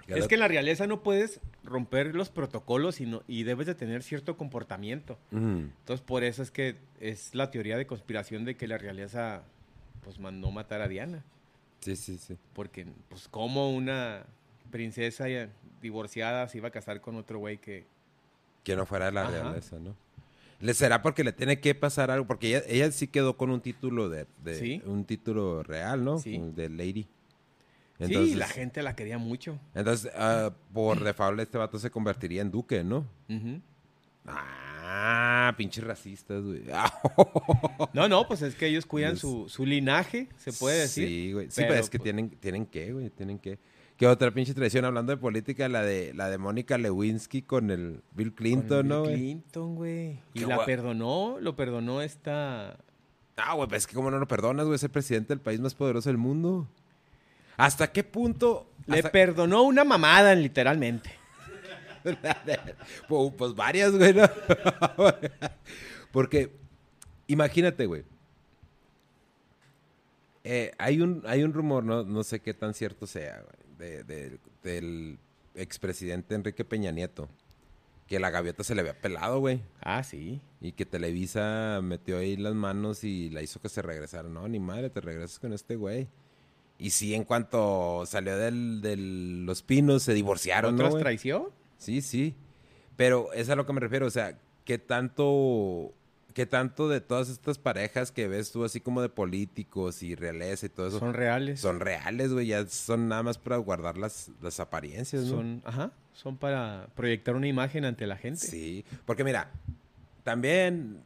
Es 0.08 0.28
que 0.28 0.36
en 0.36 0.42
la 0.42 0.48
realeza 0.48 0.86
no 0.86 1.02
puedes 1.02 1.40
romper 1.64 2.14
los 2.14 2.30
protocolos 2.30 3.02
y, 3.02 3.08
no- 3.08 3.24
y 3.28 3.42
debes 3.42 3.66
de 3.66 3.74
tener 3.74 4.04
cierto 4.04 4.38
comportamiento. 4.38 5.18
Entonces, 5.32 6.06
por 6.06 6.24
eso 6.24 6.44
es 6.44 6.52
que 6.52 6.76
es 7.00 7.34
la 7.34 7.50
teoría 7.50 7.76
de 7.78 7.88
conspiración 7.88 8.46
de 8.46 8.56
que 8.56 8.68
la 8.68 8.78
realeza 8.78 9.42
pues 10.06 10.18
mandó 10.20 10.50
matar 10.52 10.80
a 10.82 10.88
Diana. 10.88 11.22
Sí, 11.82 11.98
sí, 11.98 12.18
sí. 12.18 12.38
Porque, 12.54 12.88
pues, 13.10 13.28
como 13.28 13.72
una 13.76 14.24
princesa 14.72 15.26
divorciada 15.82 16.48
se 16.48 16.60
iba 16.60 16.70
a 16.70 16.72
casar 16.72 17.02
con 17.02 17.16
otro 17.18 17.40
güey 17.40 17.58
que... 17.58 17.86
Que 18.64 18.76
no 18.78 18.86
fuera 18.86 19.08
de 19.08 19.12
la 19.12 19.24
Ajá. 19.24 19.32
realeza, 19.32 19.78
¿no? 19.80 19.96
¿Le 20.62 20.74
será 20.74 21.02
porque 21.02 21.24
le 21.24 21.34
tiene 21.34 21.60
que 21.60 21.76
pasar 21.76 22.10
algo? 22.12 22.26
Porque 22.26 22.48
ella, 22.48 22.62
ella 22.68 22.92
sí 22.92 23.08
quedó 23.08 23.36
con 23.36 23.50
un 23.50 23.60
título 23.62 24.08
de... 24.10 24.26
de- 24.44 24.58
Sí. 24.60 24.82
Un 24.86 25.04
título 25.06 25.62
real, 25.64 26.04
¿no? 26.06 26.18
Sí. 26.20 26.38
De 26.56 26.70
lady. 26.70 27.08
sí, 28.00 28.36
la 28.36 28.48
gente 28.48 28.82
la 28.82 28.96
quería 28.96 29.18
mucho. 29.18 29.60
Entonces, 29.74 30.12
ah, 30.16 30.52
por 30.74 31.00
default, 31.04 31.40
este 31.42 31.58
vato 31.58 31.78
se 31.78 31.92
convertiría 31.92 32.42
en 32.42 32.52
duque, 32.52 32.84
¿no? 32.84 33.06
Ujú. 33.30 33.60
Ah, 34.26 34.75
pinches 35.58 35.84
racistas, 35.84 36.44
güey. 36.44 36.64
No, 37.94 38.08
no, 38.08 38.28
pues 38.28 38.42
es 38.42 38.56
que 38.56 38.68
ellos 38.68 38.86
cuidan 38.86 39.18
su, 39.18 39.48
su 39.50 39.66
linaje, 39.66 40.28
se 40.38 40.54
puede 40.54 40.80
decir. 40.82 41.08
Sí, 41.08 41.34
güey. 41.34 41.48
Sí, 41.48 41.54
Pero, 41.58 41.70
pero 41.70 41.82
es 41.82 41.90
que 41.90 41.98
pues- 42.00 42.04
tienen, 42.04 42.30
tienen 42.30 42.66
que, 42.66 42.92
güey, 42.94 43.10
tienen 43.10 43.40
que. 43.40 43.60
¿Qué 43.98 44.08
otra 44.08 44.30
pinche 44.32 44.54
tradición? 44.54 44.84
Hablando 44.84 45.14
de 45.14 45.18
política, 45.18 45.70
la 45.70 45.82
de 45.82 46.14
la 46.14 46.30
de 46.30 46.38
Mónica 46.38 46.78
Lewinsky 46.78 47.44
con 47.44 47.72
el 47.72 48.02
Bill 48.12 48.34
Clinton, 48.34 48.82
Bill 48.82 48.90
¿no? 48.90 49.02
güey? 49.04 49.16
Clinton, 49.16 49.76
güey. 49.76 50.20
Y 50.34 50.42
la 50.42 50.66
perdonó, 50.66 51.38
lo 51.40 51.56
perdonó 51.56 52.02
esta... 52.02 52.78
Ah, 53.38 53.54
güey, 53.54 53.70
pues 53.70 53.84
es 53.84 53.88
que 53.88 53.96
cómo 53.96 54.12
no 54.12 54.20
lo 54.20 54.28
perdonas, 54.28 54.66
güey, 54.66 54.76
es 54.76 54.84
el 54.84 54.90
presidente 54.90 55.30
del 55.30 55.40
país 55.40 55.62
más 55.62 55.76
poderoso 55.76 56.10
del 56.10 56.18
mundo. 56.18 56.68
¿Hasta 57.56 57.92
qué 57.94 58.04
punto? 58.04 58.70
Le 58.86 59.02
perdonó 59.02 59.64
una 59.64 59.86
mamada, 59.86 60.36
literalmente. 60.36 61.10
pues, 63.08 63.34
pues 63.38 63.56
varias, 63.56 63.92
güey, 63.94 64.14
¿no? 64.14 64.24
Porque, 66.12 66.52
imagínate, 67.28 67.86
güey. 67.86 68.04
Eh, 70.44 70.72
hay, 70.78 71.02
un, 71.02 71.24
hay 71.26 71.44
un 71.44 71.54
rumor, 71.54 71.84
no, 71.84 72.04
no 72.04 72.24
sé 72.24 72.40
qué 72.40 72.54
tan 72.54 72.74
cierto 72.74 73.08
sea, 73.08 73.42
güey, 73.42 73.78
de- 73.78 74.04
de- 74.04 74.40
del 74.64 75.18
expresidente 75.56 76.36
Enrique 76.36 76.64
Peña 76.64 76.92
Nieto. 76.92 77.28
Que 78.08 78.20
la 78.20 78.30
gaviota 78.30 78.64
se 78.64 78.76
le 78.76 78.82
había 78.82 79.02
pelado, 79.02 79.40
güey. 79.40 79.62
Ah, 79.82 80.04
sí. 80.04 80.40
Y 80.62 80.74
que 80.74 80.86
Televisa 80.86 81.80
metió 81.82 82.20
ahí 82.20 82.38
las 82.38 82.54
manos 82.54 83.04
y 83.04 83.32
la 83.32 83.42
hizo 83.42 83.60
que 83.60 83.68
se 83.70 83.82
regresara. 83.82 84.30
No, 84.30 84.48
ni 84.48 84.60
madre, 84.60 84.92
te 84.92 85.02
regresas 85.02 85.40
con 85.40 85.54
este 85.54 85.76
güey. 85.76 86.08
Y 86.78 86.92
sí, 86.92 87.16
en 87.16 87.24
cuanto 87.24 88.04
salió 88.06 88.38
del, 88.38 88.82
de 88.82 88.96
Los 88.98 89.64
Pinos, 89.64 90.04
se 90.04 90.14
divorciaron, 90.14 90.74
¿no, 90.76 90.82
¿Otras 90.84 90.92
güey? 90.92 91.02
traición? 91.04 91.46
Sí, 91.78 92.02
sí. 92.02 92.36
Pero 92.96 93.32
es 93.34 93.50
a 93.50 93.56
lo 93.56 93.66
que 93.66 93.74
me 93.74 93.80
refiero, 93.80 94.06
o 94.06 94.12
sea, 94.12 94.38
¿qué 94.64 94.78
tanto, 94.78 95.94
¿Qué 96.36 96.46
tanto 96.46 96.90
de 96.90 97.00
todas 97.00 97.30
estas 97.30 97.58
parejas 97.58 98.12
que 98.12 98.28
ves 98.28 98.52
tú 98.52 98.66
así 98.66 98.82
como 98.82 99.02
de 99.02 99.08
políticos 99.08 100.04
y 100.04 100.16
realeza 100.16 100.66
y 100.66 100.70
todo 100.70 100.88
eso 100.90 101.00
Son 101.00 101.14
reales. 101.14 101.62
son 101.62 101.80
reales, 101.80 102.34
güey? 102.34 102.48
Ya 102.48 102.68
son 102.68 103.08
nada 103.08 103.24
más 103.24 103.38
para 103.38 103.56
guardar 103.56 103.98
las, 103.98 104.30
las 104.42 104.60
apariencias, 104.60 105.24
¿no? 105.24 105.30
Son, 105.30 105.62
ajá, 105.64 105.92
son 106.12 106.36
para 106.36 106.90
proyectar 106.94 107.36
una 107.38 107.48
imagen 107.48 107.86
ante 107.86 108.06
la 108.06 108.18
gente. 108.18 108.46
Sí, 108.46 108.84
porque 109.06 109.24
mira, 109.24 109.50
también 110.26 111.04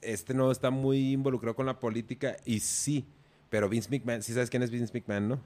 este 0.00 0.32
no 0.32 0.50
está 0.50 0.70
muy 0.70 1.12
involucrado 1.12 1.54
con 1.54 1.66
la 1.66 1.78
política 1.78 2.38
y 2.46 2.60
sí, 2.60 3.04
pero 3.50 3.68
Vince 3.68 3.90
McMahon, 3.90 4.22
sí 4.22 4.32
sabes 4.32 4.48
quién 4.48 4.62
es 4.62 4.70
Vince 4.70 4.92
McMahon, 4.94 5.28
¿no? 5.28 5.40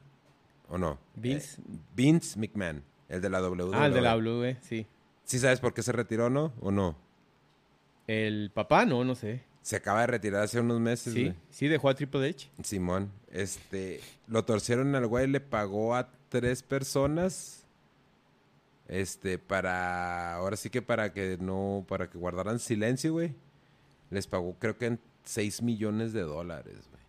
¿O 0.68 0.78
no? 0.78 0.98
Vince. 1.16 1.60
Eh, 1.60 1.78
Vince 1.96 2.38
McMahon, 2.38 2.84
el 3.10 3.20
de 3.20 3.28
la 3.28 3.42
WWE. 3.42 3.76
Ah, 3.76 3.86
el 3.86 3.92
de 3.92 4.00
la 4.00 4.16
WWE, 4.16 4.56
sí. 4.62 4.86
¿Sí 5.24 5.38
sabes 5.38 5.60
por 5.60 5.74
qué 5.74 5.82
se 5.82 5.92
retiró, 5.92 6.30
no? 6.30 6.52
¿O 6.60 6.70
no? 6.70 6.96
El 8.06 8.50
papá, 8.54 8.86
no, 8.86 9.04
no 9.04 9.14
sé. 9.14 9.42
Se 9.62 9.76
acaba 9.76 10.00
de 10.00 10.06
retirar 10.06 10.42
hace 10.42 10.58
unos 10.58 10.80
meses, 10.80 11.12
Sí, 11.12 11.34
sí 11.50 11.68
dejó 11.68 11.90
a 11.90 11.94
Triple 11.94 12.28
H. 12.28 12.50
Simón, 12.62 13.12
este, 13.30 14.00
lo 14.26 14.44
torcieron 14.44 14.94
al 14.94 15.06
güey, 15.06 15.26
le 15.26 15.40
pagó 15.40 15.94
a 15.94 16.08
tres 16.30 16.62
personas, 16.62 17.66
este, 18.88 19.38
para, 19.38 20.34
ahora 20.34 20.56
sí 20.56 20.70
que 20.70 20.80
para 20.80 21.12
que 21.12 21.36
no, 21.38 21.84
para 21.88 22.08
que 22.08 22.16
guardaran 22.16 22.58
silencio, 22.58 23.12
güey. 23.12 23.34
Les 24.08 24.26
pagó 24.26 24.56
creo 24.58 24.78
que 24.78 24.86
en 24.86 25.00
6 25.24 25.62
millones 25.62 26.12
de 26.12 26.22
dólares, 26.22 26.88
güey. 26.90 27.02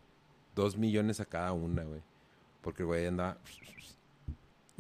2 0.56 0.78
millones 0.78 1.20
a 1.20 1.26
cada 1.26 1.54
una, 1.54 1.84
güey. 1.84 2.02
Porque 2.62 2.84
el 2.84 2.88
güey 2.88 3.08
andaba 3.08 3.38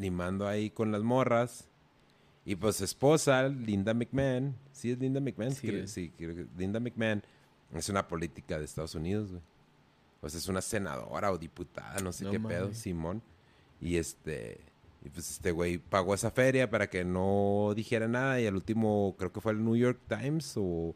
limando 0.01 0.47
ahí 0.47 0.69
con 0.69 0.91
las 0.91 1.03
morras. 1.03 1.69
Y 2.43 2.55
pues 2.55 2.77
su 2.77 2.83
esposa, 2.83 3.47
Linda 3.47 3.93
McMahon, 3.93 4.55
sí 4.71 4.91
es 4.91 4.99
Linda 4.99 5.19
McMahon, 5.21 5.51
Sí 5.53 5.67
Creo- 5.67 5.83
es. 5.83 5.91
sí, 5.91 6.11
creo 6.17 6.35
que 6.35 6.47
Linda 6.57 6.79
McMahon 6.79 7.21
es 7.73 7.87
una 7.89 8.07
política 8.07 8.57
de 8.57 8.65
Estados 8.65 8.95
Unidos, 8.95 9.29
güey. 9.29 9.41
Pues 10.19 10.35
es 10.35 10.47
una 10.47 10.61
senadora 10.61 11.31
o 11.31 11.37
diputada, 11.37 11.99
no 11.99 12.11
sé 12.11 12.25
No 12.25 12.31
qué 12.31 12.39
pedo. 12.39 12.73
Simón. 12.73 13.21
Y 13.79 13.95
este, 13.97 14.59
y 15.03 15.09
pues 15.09 15.29
este 15.31 15.51
güey 15.51 15.77
pagó 15.77 16.13
esa 16.13 16.29
feria 16.31 16.69
para 16.69 16.89
que 16.89 17.03
no 17.05 17.73
dijera 17.75 18.07
nada 18.07 18.39
y 18.41 18.45
al 18.47 18.55
último 18.55 19.15
creo 19.17 19.31
que 19.31 19.41
fue 19.41 19.51
el 19.53 19.63
New 19.63 19.75
York 19.75 19.99
Times 20.07 20.53
o 20.57 20.95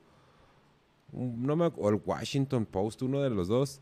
un- 1.12 1.44
no 1.44 1.56
me, 1.56 1.66
o 1.76 1.90
el 1.90 2.02
Washington 2.06 2.66
Post, 2.66 3.02
uno 3.04 3.22
de 3.22 3.30
los 3.30 3.48
dos, 3.48 3.82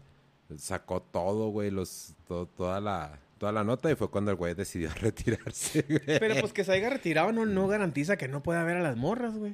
sacó 0.57 1.01
todo, 1.01 1.49
güey, 1.49 1.71
los 1.71 2.13
to- 2.27 2.45
toda 2.55 2.79
la 2.79 3.19
toda 3.37 3.51
la 3.51 3.63
nota 3.63 3.91
y 3.91 3.95
fue 3.95 4.09
cuando 4.09 4.31
el 4.31 4.37
güey 4.37 4.53
decidió 4.53 4.89
retirarse. 5.01 5.85
güey. 5.87 6.01
Pero 6.19 6.35
pues 6.39 6.53
que 6.53 6.63
se 6.63 6.71
haya 6.73 6.89
retirado 6.89 7.31
no, 7.31 7.45
no 7.45 7.67
garantiza 7.67 8.17
que 8.17 8.27
no 8.27 8.41
pueda 8.43 8.63
ver 8.63 8.77
a 8.77 8.81
las 8.81 8.95
morras, 8.97 9.35
güey. 9.37 9.53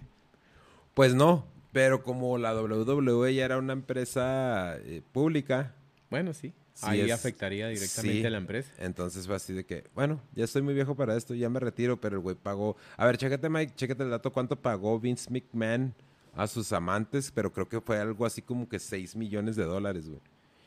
Pues 0.93 1.13
no, 1.15 1.45
pero 1.71 2.03
como 2.03 2.37
la 2.37 2.53
WWE 2.59 3.33
ya 3.33 3.45
era 3.45 3.57
una 3.57 3.73
empresa 3.73 4.77
eh, 4.79 5.01
pública, 5.11 5.73
Bueno, 6.09 6.33
sí. 6.33 6.53
Sí, 6.73 6.85
Ahí 6.87 7.01
es- 7.01 7.11
afectaría 7.11 7.67
directamente 7.67 8.21
sí. 8.21 8.25
a 8.25 8.29
la 8.29 8.37
empresa. 8.37 8.71
entonces 8.77 9.27
fue 9.27 9.35
así 9.35 9.51
de 9.51 9.65
que, 9.65 9.83
bueno, 9.95 10.21
ya 10.33 10.45
estoy 10.45 10.61
muy 10.61 10.73
viejo 10.73 10.95
para 10.95 11.17
esto, 11.17 11.33
ya 11.35 11.49
me 11.49 11.59
retiro, 11.59 11.99
pero 11.99 12.15
el 12.15 12.21
güey 12.21 12.37
pagó. 12.37 12.77
A 12.95 13.05
ver, 13.05 13.17
chécate, 13.17 13.49
Mike, 13.49 13.73
chécate 13.75 14.03
el 14.03 14.09
dato, 14.11 14.31
cuánto 14.31 14.55
pagó 14.55 14.97
Vince 14.97 15.29
McMahon 15.29 15.93
a 16.33 16.47
sus 16.47 16.71
amantes, 16.71 17.31
pero 17.35 17.51
creo 17.51 17.67
que 17.67 17.81
fue 17.81 17.97
algo 17.99 18.25
así 18.25 18.41
como 18.41 18.69
que 18.69 18.79
6 18.79 19.17
millones 19.17 19.57
de 19.57 19.65
dólares, 19.65 20.07
güey. 20.07 20.21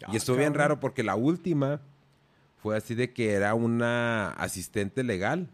Ah, 0.05 0.11
y 0.13 0.17
estuvo 0.17 0.37
bien 0.37 0.53
raro 0.53 0.79
porque 0.81 1.03
la 1.03 1.15
última 1.17 1.81
fue 2.63 2.77
así 2.77 2.95
de 2.95 3.13
que 3.13 3.33
era 3.33 3.55
una 3.55 4.31
asistente 4.31 5.03
legal 5.03 5.49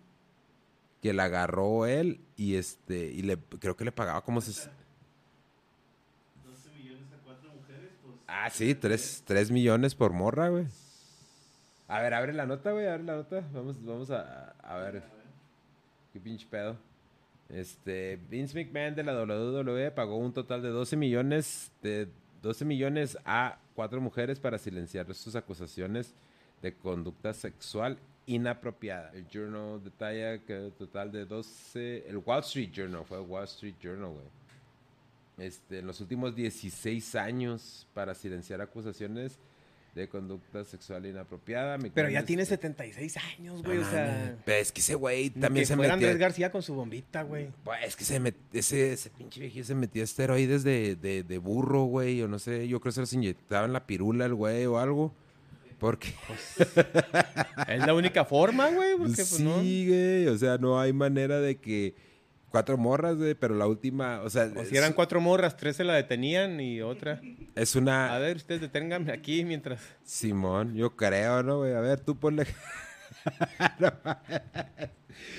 que 1.00 1.14
la 1.14 1.24
agarró 1.24 1.86
él 1.86 2.20
y 2.36 2.56
este 2.56 3.06
y 3.06 3.22
le 3.22 3.38
creo 3.38 3.76
que 3.76 3.84
le 3.86 3.92
pagaba 3.92 4.22
como 4.22 4.42
se 4.42 4.50
12 4.50 4.68
millones 6.76 7.06
a 7.12 7.24
cuatro 7.24 7.50
mujeres, 7.50 7.90
pues. 8.02 8.14
Ah, 8.26 8.50
sí, 8.50 8.74
3, 8.74 9.50
millones 9.50 9.94
por 9.94 10.12
morra, 10.12 10.48
güey. 10.48 10.66
A 11.86 12.02
ver, 12.02 12.12
abre 12.12 12.34
la 12.34 12.44
nota, 12.44 12.72
güey, 12.72 12.86
abre 12.86 13.04
la 13.04 13.16
nota. 13.16 13.42
Vamos, 13.54 13.82
vamos 13.82 14.10
a, 14.10 14.50
a 14.62 14.76
ver. 14.76 15.02
Qué 16.12 16.20
pinche 16.20 16.46
pedo. 16.50 16.76
Este, 17.48 18.18
Vince 18.28 18.54
McMahon 18.54 18.94
de 18.94 19.04
la 19.04 19.14
WWE 19.14 19.90
pagó 19.92 20.18
un 20.18 20.34
total 20.34 20.60
de 20.60 20.68
12 20.68 20.96
millones 20.96 21.72
de 21.80 22.08
12 22.42 22.66
millones 22.66 23.16
a 23.24 23.58
cuatro 23.74 24.02
mujeres 24.02 24.38
para 24.38 24.58
silenciar 24.58 25.12
sus 25.14 25.34
acusaciones 25.34 26.14
de 26.62 26.74
conducta 26.74 27.32
sexual 27.34 27.98
inapropiada. 28.26 29.10
El 29.14 29.26
Journal 29.28 29.82
detalla 29.82 30.38
que 30.38 30.66
el 30.66 30.72
total 30.72 31.10
de 31.12 31.24
12, 31.24 32.04
el 32.08 32.18
Wall 32.18 32.40
Street 32.40 32.70
Journal, 32.72 33.04
fue 33.06 33.18
el 33.18 33.24
Wall 33.26 33.44
Street 33.44 33.74
Journal, 33.80 34.10
güey. 34.10 34.26
Este, 35.38 35.78
en 35.78 35.86
los 35.86 36.00
últimos 36.00 36.34
16 36.34 37.14
años 37.14 37.86
para 37.94 38.14
silenciar 38.14 38.60
acusaciones 38.60 39.38
de 39.94 40.08
conducta 40.08 40.64
sexual 40.64 41.06
inapropiada. 41.06 41.78
Pero 41.94 42.10
ya 42.10 42.20
es- 42.20 42.26
tiene 42.26 42.44
76 42.44 43.16
años, 43.38 43.62
güey. 43.62 43.78
No 43.78 43.86
o 43.86 43.90
sea. 43.90 44.36
Pero 44.44 44.58
es 44.58 44.72
que 44.72 44.80
ese 44.80 44.94
güey 44.96 45.30
también 45.30 45.62
que 45.62 45.66
se 45.66 45.76
metió. 45.76 45.94
Andrés 45.94 46.18
García 46.18 46.50
con 46.52 46.62
su 46.62 46.74
bombita, 46.74 47.22
güey. 47.22 47.50
Pues, 47.64 47.78
es 47.84 47.96
que 47.96 48.04
se 48.04 48.20
met- 48.20 48.34
ese, 48.52 48.92
ese 48.92 49.10
pinche 49.10 49.40
viejillo 49.40 49.64
se 49.64 49.74
metía 49.74 50.02
esteroides 50.04 50.64
de, 50.64 50.96
de, 50.96 51.22
de 51.22 51.38
burro, 51.38 51.84
güey, 51.84 52.20
o 52.22 52.28
no 52.28 52.38
sé, 52.38 52.66
yo 52.68 52.80
creo 52.80 52.90
que 52.90 52.94
se 52.96 53.00
los 53.00 53.12
inyectaba 53.12 53.64
en 53.66 53.72
la 53.72 53.86
pirula 53.86 54.26
el 54.26 54.34
güey 54.34 54.66
o 54.66 54.78
algo. 54.78 55.14
Porque 55.78 56.12
Es 57.68 57.86
la 57.86 57.94
única 57.94 58.24
forma, 58.24 58.68
güey. 58.70 58.96
Porque, 58.96 59.14
pues, 59.14 59.28
sí, 59.28 59.42
no. 59.42 59.54
güey, 59.56 60.26
o 60.26 60.36
sea, 60.36 60.58
no 60.58 60.80
hay 60.80 60.92
manera 60.92 61.40
de 61.40 61.56
que 61.58 61.94
cuatro 62.50 62.76
morras, 62.76 63.16
güey, 63.16 63.34
pero 63.34 63.54
la 63.54 63.66
última, 63.66 64.20
o 64.22 64.30
sea, 64.30 64.50
O 64.56 64.64
si 64.64 64.76
eran 64.76 64.92
cuatro 64.92 65.20
morras, 65.20 65.56
tres 65.56 65.76
se 65.76 65.84
la 65.84 65.94
detenían 65.94 66.60
y 66.60 66.80
otra. 66.80 67.20
es 67.54 67.76
A 67.76 67.78
una 67.78 68.18
ver, 68.18 68.36
ustedes 68.38 68.60
deténganme 68.60 69.12
aquí 69.12 69.44
mientras. 69.44 69.80
Simón, 70.04 70.74
yo 70.74 70.96
creo, 70.96 71.42
¿no, 71.42 71.58
güey? 71.58 71.74
A 71.74 71.80
ver, 71.80 72.00
tú 72.00 72.16
ponle 72.18 72.46
No. 73.78 73.92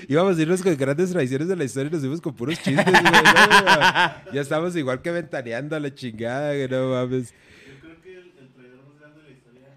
Íbamos 0.08 0.38
a 0.38 0.42
irnos 0.42 0.62
con 0.62 0.76
grandes 0.76 1.12
tradiciones 1.12 1.48
de 1.48 1.56
la 1.56 1.64
historia 1.64 1.88
y 1.90 1.92
nos 1.92 2.02
fuimos 2.02 2.22
con 2.22 2.36
puros 2.36 2.56
chistes, 2.62 2.76
güey. 2.86 3.04
¿no, 3.04 3.10
güey? 3.12 3.24
ya 4.34 4.42
estamos 4.42 4.76
igual 4.76 5.02
que 5.02 5.12
ventaneando 5.12 5.76
a 5.76 5.80
la 5.80 5.94
chingada, 5.94 6.54
que 6.54 6.68
no 6.68 6.90
mames. 6.90 7.32
Yo 7.32 7.80
creo 7.80 8.02
que 8.02 8.14
el, 8.18 8.34
el 8.40 8.50
traidor 8.54 8.84
más 8.86 9.00
grande 9.00 9.22
de 9.22 9.30
la 9.30 9.32
historia, 9.36 9.68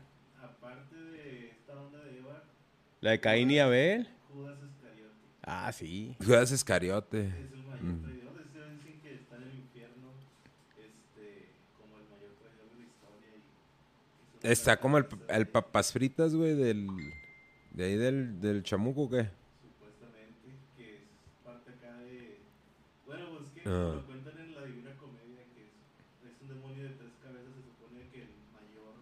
aparte 0.42 0.96
de 0.96 1.50
esta 1.50 1.74
onda 1.74 2.00
de 2.00 2.18
Eva, 2.18 2.42
La 3.03 3.11
de 3.11 3.20
Caín 3.20 3.50
y 3.50 3.59
Abel. 3.59 4.09
Judas 4.32 4.57
Iscariote. 4.64 5.12
Ah, 5.42 5.72
sí. 5.72 6.16
Judas 6.24 6.50
Escariote. 6.53 7.20
Es 7.26 7.34
el 7.53 7.62
mayor 7.64 7.82
Mm. 7.82 8.03
traidor. 8.03 8.32
Dicen 8.78 9.00
que 9.03 9.14
está 9.14 9.36
en 9.36 9.42
el 9.42 9.55
infierno 9.59 10.09
este, 10.78 11.48
como 11.76 11.98
el 11.98 12.05
mayor 12.09 12.30
traidor 12.40 12.70
de 12.70 12.78
la 12.78 12.86
historia. 12.86 13.36
Y, 14.42 14.53
Está 14.53 14.78
como 14.80 14.98
el, 14.98 15.07
el 15.28 15.48
papas 15.48 15.92
fritas, 15.92 16.34
güey, 16.34 16.55
del... 16.55 16.86
De 17.72 17.84
ahí 17.84 17.96
del, 17.96 18.38
del 18.40 18.62
chamuco, 18.62 19.09
¿qué? 19.11 19.30
supuestamente 19.64 20.53
que 20.76 20.96
es 20.96 21.03
parte 21.42 21.70
acá 21.72 21.96
de 22.05 22.38
bueno 23.07 23.24
pues 23.32 23.48
que 23.55 23.62
Ah. 23.64 23.94
lo 23.96 24.05
cuentan 24.07 24.36
en 24.38 24.55
la 24.55 24.64
Divina 24.66 24.92
Comedia 25.00 25.40
que 25.57 25.62
es, 25.64 25.72
es 26.28 26.36
un 26.42 26.48
demonio 26.53 26.82
de 26.84 26.90
tres 27.00 27.12
cabezas 27.24 27.48
se 27.57 27.62
supone 27.64 28.05
que 28.12 28.28
el 28.28 28.36
mayor 28.53 28.92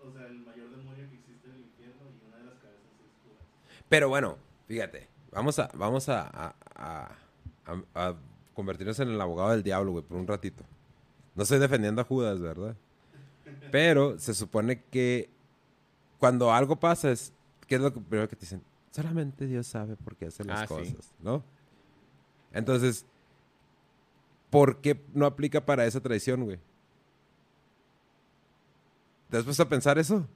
o 0.00 0.08
sea 0.16 0.26
el 0.32 0.40
mayor 0.40 0.70
demonio 0.72 1.04
que 1.12 1.16
existe 1.20 1.44
en 1.44 1.54
el 1.56 1.60
infierno 1.68 2.08
y 2.08 2.24
una 2.24 2.36
de 2.40 2.44
las 2.48 2.56
cabezas 2.56 2.88
es 3.04 3.12
Judas 3.20 3.44
Pero 3.92 4.08
bueno, 4.08 4.38
fíjate, 4.68 5.06
vamos 5.32 5.58
a, 5.58 5.70
vamos 5.74 6.08
a, 6.08 6.22
a, 6.22 6.54
a- 6.76 7.10
a- 7.66 7.82
a 8.08 8.14
convertirnos 8.54 8.98
en 9.00 9.10
el 9.10 9.20
abogado 9.20 9.50
del 9.50 9.62
diablo, 9.62 9.92
güey, 9.92 10.02
por 10.02 10.16
un 10.16 10.26
ratito. 10.26 10.64
No 11.34 11.42
estoy 11.42 11.58
defendiendo 11.58 12.00
a 12.00 12.04
Judas, 12.04 12.40
¿verdad? 12.40 12.74
Pero 13.70 14.18
se 14.18 14.32
supone 14.32 14.82
que 14.84 15.28
cuando 16.18 16.50
algo 16.54 16.76
pasa 16.76 17.10
es, 17.12 17.34
¿qué 17.66 17.74
es 17.74 17.82
lo 17.82 17.92
que 17.92 18.00
primero 18.00 18.26
que 18.30 18.36
te 18.36 18.40
dicen? 18.40 18.62
Solamente 18.92 19.46
Dios 19.46 19.66
sabe 19.66 19.94
por 19.96 20.16
qué 20.16 20.24
hace 20.28 20.42
las 20.42 20.62
Ah, 20.62 20.66
sí. 20.66 20.74
cosas, 20.74 21.12
¿no? 21.20 21.44
Entonces, 22.54 23.04
¿por 24.48 24.80
qué 24.80 25.04
no 25.12 25.26
aplica 25.26 25.66
para 25.66 25.84
esa 25.84 26.00
traición, 26.00 26.44
güey? 26.44 26.58
¿Te 29.28 29.36
has 29.36 29.44
puesto 29.44 29.62
a 29.64 29.68
pensar 29.68 29.98
eso? 29.98 30.26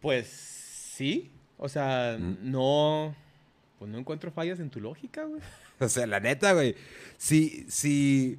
Pues 0.00 0.55
sí. 0.96 1.30
O 1.58 1.68
sea, 1.68 2.16
Mm. 2.18 2.50
no. 2.50 3.14
Pues 3.78 3.90
no 3.90 3.98
encuentro 3.98 4.30
fallas 4.30 4.58
en 4.60 4.70
tu 4.70 4.80
lógica, 4.80 5.24
güey. 5.24 5.40
O 5.80 5.88
sea, 5.90 6.06
la 6.06 6.20
neta, 6.20 6.54
güey. 6.54 6.74
Si, 7.18 7.66
si, 7.68 8.38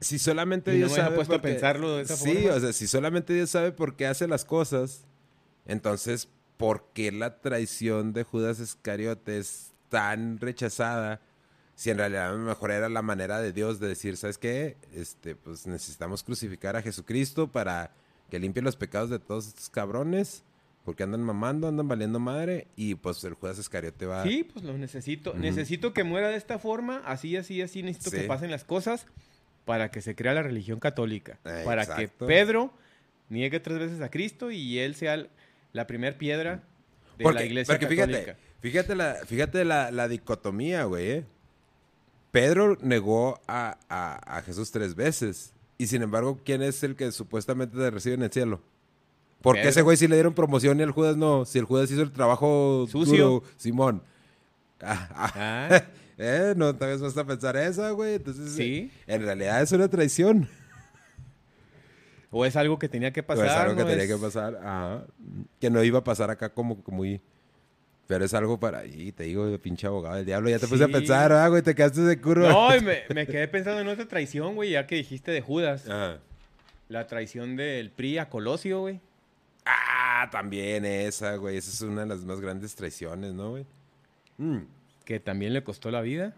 si 0.00 0.18
solamente 0.18 0.70
Y 0.70 0.74
no 0.80 0.86
Dios 0.86 0.92
me 0.92 1.04
sabe. 1.04 1.16
puesto 1.16 1.34
a 1.34 1.42
pensarlo 1.42 1.96
de 1.96 2.02
esa 2.04 2.16
sí, 2.16 2.32
forma. 2.34 2.54
o 2.56 2.60
sea, 2.60 2.72
si 2.72 2.86
solamente 2.86 3.34
Dios 3.34 3.50
sabe 3.50 3.72
por 3.72 3.94
qué 3.96 4.06
hace 4.06 4.26
las 4.26 4.44
cosas, 4.46 5.04
entonces, 5.66 6.28
¿por 6.56 6.86
qué 6.94 7.12
la 7.12 7.40
traición 7.40 8.12
de 8.14 8.22
Judas 8.24 8.58
Iscariote 8.60 9.36
es 9.38 9.72
tan 9.90 10.38
rechazada? 10.40 11.20
Si 11.74 11.90
en 11.90 11.98
realidad 11.98 12.30
a 12.30 12.32
lo 12.32 12.38
mejor 12.38 12.70
era 12.70 12.88
la 12.88 13.02
manera 13.02 13.40
de 13.40 13.52
Dios 13.52 13.78
de 13.80 13.88
decir, 13.88 14.16
¿sabes 14.16 14.38
qué? 14.38 14.76
Este, 14.94 15.36
pues 15.36 15.66
necesitamos 15.66 16.22
crucificar 16.22 16.76
a 16.76 16.82
Jesucristo 16.82 17.48
para 17.52 17.90
que 18.30 18.38
limpie 18.38 18.62
los 18.62 18.76
pecados 18.76 19.10
de 19.10 19.18
todos 19.18 19.48
estos 19.48 19.68
cabrones. 19.68 20.42
Porque 20.84 21.02
andan 21.02 21.22
mamando, 21.22 21.66
andan 21.66 21.88
valiendo 21.88 22.18
madre 22.20 22.66
y 22.76 22.94
pues 22.94 23.24
el 23.24 23.32
Judas 23.34 23.58
Iscariote 23.58 24.04
va... 24.04 24.22
Sí, 24.22 24.44
pues 24.52 24.64
lo 24.64 24.76
necesito. 24.76 25.32
Necesito 25.34 25.94
que 25.94 26.04
muera 26.04 26.28
de 26.28 26.36
esta 26.36 26.58
forma, 26.58 26.98
así, 27.06 27.36
así, 27.38 27.62
así. 27.62 27.82
Necesito 27.82 28.10
Sí. 28.10 28.18
que 28.18 28.24
pasen 28.28 28.50
las 28.50 28.64
cosas 28.64 29.06
para 29.64 29.90
que 29.90 30.02
se 30.02 30.14
crea 30.14 30.34
la 30.34 30.42
religión 30.42 30.80
católica. 30.80 31.38
Eh, 31.46 31.62
para 31.64 31.86
que. 31.86 32.08
Pedro 32.08 32.70
niegue 33.30 33.60
tres 33.60 33.78
veces 33.78 34.02
a 34.02 34.10
Cristo 34.10 34.50
y 34.50 34.78
él 34.78 34.94
sea 34.94 35.26
la 35.72 35.86
primera 35.86 36.18
piedra 36.18 36.62
de 37.16 37.22
porque, 37.24 37.38
la 37.40 37.44
iglesia 37.46 37.78
porque 37.78 37.96
católica. 37.96 38.36
fíjate, 38.36 38.36
fíjate 38.60 38.94
la, 38.94 39.14
fíjate 39.26 39.64
la, 39.64 39.90
la 39.90 40.06
dicotomía, 40.08 40.84
güey. 40.84 41.10
¿eh? 41.10 41.24
Pedro 42.30 42.76
negó 42.82 43.40
a, 43.46 43.78
a- 43.88 44.36
a 44.38 44.42
Jesús 44.42 44.70
tres 44.70 44.94
veces. 44.94 45.54
Y 45.78 45.86
sin 45.86 46.02
embargo, 46.02 46.40
¿quién 46.44 46.62
es 46.62 46.82
el 46.82 46.94
que 46.94 47.10
supuestamente 47.10 47.76
te 47.76 47.90
recibe 47.90 48.16
en 48.16 48.22
el 48.24 48.30
cielo? 48.30 48.60
¿Por 49.44 49.54
qué 49.54 49.60
Pedro. 49.60 49.70
ese 49.70 49.82
güey 49.82 49.96
sí 49.96 50.08
le 50.08 50.16
dieron 50.16 50.34
promoción 50.34 50.80
y 50.80 50.82
el 50.82 50.90
Judas 50.90 51.16
no? 51.16 51.44
Si 51.44 51.58
el 51.60 51.64
Judas 51.66 51.88
hizo 51.92 52.02
el 52.02 52.10
trabajo 52.10 52.86
Sucio. 52.90 53.24
duro, 53.28 53.42
Simón. 53.56 54.02
Ah, 54.80 55.08
ah, 55.14 55.32
Ah, 55.70 55.82
¿Eh? 56.18 56.54
¿No 56.56 56.74
te 56.74 56.84
habías 56.84 57.00
puesto 57.00 57.20
a 57.20 57.24
pensar 57.26 57.56
esa, 57.56 57.90
güey? 57.90 58.14
Entonces, 58.14 58.52
Sí. 58.52 58.90
En 59.06 59.22
realidad 59.22 59.62
es 59.62 59.70
una 59.72 59.86
traición. 59.88 60.48
o 62.30 62.44
es 62.44 62.56
algo 62.56 62.78
que 62.78 62.88
tenía 62.88 63.12
que 63.12 63.22
pasar. 63.22 63.44
Pues 63.46 63.56
algo 63.56 63.76
que 63.76 63.84
tenía 63.84 64.04
Es- 64.04 64.10
que 64.10 64.16
pasar. 64.18 64.56
Ajá. 64.56 65.04
Que 65.60 65.70
no 65.70 65.82
iba 65.84 66.00
a 66.00 66.04
pasar 66.04 66.30
acá 66.30 66.48
como 66.52 66.82
muy... 66.86 67.20
Pero 68.06 68.24
es 68.24 68.34
algo 68.34 68.58
para... 68.60 68.84
Y 68.84 69.12
te 69.12 69.24
digo, 69.24 69.56
pinche 69.58 69.86
abogado 69.86 70.16
del 70.16 70.26
diablo. 70.26 70.50
Ya 70.50 70.58
te 70.58 70.66
puse 70.68 70.84
a 70.84 70.88
Sí. 70.88 70.92
pensar, 70.92 71.32
ah, 71.32 71.48
güey, 71.48 71.62
te 71.62 71.74
quedaste 71.74 72.00
de 72.02 72.20
curva. 72.20 72.48
No, 72.48 72.76
y 72.76 72.80
me, 72.84 73.02
me 73.14 73.26
quedé 73.26 73.48
pensando 73.48 73.80
en 73.80 73.88
otra 73.88 74.06
traición, 74.06 74.56
güey, 74.56 74.70
ya 74.70 74.86
que 74.86 74.96
dijiste 74.96 75.30
de 75.30 75.40
Judas. 75.40 75.88
Ajá. 75.88 76.18
La 76.88 77.06
traición 77.06 77.56
del 77.56 77.90
PRI 77.90 78.18
a 78.18 78.28
Colosio, 78.28 78.80
güey. 78.80 79.00
Ah, 79.66 80.28
también 80.30 80.84
esa, 80.84 81.36
güey. 81.36 81.56
Esa 81.56 81.70
es 81.70 81.80
una 81.80 82.02
de 82.02 82.08
las 82.08 82.24
más 82.24 82.40
grandes 82.40 82.74
traiciones, 82.74 83.32
¿no, 83.32 83.50
güey? 83.50 83.66
Mm. 84.38 84.58
Que 85.04 85.20
también 85.20 85.52
le 85.52 85.64
costó 85.64 85.90
la 85.90 86.00
vida. 86.00 86.34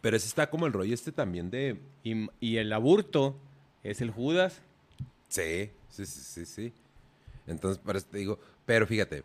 Pero 0.00 0.16
ese 0.16 0.26
está 0.26 0.50
como 0.50 0.66
el 0.66 0.72
rollo 0.72 0.94
este 0.94 1.12
también 1.12 1.50
de... 1.50 1.80
Y, 2.04 2.28
y 2.40 2.58
el 2.58 2.72
aburto 2.72 3.36
es 3.82 4.00
el 4.00 4.10
Judas. 4.10 4.62
Sí, 5.28 5.70
sí, 5.88 6.06
sí, 6.06 6.20
sí, 6.20 6.46
sí. 6.46 6.72
Entonces, 7.46 7.82
por 7.82 7.96
eso 7.96 8.06
te 8.10 8.18
digo... 8.18 8.38
Pero 8.64 8.86
fíjate, 8.86 9.24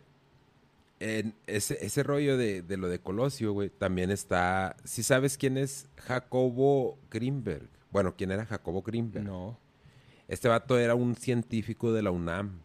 en 1.00 1.34
ese, 1.46 1.84
ese 1.84 2.02
rollo 2.02 2.36
de, 2.36 2.62
de 2.62 2.76
lo 2.76 2.88
de 2.88 2.98
Colosio, 2.98 3.52
güey, 3.52 3.68
también 3.68 4.10
está... 4.10 4.76
¿Sí 4.84 5.02
sabes 5.02 5.36
quién 5.36 5.58
es 5.58 5.88
Jacobo 5.96 6.98
Greenberg? 7.10 7.68
Bueno, 7.90 8.14
¿quién 8.16 8.32
era 8.32 8.46
Jacobo 8.46 8.82
Greenberg? 8.82 9.24
No. 9.24 9.58
Este 10.28 10.48
vato 10.48 10.78
era 10.78 10.94
un 10.94 11.14
científico 11.16 11.92
de 11.92 12.02
la 12.02 12.10
UNAM. 12.10 12.58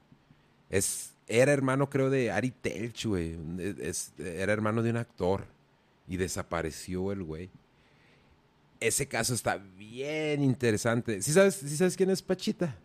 Es, 0.70 1.14
era 1.28 1.52
hermano, 1.52 1.90
creo, 1.90 2.10
de 2.10 2.32
Ari 2.32 2.52
Telch, 2.52 3.06
güey. 3.06 3.38
Es- 3.80 4.14
era 4.18 4.54
hermano 4.54 4.82
de 4.84 4.92
un 4.92 4.98
actor. 4.98 5.46
Y 6.08 6.18
desapareció 6.18 7.12
el 7.12 7.24
güey. 7.24 7.50
Ese 8.80 9.08
caso 9.08 9.34
está 9.34 9.58
bien 9.58 10.42
interesante. 10.42 11.22
¿Sí 11.22 11.34
sabes, 11.34 11.56
sí 11.56 11.76
sabes 11.76 11.96
quién 11.98 12.10
es 12.10 12.22
Pachita? 12.22 12.76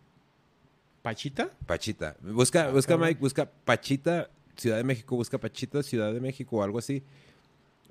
¿Pachita? 1.01 1.49
Pachita. 1.65 2.17
Busca, 2.21 2.65
Ah, 2.65 2.71
busca. 2.71 2.97
Mike, 2.97 3.19
busca 3.19 3.49
Pachita, 3.49 4.29
Ciudad 4.57 4.77
de 4.77 4.83
México, 4.83 5.15
busca 5.15 5.37
Pachita, 5.37 5.81
Ciudad 5.83 6.11
de 6.13 6.19
México 6.19 6.57
o 6.57 6.63
algo 6.63 6.79
así. 6.79 7.01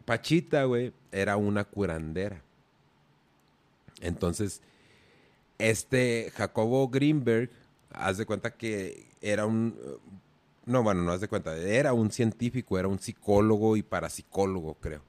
Pachita, 0.05 0.64
güey, 0.64 0.93
era 1.11 1.37
una 1.37 1.64
curandera. 1.64 2.43
Entonces, 4.01 4.61
este 5.59 6.32
Jacobo 6.34 6.88
Greenberg, 6.88 7.50
haz 7.90 8.18
de 8.18 8.26
cuenta 8.26 8.50
que 8.50 9.07
era 9.20 9.46
un... 9.46 9.78
No, 10.66 10.82
bueno, 10.82 11.02
no 11.02 11.12
haz 11.12 11.20
de 11.20 11.28
cuenta, 11.28 11.57
era 11.57 11.92
un 11.92 12.11
científico, 12.11 12.78
era 12.78 12.88
un 12.88 12.98
psicólogo 12.98 13.76
y 13.76 13.82
parapsicólogo, 13.82 14.74
creo. 14.74 15.02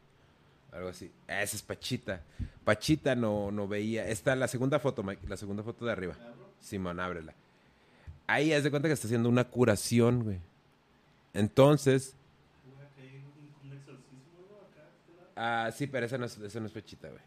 Algo 0.71 0.89
así. 0.89 1.09
Esa 1.27 1.55
es 1.55 1.61
Pachita. 1.61 2.21
Pachita 2.65 3.15
no, 3.15 3.49
no 3.51 3.67
veía. 3.67 4.07
Está 4.07 4.35
la 4.35 4.49
segunda 4.49 4.79
foto, 4.79 5.03
Mike, 5.03 5.25
la 5.27 5.37
segunda 5.37 5.63
foto 5.63 5.85
de 5.85 5.91
arriba. 5.93 6.17
Simón, 6.59 6.99
ábrela. 6.99 7.33
Ahí 8.27 8.51
haz 8.51 8.63
de 8.63 8.71
cuenta 8.71 8.89
que 8.89 8.93
está 8.93 9.07
haciendo 9.07 9.29
una 9.29 9.45
curación, 9.45 10.23
güey. 10.23 10.39
Entonces, 11.33 12.15
ah, 15.35 15.71
sí, 15.73 15.87
pero 15.87 16.05
esa 16.05 16.17
no 16.17 16.25
es, 16.25 16.37
esa 16.37 16.59
no 16.59 16.65
es 16.65 16.71
Pachita, 16.71 17.09
güey. 17.09 17.21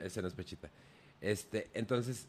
Esa 0.00 0.22
no 0.22 0.28
es 0.28 0.34
Pachita. 0.34 0.70
Este, 1.26 1.68
entonces, 1.74 2.28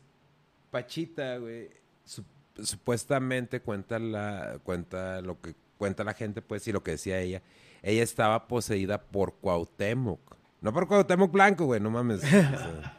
Pachita, 0.71 1.37
güey, 1.37 1.69
su- 2.03 2.25
supuestamente 2.63 3.61
cuenta 3.61 3.99
la, 3.99 4.59
cuenta 4.63 5.21
lo 5.21 5.39
que 5.39 5.53
cuenta 5.77 6.03
la 6.03 6.15
gente, 6.15 6.41
pues, 6.41 6.67
y 6.67 6.71
lo 6.71 6.81
que 6.81 6.91
decía 6.91 7.19
ella. 7.19 7.43
Ella 7.83 8.01
estaba 8.01 8.47
poseída 8.47 8.99
por 9.03 9.35
Cuauhtémoc. 9.35 10.19
No 10.61 10.73
por 10.73 10.87
Cuauhtémoc 10.87 11.31
Blanco, 11.31 11.65
güey, 11.65 11.79
no 11.79 11.91
mames. 11.91 12.23
O 12.23 12.27
sea, 12.27 12.97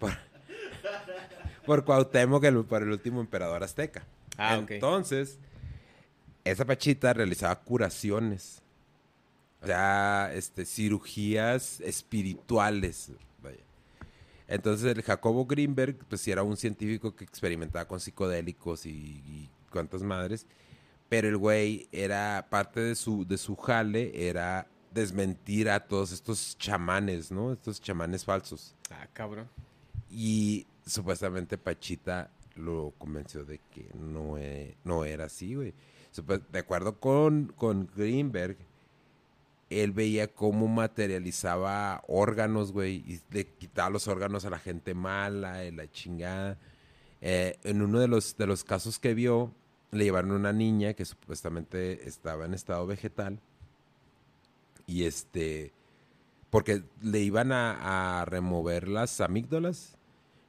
por, 0.00 0.12
por 1.66 1.84
Cuauhtémoc, 1.84 2.42
el, 2.44 2.64
por 2.64 2.82
el 2.82 2.90
último 2.90 3.20
emperador 3.20 3.62
azteca. 3.62 4.04
Ah. 4.36 4.60
Entonces, 4.68 5.38
esa 6.44 6.64
Pachita 6.64 7.12
realizaba 7.12 7.60
curaciones. 7.60 8.62
O 9.62 9.66
sea, 9.66 10.32
este, 10.34 10.64
cirugías 10.64 11.80
espirituales. 11.80 13.12
Entonces, 14.48 14.96
el 14.96 15.02
Jacobo 15.02 15.44
Greenberg, 15.46 15.96
pues 16.08 16.22
sí 16.22 16.30
era 16.30 16.42
un 16.42 16.56
científico 16.56 17.14
que 17.14 17.24
experimentaba 17.24 17.86
con 17.86 18.00
psicodélicos 18.00 18.86
y, 18.86 18.90
y 19.26 19.50
cuantas 19.70 20.02
madres. 20.02 20.46
Pero 21.08 21.28
el 21.28 21.36
güey 21.36 21.88
era 21.92 22.46
parte 22.50 22.80
de 22.80 22.94
su, 22.94 23.26
de 23.26 23.38
su 23.38 23.56
jale, 23.56 24.28
era 24.28 24.66
desmentir 24.92 25.70
a 25.70 25.80
todos 25.86 26.12
estos 26.12 26.56
chamanes, 26.58 27.30
¿no? 27.30 27.52
Estos 27.52 27.80
chamanes 27.80 28.24
falsos. 28.24 28.74
Ah, 28.90 29.06
cabrón. 29.12 29.48
Y 30.10 30.66
supuestamente 30.86 31.58
Pachita 31.58 32.30
lo 32.56 32.94
convenció 32.98 33.44
de 33.44 33.60
que 33.70 33.90
no, 33.94 34.38
e- 34.38 34.76
no 34.84 35.04
era 35.04 35.26
así, 35.26 35.54
güey. 35.54 35.74
De 36.50 36.58
acuerdo 36.58 36.98
con, 36.98 37.52
con 37.54 37.88
Greenberg, 37.94 38.56
él 39.70 39.92
veía 39.92 40.28
cómo 40.28 40.66
materializaba 40.66 42.02
órganos, 42.08 42.72
güey, 42.72 42.96
y 43.06 43.20
le 43.30 43.46
quitaba 43.46 43.90
los 43.90 44.08
órganos 44.08 44.44
a 44.44 44.50
la 44.50 44.58
gente 44.58 44.94
mala, 44.94 45.64
y 45.64 45.72
la 45.72 45.90
chingada. 45.90 46.58
Eh, 47.20 47.58
en 47.64 47.82
uno 47.82 48.00
de 48.00 48.08
los, 48.08 48.36
de 48.36 48.46
los 48.46 48.64
casos 48.64 48.98
que 48.98 49.14
vio, 49.14 49.52
le 49.90 50.04
llevaron 50.04 50.32
una 50.32 50.52
niña 50.52 50.94
que 50.94 51.04
supuestamente 51.04 52.08
estaba 52.08 52.46
en 52.46 52.54
estado 52.54 52.86
vegetal. 52.86 53.40
Y 54.86 55.04
este, 55.04 55.72
porque 56.50 56.82
le 57.02 57.20
iban 57.20 57.52
a, 57.52 58.20
a 58.20 58.24
remover 58.24 58.88
las 58.88 59.20
amígdalas, 59.20 59.98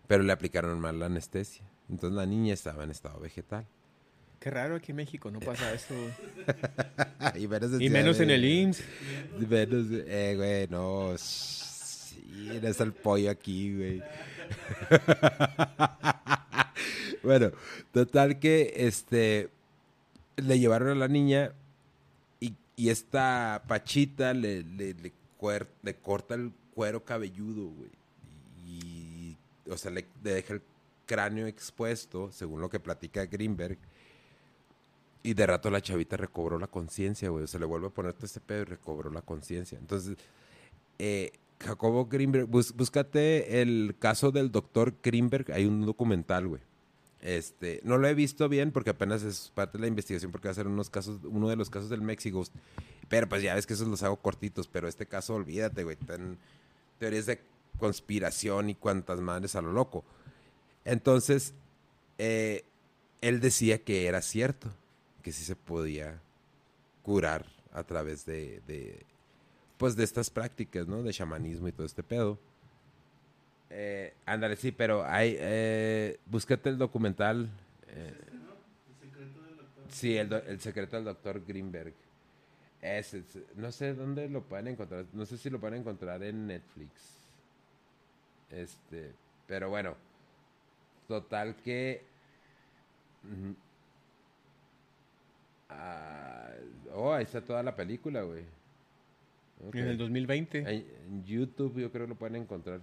pero 0.07 0.23
le 0.23 0.31
aplicaron 0.31 0.79
mal 0.79 0.99
la 0.99 1.07
anestesia. 1.07 1.65
Entonces 1.89 2.15
la 2.15 2.25
niña 2.25 2.53
estaba 2.53 2.83
en 2.85 2.91
estado 2.91 3.19
vegetal. 3.19 3.65
Qué 4.39 4.49
raro 4.49 4.75
aquí 4.75 4.91
en 4.91 4.97
México 4.97 5.29
no 5.31 5.39
pasa 5.39 5.73
eso. 5.73 5.93
y 7.35 7.47
menos, 7.47 7.71
y 7.81 7.89
menos 7.89 8.19
en 8.21 8.29
el 8.29 8.45
IMSS. 8.45 8.83
Y 9.41 9.45
menos, 9.45 9.87
eh, 9.91 10.33
güey, 10.37 10.67
no. 10.69 11.13
Sí, 11.17 12.49
está 12.63 12.83
el 12.85 12.93
pollo 12.93 13.29
aquí, 13.31 13.75
güey. 13.75 14.03
bueno, 17.23 17.51
total 17.91 18.39
que 18.39 18.73
este 18.77 19.49
le 20.37 20.59
llevaron 20.59 20.89
a 20.89 20.95
la 20.95 21.07
niña 21.09 21.51
y, 22.39 22.53
y 22.77 22.89
esta 22.89 23.63
pachita 23.67 24.33
le, 24.33 24.63
le, 24.63 24.93
le 24.93 25.11
cuer- 25.39 25.67
le 25.83 25.95
corta 25.95 26.35
el 26.35 26.51
cuero 26.73 27.03
cabelludo, 27.03 27.67
güey. 27.67 27.89
Y, 28.65 29.35
o 29.69 29.75
sea, 29.77 29.91
le, 29.91 30.05
le 30.23 30.31
deja 30.33 30.53
el 30.53 30.61
cráneo 31.05 31.47
expuesto, 31.47 32.31
según 32.31 32.61
lo 32.61 32.69
que 32.69 32.79
platica 32.79 33.25
Greenberg. 33.25 33.77
Y 35.21 35.33
de 35.33 35.45
rato 35.45 35.69
la 35.69 35.81
chavita 35.81 36.15
recobró 36.17 36.57
la 36.59 36.67
conciencia, 36.67 37.29
güey. 37.29 37.45
Se 37.47 37.59
le 37.59 37.65
vuelve 37.65 37.87
a 37.87 37.91
poner 37.91 38.13
todo 38.13 38.25
este 38.25 38.39
pedo 38.39 38.61
y 38.61 38.65
recobró 38.65 39.11
la 39.11 39.21
conciencia. 39.21 39.77
Entonces, 39.77 40.17
eh, 40.97 41.31
Jacobo 41.59 42.05
Greenberg, 42.05 42.45
bus- 42.47 42.73
búscate 42.73 43.61
el 43.61 43.95
caso 43.99 44.31
del 44.31 44.49
doctor 44.51 44.93
Greenberg. 45.03 45.51
Hay 45.51 45.65
un 45.65 45.85
documental, 45.85 46.47
güey. 46.47 46.61
Este, 47.21 47.81
no 47.83 47.97
lo 47.97 48.07
he 48.07 48.13
visto 48.13 48.47
bien 48.47 48.71
porque 48.71 48.91
apenas 48.91 49.23
es 49.23 49.51
parte 49.53 49.77
de 49.77 49.81
la 49.81 49.87
investigación 49.87 50.31
porque 50.31 50.47
va 50.47 50.53
a 50.53 50.55
ser 50.55 50.67
unos 50.67 50.89
casos, 50.89 51.19
uno 51.25 51.49
de 51.49 51.57
los 51.57 51.69
casos 51.69 51.89
del 51.89 52.01
México. 52.01 52.41
Pero 53.09 53.27
pues 53.27 53.41
ya 53.43 53.55
ves 53.55 53.67
que 53.67 53.73
esos 53.73 53.89
los 53.89 54.03
hago 54.03 54.15
cortitos, 54.17 54.69
pero 54.69 54.87
este 54.87 55.05
caso 55.05 55.35
olvídate, 55.35 55.83
güey. 55.83 55.97
Están 55.99 56.37
teorías 56.97 57.25
de 57.25 57.41
conspiración 57.77 58.69
y 58.69 58.75
cuantas 58.75 59.19
madres 59.19 59.55
a 59.55 59.61
lo 59.61 59.73
loco. 59.73 60.05
Entonces, 60.85 61.53
eh, 62.19 62.63
él 63.19 63.41
decía 63.41 63.83
que 63.83 64.05
era 64.07 64.21
cierto, 64.21 64.69
que 65.23 65.31
sí 65.31 65.43
se 65.43 65.55
podía 65.55 66.19
curar 67.03 67.45
a 67.73 67.83
través 67.83 68.25
de, 68.25 68.61
de, 68.67 69.05
pues 69.77 69.95
de 69.95 70.03
estas 70.03 70.29
prácticas, 70.29 70.87
¿no? 70.87 71.03
De 71.03 71.13
chamanismo 71.13 71.67
y 71.67 71.71
todo 71.71 71.85
este 71.85 72.03
pedo. 72.03 72.37
Eh, 73.69 74.13
ándale, 74.25 74.55
sí, 74.55 74.71
pero 74.71 75.05
hay, 75.05 75.35
eh, 75.39 76.19
búscate 76.25 76.69
el 76.69 76.77
documental. 76.77 77.49
eh, 77.89 78.13
El 78.91 78.99
secreto 78.99 79.41
del 79.43 79.57
doctor. 79.57 79.83
Sí, 79.89 80.17
el, 80.17 80.29
do- 80.29 80.43
el 80.43 80.59
secreto 80.59 80.95
del 80.95 81.05
doctor 81.05 81.45
Greenberg. 81.45 81.93
Ese- 82.81 83.23
no 83.55 83.71
sé 83.71 83.93
dónde 83.93 84.27
lo 84.29 84.41
pueden 84.41 84.67
encontrar. 84.69 85.05
No 85.13 85.25
sé 85.25 85.37
si 85.37 85.49
lo 85.49 85.59
pueden 85.59 85.79
encontrar 85.81 86.23
en 86.23 86.47
Netflix. 86.47 86.91
Este, 88.49 89.11
pero 89.47 89.69
bueno. 89.69 89.95
Total 91.07 91.55
que. 91.57 92.03
Ah, 95.69 96.49
oh, 96.93 97.13
ahí 97.13 97.23
está 97.23 97.41
toda 97.41 97.63
la 97.63 97.75
película, 97.75 98.23
güey. 98.23 98.43
En 99.73 99.87
el 99.87 99.97
2020. 99.97 100.59
En, 100.59 101.25
YouTube 101.25 101.79
yo 101.79 101.91
creo 101.91 102.05
que 102.05 102.09
lo 102.09 102.15
pueden 102.15 102.37
encontrar. 102.37 102.81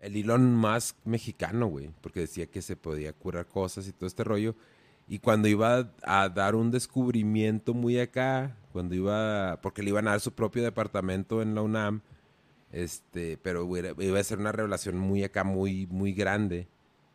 El 0.00 0.16
Elon 0.16 0.54
Musk 0.54 0.96
mexicano, 1.04 1.66
güey, 1.66 1.90
porque 2.00 2.20
decía 2.20 2.46
que 2.46 2.62
se 2.62 2.76
podía 2.76 3.12
curar 3.12 3.46
cosas 3.46 3.86
y 3.88 3.92
todo 3.92 4.06
este 4.06 4.24
rollo. 4.24 4.54
Y 5.08 5.18
cuando 5.18 5.48
iba 5.48 5.92
a 6.02 6.28
dar 6.28 6.54
un 6.54 6.70
descubrimiento 6.70 7.74
muy 7.74 7.98
acá, 7.98 8.56
cuando 8.72 8.94
iba, 8.94 9.58
porque 9.60 9.82
le 9.82 9.90
iban 9.90 10.06
a 10.06 10.12
dar 10.12 10.20
su 10.20 10.32
propio 10.32 10.62
departamento 10.62 11.42
en 11.42 11.54
la 11.54 11.62
UNAM, 11.62 12.00
este, 12.72 13.36
pero 13.38 13.68
iba 13.76 14.20
a 14.20 14.24
ser 14.24 14.38
una 14.38 14.52
revelación 14.52 14.96
muy 14.96 15.24
acá, 15.24 15.42
muy, 15.42 15.86
muy 15.86 16.12
grande, 16.12 16.68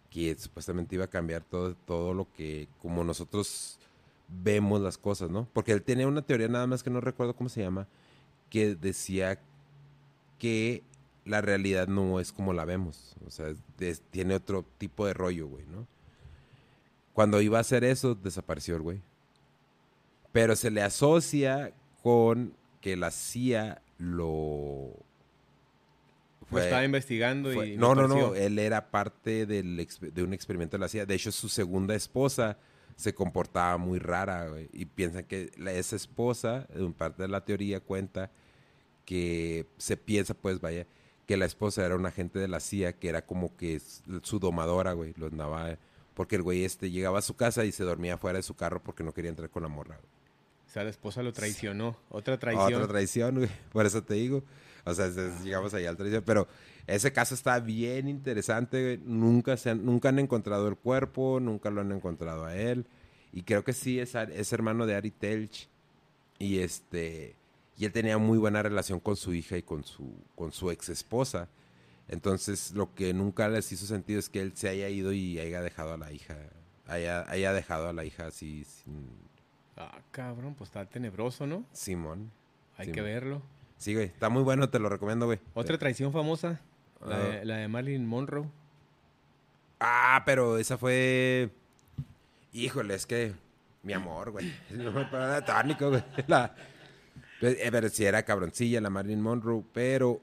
que 0.09 0.35
supuestamente 0.37 0.95
iba 0.95 1.05
a 1.05 1.09
cambiar 1.09 1.43
todo, 1.43 1.75
todo 1.75 2.13
lo 2.13 2.27
que, 2.33 2.67
como 2.81 3.03
nosotros 3.03 3.79
vemos 4.27 4.81
las 4.81 4.97
cosas, 4.97 5.29
¿no? 5.29 5.47
Porque 5.53 5.71
él 5.71 5.81
tenía 5.83 6.07
una 6.07 6.21
teoría, 6.21 6.47
nada 6.47 6.67
más 6.67 6.83
que 6.83 6.89
no 6.89 7.01
recuerdo 7.01 7.35
cómo 7.35 7.49
se 7.49 7.61
llama, 7.61 7.87
que 8.49 8.75
decía 8.75 9.39
que 10.39 10.83
la 11.25 11.41
realidad 11.41 11.87
no 11.87 12.19
es 12.19 12.31
como 12.31 12.53
la 12.53 12.65
vemos. 12.65 13.15
O 13.25 13.31
sea, 13.31 13.53
es- 13.79 14.01
tiene 14.11 14.35
otro 14.35 14.65
tipo 14.77 15.05
de 15.07 15.13
rollo, 15.13 15.47
güey, 15.47 15.65
¿no? 15.67 15.87
Cuando 17.13 17.41
iba 17.41 17.57
a 17.57 17.61
hacer 17.61 17.83
eso, 17.83 18.13
desapareció 18.15 18.75
el 18.75 18.81
güey. 18.81 19.01
Pero 20.31 20.55
se 20.55 20.69
le 20.69 20.81
asocia 20.81 21.73
con 22.03 22.53
que 22.81 22.97
la 22.97 23.09
CIA 23.11 23.81
lo... 23.97 24.89
Lo 26.51 26.59
estaba 26.59 26.83
investigando 26.85 27.51
fue- 27.51 27.69
y... 27.69 27.77
no, 27.77 27.95
no, 27.95 28.07
no, 28.07 28.35
él 28.35 28.59
era 28.59 28.91
parte 28.91 29.45
del 29.47 29.87
de 29.99 30.23
un 30.23 30.33
experimento 30.33 30.77
de 30.77 30.81
la 30.81 30.87
CIA. 30.89 31.05
De 31.05 31.15
hecho, 31.15 31.31
su 31.31 31.49
segunda 31.49 31.95
esposa 31.95 32.57
se 32.95 33.13
comportaba 33.13 33.77
muy 33.77 33.99
rara, 33.99 34.47
güey. 34.49 34.69
Y 34.73 34.85
piensan 34.85 35.25
que 35.25 35.51
la- 35.57 35.71
esa 35.73 35.95
esposa, 35.95 36.65
en 36.73 36.93
parte 36.93 37.21
de 37.23 37.27
la 37.27 37.43
teoría, 37.43 37.79
cuenta 37.79 38.31
que 39.05 39.65
se 39.77 39.97
piensa, 39.97 40.33
pues 40.33 40.59
vaya, 40.61 40.87
que 41.27 41.37
la 41.37 41.45
esposa 41.45 41.85
era 41.85 41.95
un 41.95 42.05
agente 42.05 42.39
de 42.39 42.47
la 42.47 42.59
CIA 42.59 42.93
que 42.93 43.09
era 43.09 43.25
como 43.25 43.55
que 43.57 43.81
su 44.21 44.39
domadora, 44.39 44.93
güey. 44.93 45.13
Lo 45.17 45.27
andaba. 45.27 45.77
Porque 46.13 46.37
el 46.37 46.43
güey 46.43 46.63
este 46.63 46.91
llegaba 46.91 47.19
a 47.19 47.21
su 47.21 47.35
casa 47.35 47.65
y 47.65 47.71
se 47.71 47.83
dormía 47.83 48.17
fuera 48.17 48.37
de 48.37 48.43
su 48.43 48.53
carro 48.55 48.81
porque 48.81 49.03
no 49.03 49.11
quería 49.13 49.29
entrar 49.29 49.49
con 49.49 49.63
la 49.63 49.69
morra, 49.69 49.95
güey. 49.97 50.09
O 50.67 50.69
sea, 50.75 50.83
la 50.83 50.89
esposa 50.89 51.23
lo 51.23 51.33
traicionó. 51.33 51.97
Otra 52.09 52.37
traición. 52.37 52.73
Otra 52.73 52.87
traición, 52.87 53.35
güey. 53.35 53.49
Por 53.71 53.85
eso 53.85 54.03
te 54.03 54.13
digo. 54.15 54.43
O 54.85 54.93
sea, 54.93 55.09
llegamos 55.43 55.73
allá 55.73 55.89
al 55.89 55.97
traición. 55.97 56.23
Pero 56.25 56.47
ese 56.87 57.11
caso 57.13 57.33
está 57.33 57.59
bien 57.59 58.07
interesante. 58.07 58.99
Nunca, 59.03 59.57
se 59.57 59.71
han, 59.71 59.85
nunca 59.85 60.09
han 60.09 60.19
encontrado 60.19 60.67
el 60.67 60.75
cuerpo, 60.75 61.39
nunca 61.39 61.69
lo 61.69 61.81
han 61.81 61.91
encontrado 61.91 62.45
a 62.45 62.55
él. 62.55 62.85
Y 63.31 63.43
creo 63.43 63.63
que 63.63 63.73
sí 63.73 63.99
es, 63.99 64.15
es 64.15 64.53
hermano 64.53 64.85
de 64.85 64.95
Ari 64.95 65.11
Telch. 65.11 65.69
Y 66.39 66.59
este. 66.59 67.35
Y 67.77 67.85
él 67.85 67.91
tenía 67.91 68.17
muy 68.17 68.37
buena 68.37 68.63
relación 68.63 68.99
con 68.99 69.15
su 69.17 69.33
hija 69.33 69.57
y 69.57 69.63
con 69.63 69.83
su, 69.83 70.13
con 70.35 70.51
su 70.51 70.71
ex 70.71 70.89
esposa. 70.89 71.49
Entonces, 72.07 72.71
lo 72.71 72.93
que 72.93 73.13
nunca 73.13 73.49
les 73.49 73.71
hizo 73.71 73.85
sentido 73.85 74.19
es 74.19 74.29
que 74.29 74.41
él 74.41 74.53
se 74.55 74.69
haya 74.69 74.87
ido 74.89 75.11
y 75.11 75.39
haya 75.39 75.61
dejado 75.61 75.93
a 75.93 75.97
la 75.97 76.11
hija. 76.11 76.37
Haya, 76.87 77.29
haya 77.29 77.51
dejado 77.51 77.89
a 77.89 77.93
la 77.93 78.05
hija 78.05 78.27
así 78.27 78.63
sin 78.63 79.09
Ah, 79.77 79.99
cabrón, 80.11 80.55
pues 80.55 80.69
está 80.69 80.85
tenebroso, 80.85 81.45
¿no? 81.45 81.65
Simón. 81.73 82.31
Hay 82.77 82.91
que 82.91 83.01
verlo. 83.01 83.41
Sí, 83.77 83.93
güey. 83.93 84.05
Está 84.05 84.29
muy 84.29 84.43
bueno, 84.43 84.69
te 84.69 84.79
lo 84.79 84.87
recomiendo, 84.89 85.25
güey. 85.25 85.39
Otra 85.53 85.77
traición 85.77 86.13
famosa. 86.13 86.61
La, 87.05 87.15
Ah. 87.15 87.19
de, 87.19 87.45
la 87.45 87.57
de 87.57 87.67
Marilyn 87.67 88.05
Monroe. 88.05 88.47
Ah, 89.79 90.23
pero 90.25 90.57
esa 90.57 90.77
fue. 90.77 91.49
Híjole, 92.53 92.95
es 92.95 93.05
que. 93.05 93.33
Mi 93.83 93.93
amor, 93.93 94.31
güey. 94.31 94.51
No 94.71 94.91
me 94.91 95.05
para 95.05 95.43
tónico, 95.45 95.89
güey. 95.89 96.03
La... 96.27 96.55
Pues, 97.39 97.57
eh, 97.59 97.67
Pero 97.69 97.89
sí 97.89 98.05
era 98.05 98.23
cabroncilla 98.23 98.79
la 98.81 98.89
Marilyn 98.89 99.21
Monroe, 99.21 99.63
pero. 99.73 100.21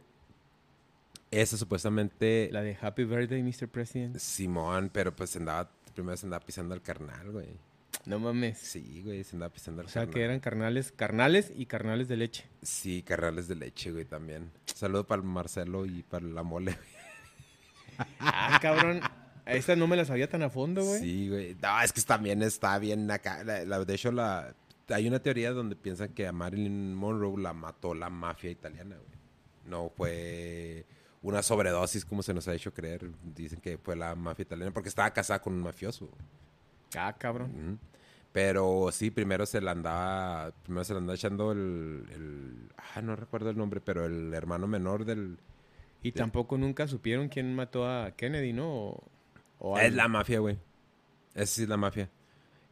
Esa 1.30 1.56
supuestamente. 1.56 2.48
La 2.52 2.62
de 2.62 2.76
Happy 2.80 3.04
Birthday, 3.04 3.42
Mr. 3.42 3.68
President. 3.68 4.16
Simón, 4.18 4.90
pero 4.92 5.14
pues 5.14 5.36
andaba. 5.36 5.70
Primero 5.94 6.16
se 6.16 6.26
andaba 6.26 6.44
pisando 6.44 6.74
al 6.74 6.80
carnal, 6.82 7.30
güey. 7.30 7.48
No 8.05 8.18
mames. 8.18 8.59
Sí, 8.59 9.00
güey, 9.05 9.22
se 9.22 9.36
andaba 9.36 9.53
pisando 9.53 9.80
al 9.80 9.86
O 9.86 9.88
sea, 9.90 10.03
carnal. 10.03 10.14
que 10.14 10.22
eran 10.24 10.40
carnales, 10.40 10.92
carnales 10.92 11.53
y 11.55 11.66
carnales 11.66 12.09
de 12.09 12.16
leche. 12.16 12.44
Sí, 12.62 13.03
carnales 13.03 13.46
de 13.48 13.55
leche, 13.55 13.92
güey, 13.92 14.05
también. 14.05 14.50
Saludo 14.66 15.07
para 15.07 15.22
el 15.22 15.28
Marcelo 15.28 15.86
y 15.86 16.03
para 16.03 16.26
la 16.26 16.42
mole, 16.42 16.76
Ah, 18.18 18.59
cabrón. 18.61 19.00
Esta 19.46 19.76
no 19.76 19.86
me 19.86 19.96
la 19.96 20.05
sabía 20.05 20.28
tan 20.28 20.42
a 20.42 20.50
fondo, 20.50 20.84
güey. 20.84 21.00
Sí, 21.00 21.28
güey. 21.28 21.57
No, 21.61 21.80
es 21.82 21.92
que 21.92 22.00
también 22.03 22.42
está 22.42 22.78
bien 22.78 23.11
acá. 23.11 23.44
La- 23.44 23.64
la- 23.64 23.84
de 23.84 23.94
hecho, 23.94 24.12
la, 24.12 24.55
hay 24.88 25.07
una 25.09 25.20
teoría 25.20 25.53
donde 25.53 25.76
piensan 25.76 26.11
que 26.11 26.26
a 26.26 26.32
Marilyn 26.32 26.94
Monroe 26.94 27.40
la 27.40 27.53
mató 27.53 27.94
la 27.94 28.09
mafia 28.11 28.50
italiana, 28.50 28.96
güey. 28.96 29.18
No 29.66 29.90
fue 29.96 30.86
una 31.22 31.42
sobredosis 31.42 32.05
como 32.05 32.22
se 32.22 32.34
nos 32.34 32.48
ha 32.48 32.55
hecho 32.55 32.72
creer. 32.72 33.11
Dicen 33.22 33.61
que 33.61 33.78
fue 33.78 33.94
la 33.96 34.14
mafia 34.14 34.42
italiana 34.42 34.72
porque 34.72 34.88
estaba 34.88 35.12
casada 35.12 35.40
con 35.42 35.53
un 35.55 35.61
mafioso. 35.62 36.09
Ah, 36.96 37.14
cabrón. 37.18 37.78
Pero 38.32 38.88
sí, 38.92 39.10
primero 39.10 39.44
se 39.44 39.60
la 39.60 39.72
andaba, 39.72 40.52
primero 40.62 40.84
se 40.84 40.94
la 40.94 41.00
andaba 41.00 41.14
echando 41.16 41.52
el, 41.52 42.06
el- 42.12 42.68
ah, 42.94 43.02
no 43.02 43.14
recuerdo 43.14 43.50
el 43.50 43.56
nombre, 43.58 43.80
pero 43.80 44.06
el 44.06 44.32
hermano 44.32 44.66
menor 44.66 45.04
del, 45.04 45.36
Y 46.02 46.12
tampoco 46.12 46.56
nunca 46.56 46.88
supieron 46.88 47.28
quién 47.28 47.54
mató 47.54 47.86
a 47.86 48.12
Kennedy, 48.12 48.52
¿no? 48.54 48.70
O, 48.72 49.04
o 49.58 49.78
Es 49.78 49.92
la 49.94 50.08
mafia, 50.08 50.38
güey. 50.40 50.56
Esa 51.34 51.46
sí 51.54 51.62
es 51.64 51.68
la 51.68 51.76
mafia. 51.76 52.08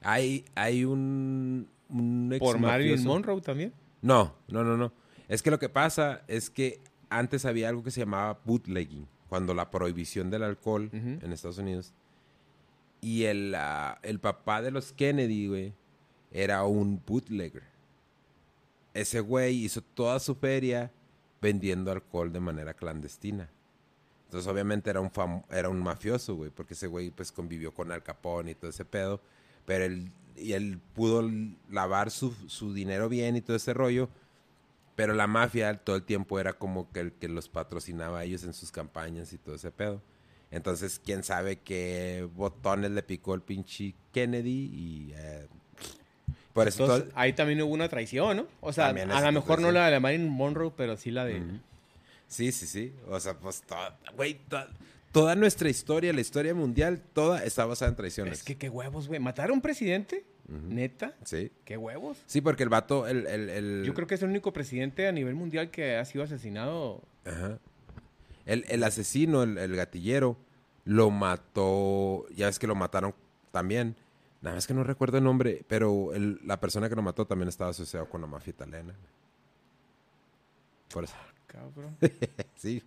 Hay, 0.02 0.46
hay 0.54 0.84
un, 0.86 1.68
un 1.90 2.34
¿Por 2.38 2.58
Marilyn 2.58 3.04
Monroe 3.04 3.40
también? 3.42 3.74
No, 4.00 4.34
no, 4.48 4.64
no, 4.64 4.76
no. 4.78 4.92
Es 5.28 5.42
que 5.42 5.50
lo 5.50 5.58
que 5.58 5.68
pasa 5.68 6.22
es 6.26 6.48
que 6.48 6.80
antes 7.11 7.44
había 7.44 7.68
algo 7.68 7.82
que 7.82 7.90
se 7.90 8.00
llamaba 8.00 8.40
bootlegging, 8.46 9.06
cuando 9.28 9.52
la 9.52 9.70
prohibición 9.70 10.30
del 10.30 10.42
alcohol 10.42 10.88
en 10.92 11.32
Estados 11.32 11.58
Unidos. 11.58 11.92
Y 13.01 13.24
el, 13.24 13.55
ah, 13.55 13.98
el 14.03 14.20
papá 14.20 14.62
de 14.62 14.70
los 14.70 14.92
Kennedy, 14.92 15.48
güey, 15.48 15.74
era 16.30 16.64
un 16.64 17.03
bootlegger. 17.05 17.62
Ese 18.92 19.20
güey 19.20 19.64
hizo 19.64 19.80
toda 19.82 20.18
su 20.20 20.34
feria 20.34 20.90
vendiendo 21.40 21.90
alcohol 21.90 22.32
de 22.32 22.40
manera 22.40 22.74
clandestina. 22.74 23.48
Entonces, 24.26 24.51
obviamente, 24.51 24.90
era 24.90 25.01
un, 25.01 25.11
era 25.51 25.68
un 25.68 25.82
mafioso, 25.82 26.36
güey, 26.36 26.51
porque 26.51 26.74
ese 26.74 26.86
güey, 26.86 27.11
pues, 27.11 27.32
convivió 27.32 27.72
con 27.74 27.90
Al 27.90 28.03
Capone 28.03 28.53
y 28.53 28.55
todo 28.55 28.70
ese 28.70 28.84
pedo. 28.84 29.20
Pero 29.66 29.84
él, 29.84 30.12
y 30.36 30.53
él 30.53 30.80
pudo 30.94 31.28
lavar 31.68 32.11
su, 32.11 32.32
su 32.48 32.72
dinero 32.72 33.09
bien 33.09 33.36
y 33.36 33.40
todo 33.40 33.57
ese 33.57 33.74
rollo. 33.74 34.09
Pero 34.94 35.14
la 35.14 35.26
mafia 35.26 35.76
todo 35.78 35.96
el 35.96 36.03
tiempo 36.03 36.38
era 36.38 36.53
como 36.53 36.92
que 36.92 37.01
el 37.01 37.12
que 37.12 37.28
los 37.28 37.48
patrocinaba 37.48 38.20
a 38.20 38.24
ellos 38.24 38.44
en 38.44 38.53
sus 38.53 38.70
campañas 38.70 39.32
y 39.32 39.38
todo 39.38 39.55
ese 39.55 39.70
pedo. 39.70 40.03
Entonces, 40.51 41.01
quién 41.05 41.22
sabe 41.22 41.57
qué 41.61 42.28
botones 42.34 42.90
le 42.90 43.03
picó 43.03 43.34
el 43.34 43.40
pinche 43.42 43.94
Kennedy 44.12 44.51
y... 44.72 45.12
eh, 45.16 45.46
por 46.53 46.66
eso 46.66 46.82
Entonces, 46.82 47.09
todo- 47.11 47.18
ahí 47.20 47.32
también 47.32 47.62
hubo 47.62 47.72
una 47.72 47.88
traición, 47.88 48.38
¿no? 48.38 48.46
O 48.61 48.72
sea, 48.72 48.86
También 48.86 49.12
a 49.12 49.20
lo 49.20 49.32
mejor 49.32 49.61
no 49.61 49.70
la 49.70 49.88
de 49.88 50.01
Marilyn 50.01 50.28
Monroe, 50.28 50.72
pero 50.76 50.96
sí 50.96 51.11
la 51.12 51.24
de... 51.24 51.40
Sí, 52.26 52.51
sí, 52.53 52.66
sí. 52.66 52.92
O 53.09 53.18
sea, 53.20 53.34
pues 53.38 53.62
toda, 53.62 53.96
güey, 54.16 54.34
to- 54.48 54.66
toda 55.12 55.34
nuestra 55.36 55.68
historia, 55.68 56.12
la 56.12 56.20
historia 56.20 56.53
mundial, 56.55 57.01
toda 57.12 57.44
está 57.44 57.64
basada 57.66 57.90
en 57.90 57.96
traiciones. 57.96 58.34
Es 58.38 58.42
que 58.44 58.57
qué 58.57 58.68
huevos, 58.68 59.07
güey. 59.09 59.20
¿Matar 59.20 59.51
a 59.51 59.53
un 59.53 59.61
presidente? 59.61 60.24
¿Neta? 60.48 61.14
Sí. 61.24 61.53
¿Qué 61.64 61.76
huevos? 61.76 62.18
Sí, 62.26 62.40
porque 62.40 62.64
el 62.64 62.68
vato, 62.68 63.07
el... 63.07 63.26
el, 63.28 63.48
el- 63.48 63.82
Yo 63.84 63.94
creo 63.94 64.09
que 64.09 64.16
es 64.16 64.22
el 64.22 64.28
único 64.30 64.53
presidente 64.53 65.07
a 65.07 65.12
nivel 65.12 65.36
mundial 65.36 65.70
que 65.70 65.96
ha 65.96 66.05
sido 66.05 66.24
asesinado. 66.24 67.01
Ajá. 67.24 67.59
El, 68.47 68.64
el 68.68 68.82
asesino, 68.84 69.43
el, 69.43 69.59
el 69.59 69.76
gatillero, 69.76 70.36
lo 70.84 71.11
mató, 71.11 72.26
ya 72.34 72.47
ves 72.47 72.59
que 72.59 72.66
lo 72.66 72.74
mataron 72.74 73.14
también. 73.53 73.97
Nada 74.43 74.57
más 74.57 74.66
que 74.66 74.74
no 74.74 74.84
recuerdo 74.84 75.18
el 75.18 75.24
nombre, 75.24 75.64
pero 75.68 76.14
el- 76.14 76.41
la 76.45 76.59
persona 76.61 76.88
que 76.88 76.97
lo 76.97 77.03
mató 77.03 77.26
también 77.26 77.49
estaba 77.49 77.70
asociado 77.70 78.09
con 78.09 78.20
la 78.22 78.26
mafia 78.26 78.51
italiana. 78.51 78.95
Por 80.93 81.05
eso. 81.05 81.14
Cabrón. 81.47 81.97
Sí. 82.57 82.82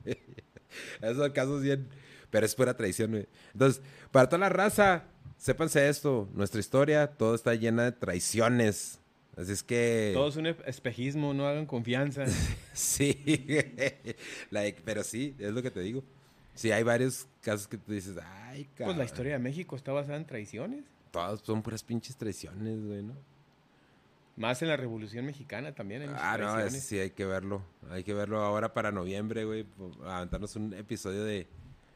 Esos 1.01 1.30
casos 1.32 1.62
bien. 1.62 1.88
Pero 2.30 2.45
es 2.45 2.56
pura 2.56 2.76
traición, 2.76 3.12
güey. 3.12 3.28
Entonces, 3.54 3.82
para 4.12 4.28
toda 4.28 4.39
la 4.39 4.49
raza, 4.49 5.04
sépanse 5.38 5.88
esto. 5.89 6.28
Nuestra 6.34 6.60
historia, 6.60 7.08
todo 7.08 7.36
está 7.36 7.54
llena 7.56 7.84
de 7.84 7.91
traiciones. 7.91 8.99
Así 9.36 9.52
es 9.52 9.64
que. 9.64 10.12
Todo 10.14 10.28
es 10.30 10.36
un 10.36 10.48
espejismo, 10.48 11.34
no 11.34 11.48
hagan 11.48 11.66
confianza. 11.66 12.26
Sí. 12.74 13.14
Like, 14.50 14.82
pero 14.84 15.04
sí, 15.04 15.36
es 15.40 15.52
lo 15.52 15.62
que 15.62 15.72
te 15.72 15.80
digo. 15.82 16.04
Sí, 16.56 16.72
hay 16.72 16.84
varios 16.84 17.28
casos 17.42 17.68
que 17.68 17.78
tú 17.78 17.92
dices, 17.92 18.16
ay, 18.24 18.66
cabrón. 18.76 18.96
Pues 18.96 18.98
la 18.98 19.06
historia 19.06 19.34
de 19.34 19.40
México 19.40 19.76
está 19.76 19.92
basada 19.92 20.18
en 20.18 20.26
traiciones. 20.26 20.86
Todas 21.12 21.42
son 21.42 21.62
puras 21.62 21.84
pinches 21.84 22.16
traiciones, 22.16 22.84
güey, 22.86 23.04
¿no? 23.04 23.14
Más 24.36 24.62
en 24.64 24.68
la 24.68 24.78
Revolución 24.78 25.26
Mexicana 25.26 25.74
también. 25.74 26.02
hay 26.04 26.10
Ah, 26.18 26.38
no, 26.40 26.70
sí 26.72 26.98
hay 26.98 27.12
que 27.12 27.26
verlo. 27.26 27.64
Hay 27.92 28.04
que 28.04 28.14
verlo 28.16 28.42
ahora 28.42 28.74
para 28.74 28.92
noviembre, 28.92 29.46
güey. 29.46 29.66
Aventarnos 30.04 30.56
un 30.56 30.74
episodio 30.74 31.24
de, 31.24 31.48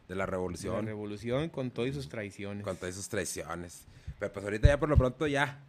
de 0.08 0.16
la 0.16 0.18
La 0.18 0.26
revolución. 0.28 0.86
Revolución 0.86 1.50
con 1.50 1.72
todas 1.72 1.96
sus 1.96 2.10
traiciones. 2.10 2.64
con 2.64 2.78
todas 2.78 2.94
sus 2.94 3.10
traiciones. 3.10 3.86
Pero 4.20 4.32
pues 4.32 4.46
ahorita 4.46 4.68
ya 4.68 4.80
por 4.80 4.90
lo 4.90 4.98
pronto 4.98 5.26
ya. 5.26 5.64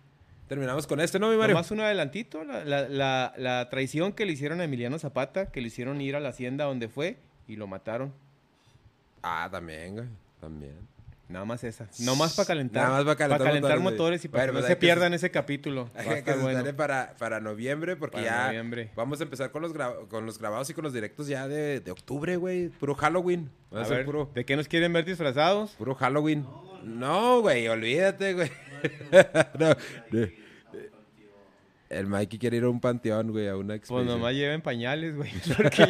Terminamos 0.49 0.86
con 0.86 1.01
este, 1.01 1.18
¿no, 1.18 1.30
mi 1.30 1.36
Mario? 1.36 1.55
Nomás 1.55 1.70
un 1.70 1.80
adelantito, 1.80 2.42
la, 2.44 2.64
la- 2.64 2.88
la- 2.88 3.34
la 3.36 3.68
traición 3.68 4.12
que 4.12 4.24
le 4.26 4.32
hicieron 4.32 4.61
a 4.61 4.64
Emiliano 4.64 4.99
Zapata, 4.99 5.51
que 5.53 5.61
le 5.61 5.68
hicieron 5.68 6.01
ir 6.01 6.16
a 6.16 6.20
la 6.20 6.30
hacienda 6.30 6.64
donde 6.64 6.88
fue 6.88 7.18
y 7.46 7.57
lo 7.57 7.66
mataron. 7.66 8.12
Ah, 9.22 9.49
también, 9.51 9.94
güey. 9.94 10.07
También. 10.40 10.72
Nada 11.28 11.44
más 11.44 11.62
esa. 11.62 11.86
Nomás 11.99 12.34
para 12.34 12.46
calentar. 12.46 12.84
Nada 12.88 13.05
más 13.05 13.05
pa' 13.05 13.16
calentar 13.16 13.53
motores, 13.80 13.82
motores, 13.82 14.20
güey. 14.22 14.24
y 14.24 14.28
para 14.28 14.44
Bueno, 14.44 14.53
que 14.53 14.55
no 14.55 14.61
pues 14.61 14.66
se 14.68 14.74
que- 14.76 14.80
pierdan 14.80 15.12
ese 15.12 15.30
capítulo. 15.30 15.90
Hay 15.94 16.22
que 16.22 16.32
bueno. 16.34 16.64
para, 16.74 17.14
para 17.18 17.38
noviembre 17.40 17.96
porque 17.96 18.16
Para 18.16 18.26
ya 18.26 18.46
noviembre. 18.46 18.90
vamos 18.96 19.20
a 19.20 19.24
empezar 19.24 19.51
con 19.51 19.61
los, 19.61 19.74
con 20.09 20.24
los 20.24 20.38
grabados 20.38 20.70
y 20.70 20.74
con 20.74 20.84
los 20.84 20.94
directos 20.94 21.26
ya 21.28 21.46
de, 21.46 21.80
de 21.80 21.90
octubre, 21.90 22.36
güey. 22.36 22.68
Puro 22.70 22.94
Halloween. 22.94 23.51
A, 23.72 23.82
ver, 23.82 24.07
puro, 24.07 24.30
¿de 24.34 24.46
qué 24.46 24.57
nos 24.57 24.68
quieren 24.68 24.90
ver 24.94 25.05
disfrazados? 25.05 25.72
puro 25.72 25.94
Halloween. 25.94 26.46
No, 26.84 27.42
güey, 27.42 27.68
olvídate, 27.68 28.32
güey. 28.32 28.51
No, 29.59 29.68
no. 30.11 30.26
El 31.91 32.07
Mikey 32.07 32.39
quiere 32.39 32.59
ir 32.59 32.64
a 32.64 32.68
un 32.68 32.81
panteón, 32.81 33.31
güey, 33.31 33.49
a 33.49 33.57
una 33.57 33.68
Pues 33.68 33.79
expedición. 33.79 34.07
nomás 34.18 34.35
lleven 34.35 34.61
pañales, 34.61 35.16
güey. 35.16 35.31
Porque 35.57 35.87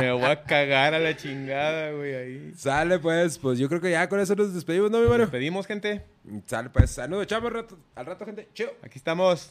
me 0.00 0.12
voy 0.12 0.24
a 0.24 0.42
cagar 0.44 0.92
a 0.92 0.98
la 0.98 1.16
chingada, 1.16 1.92
güey, 1.92 2.14
ahí. 2.14 2.52
Sale, 2.54 2.98
pues, 2.98 3.38
pues 3.38 3.58
yo 3.58 3.70
creo 3.70 3.80
que 3.80 3.90
ya 3.90 4.06
con 4.08 4.20
eso 4.20 4.34
nos 4.34 4.52
despedimos, 4.52 4.90
¿no, 4.90 4.98
mi 5.00 5.06
Mario? 5.08 5.24
Nos 5.24 5.30
pedimos, 5.30 5.66
gente. 5.66 6.04
Sale, 6.44 6.68
pues, 6.68 6.90
saludos, 6.90 7.24
echamos 7.24 7.46
al 7.48 7.54
rato, 7.54 7.78
al 7.94 8.04
rato, 8.04 8.26
gente. 8.26 8.48
Chido. 8.52 8.70
Aquí 8.82 8.98
estamos. 8.98 9.50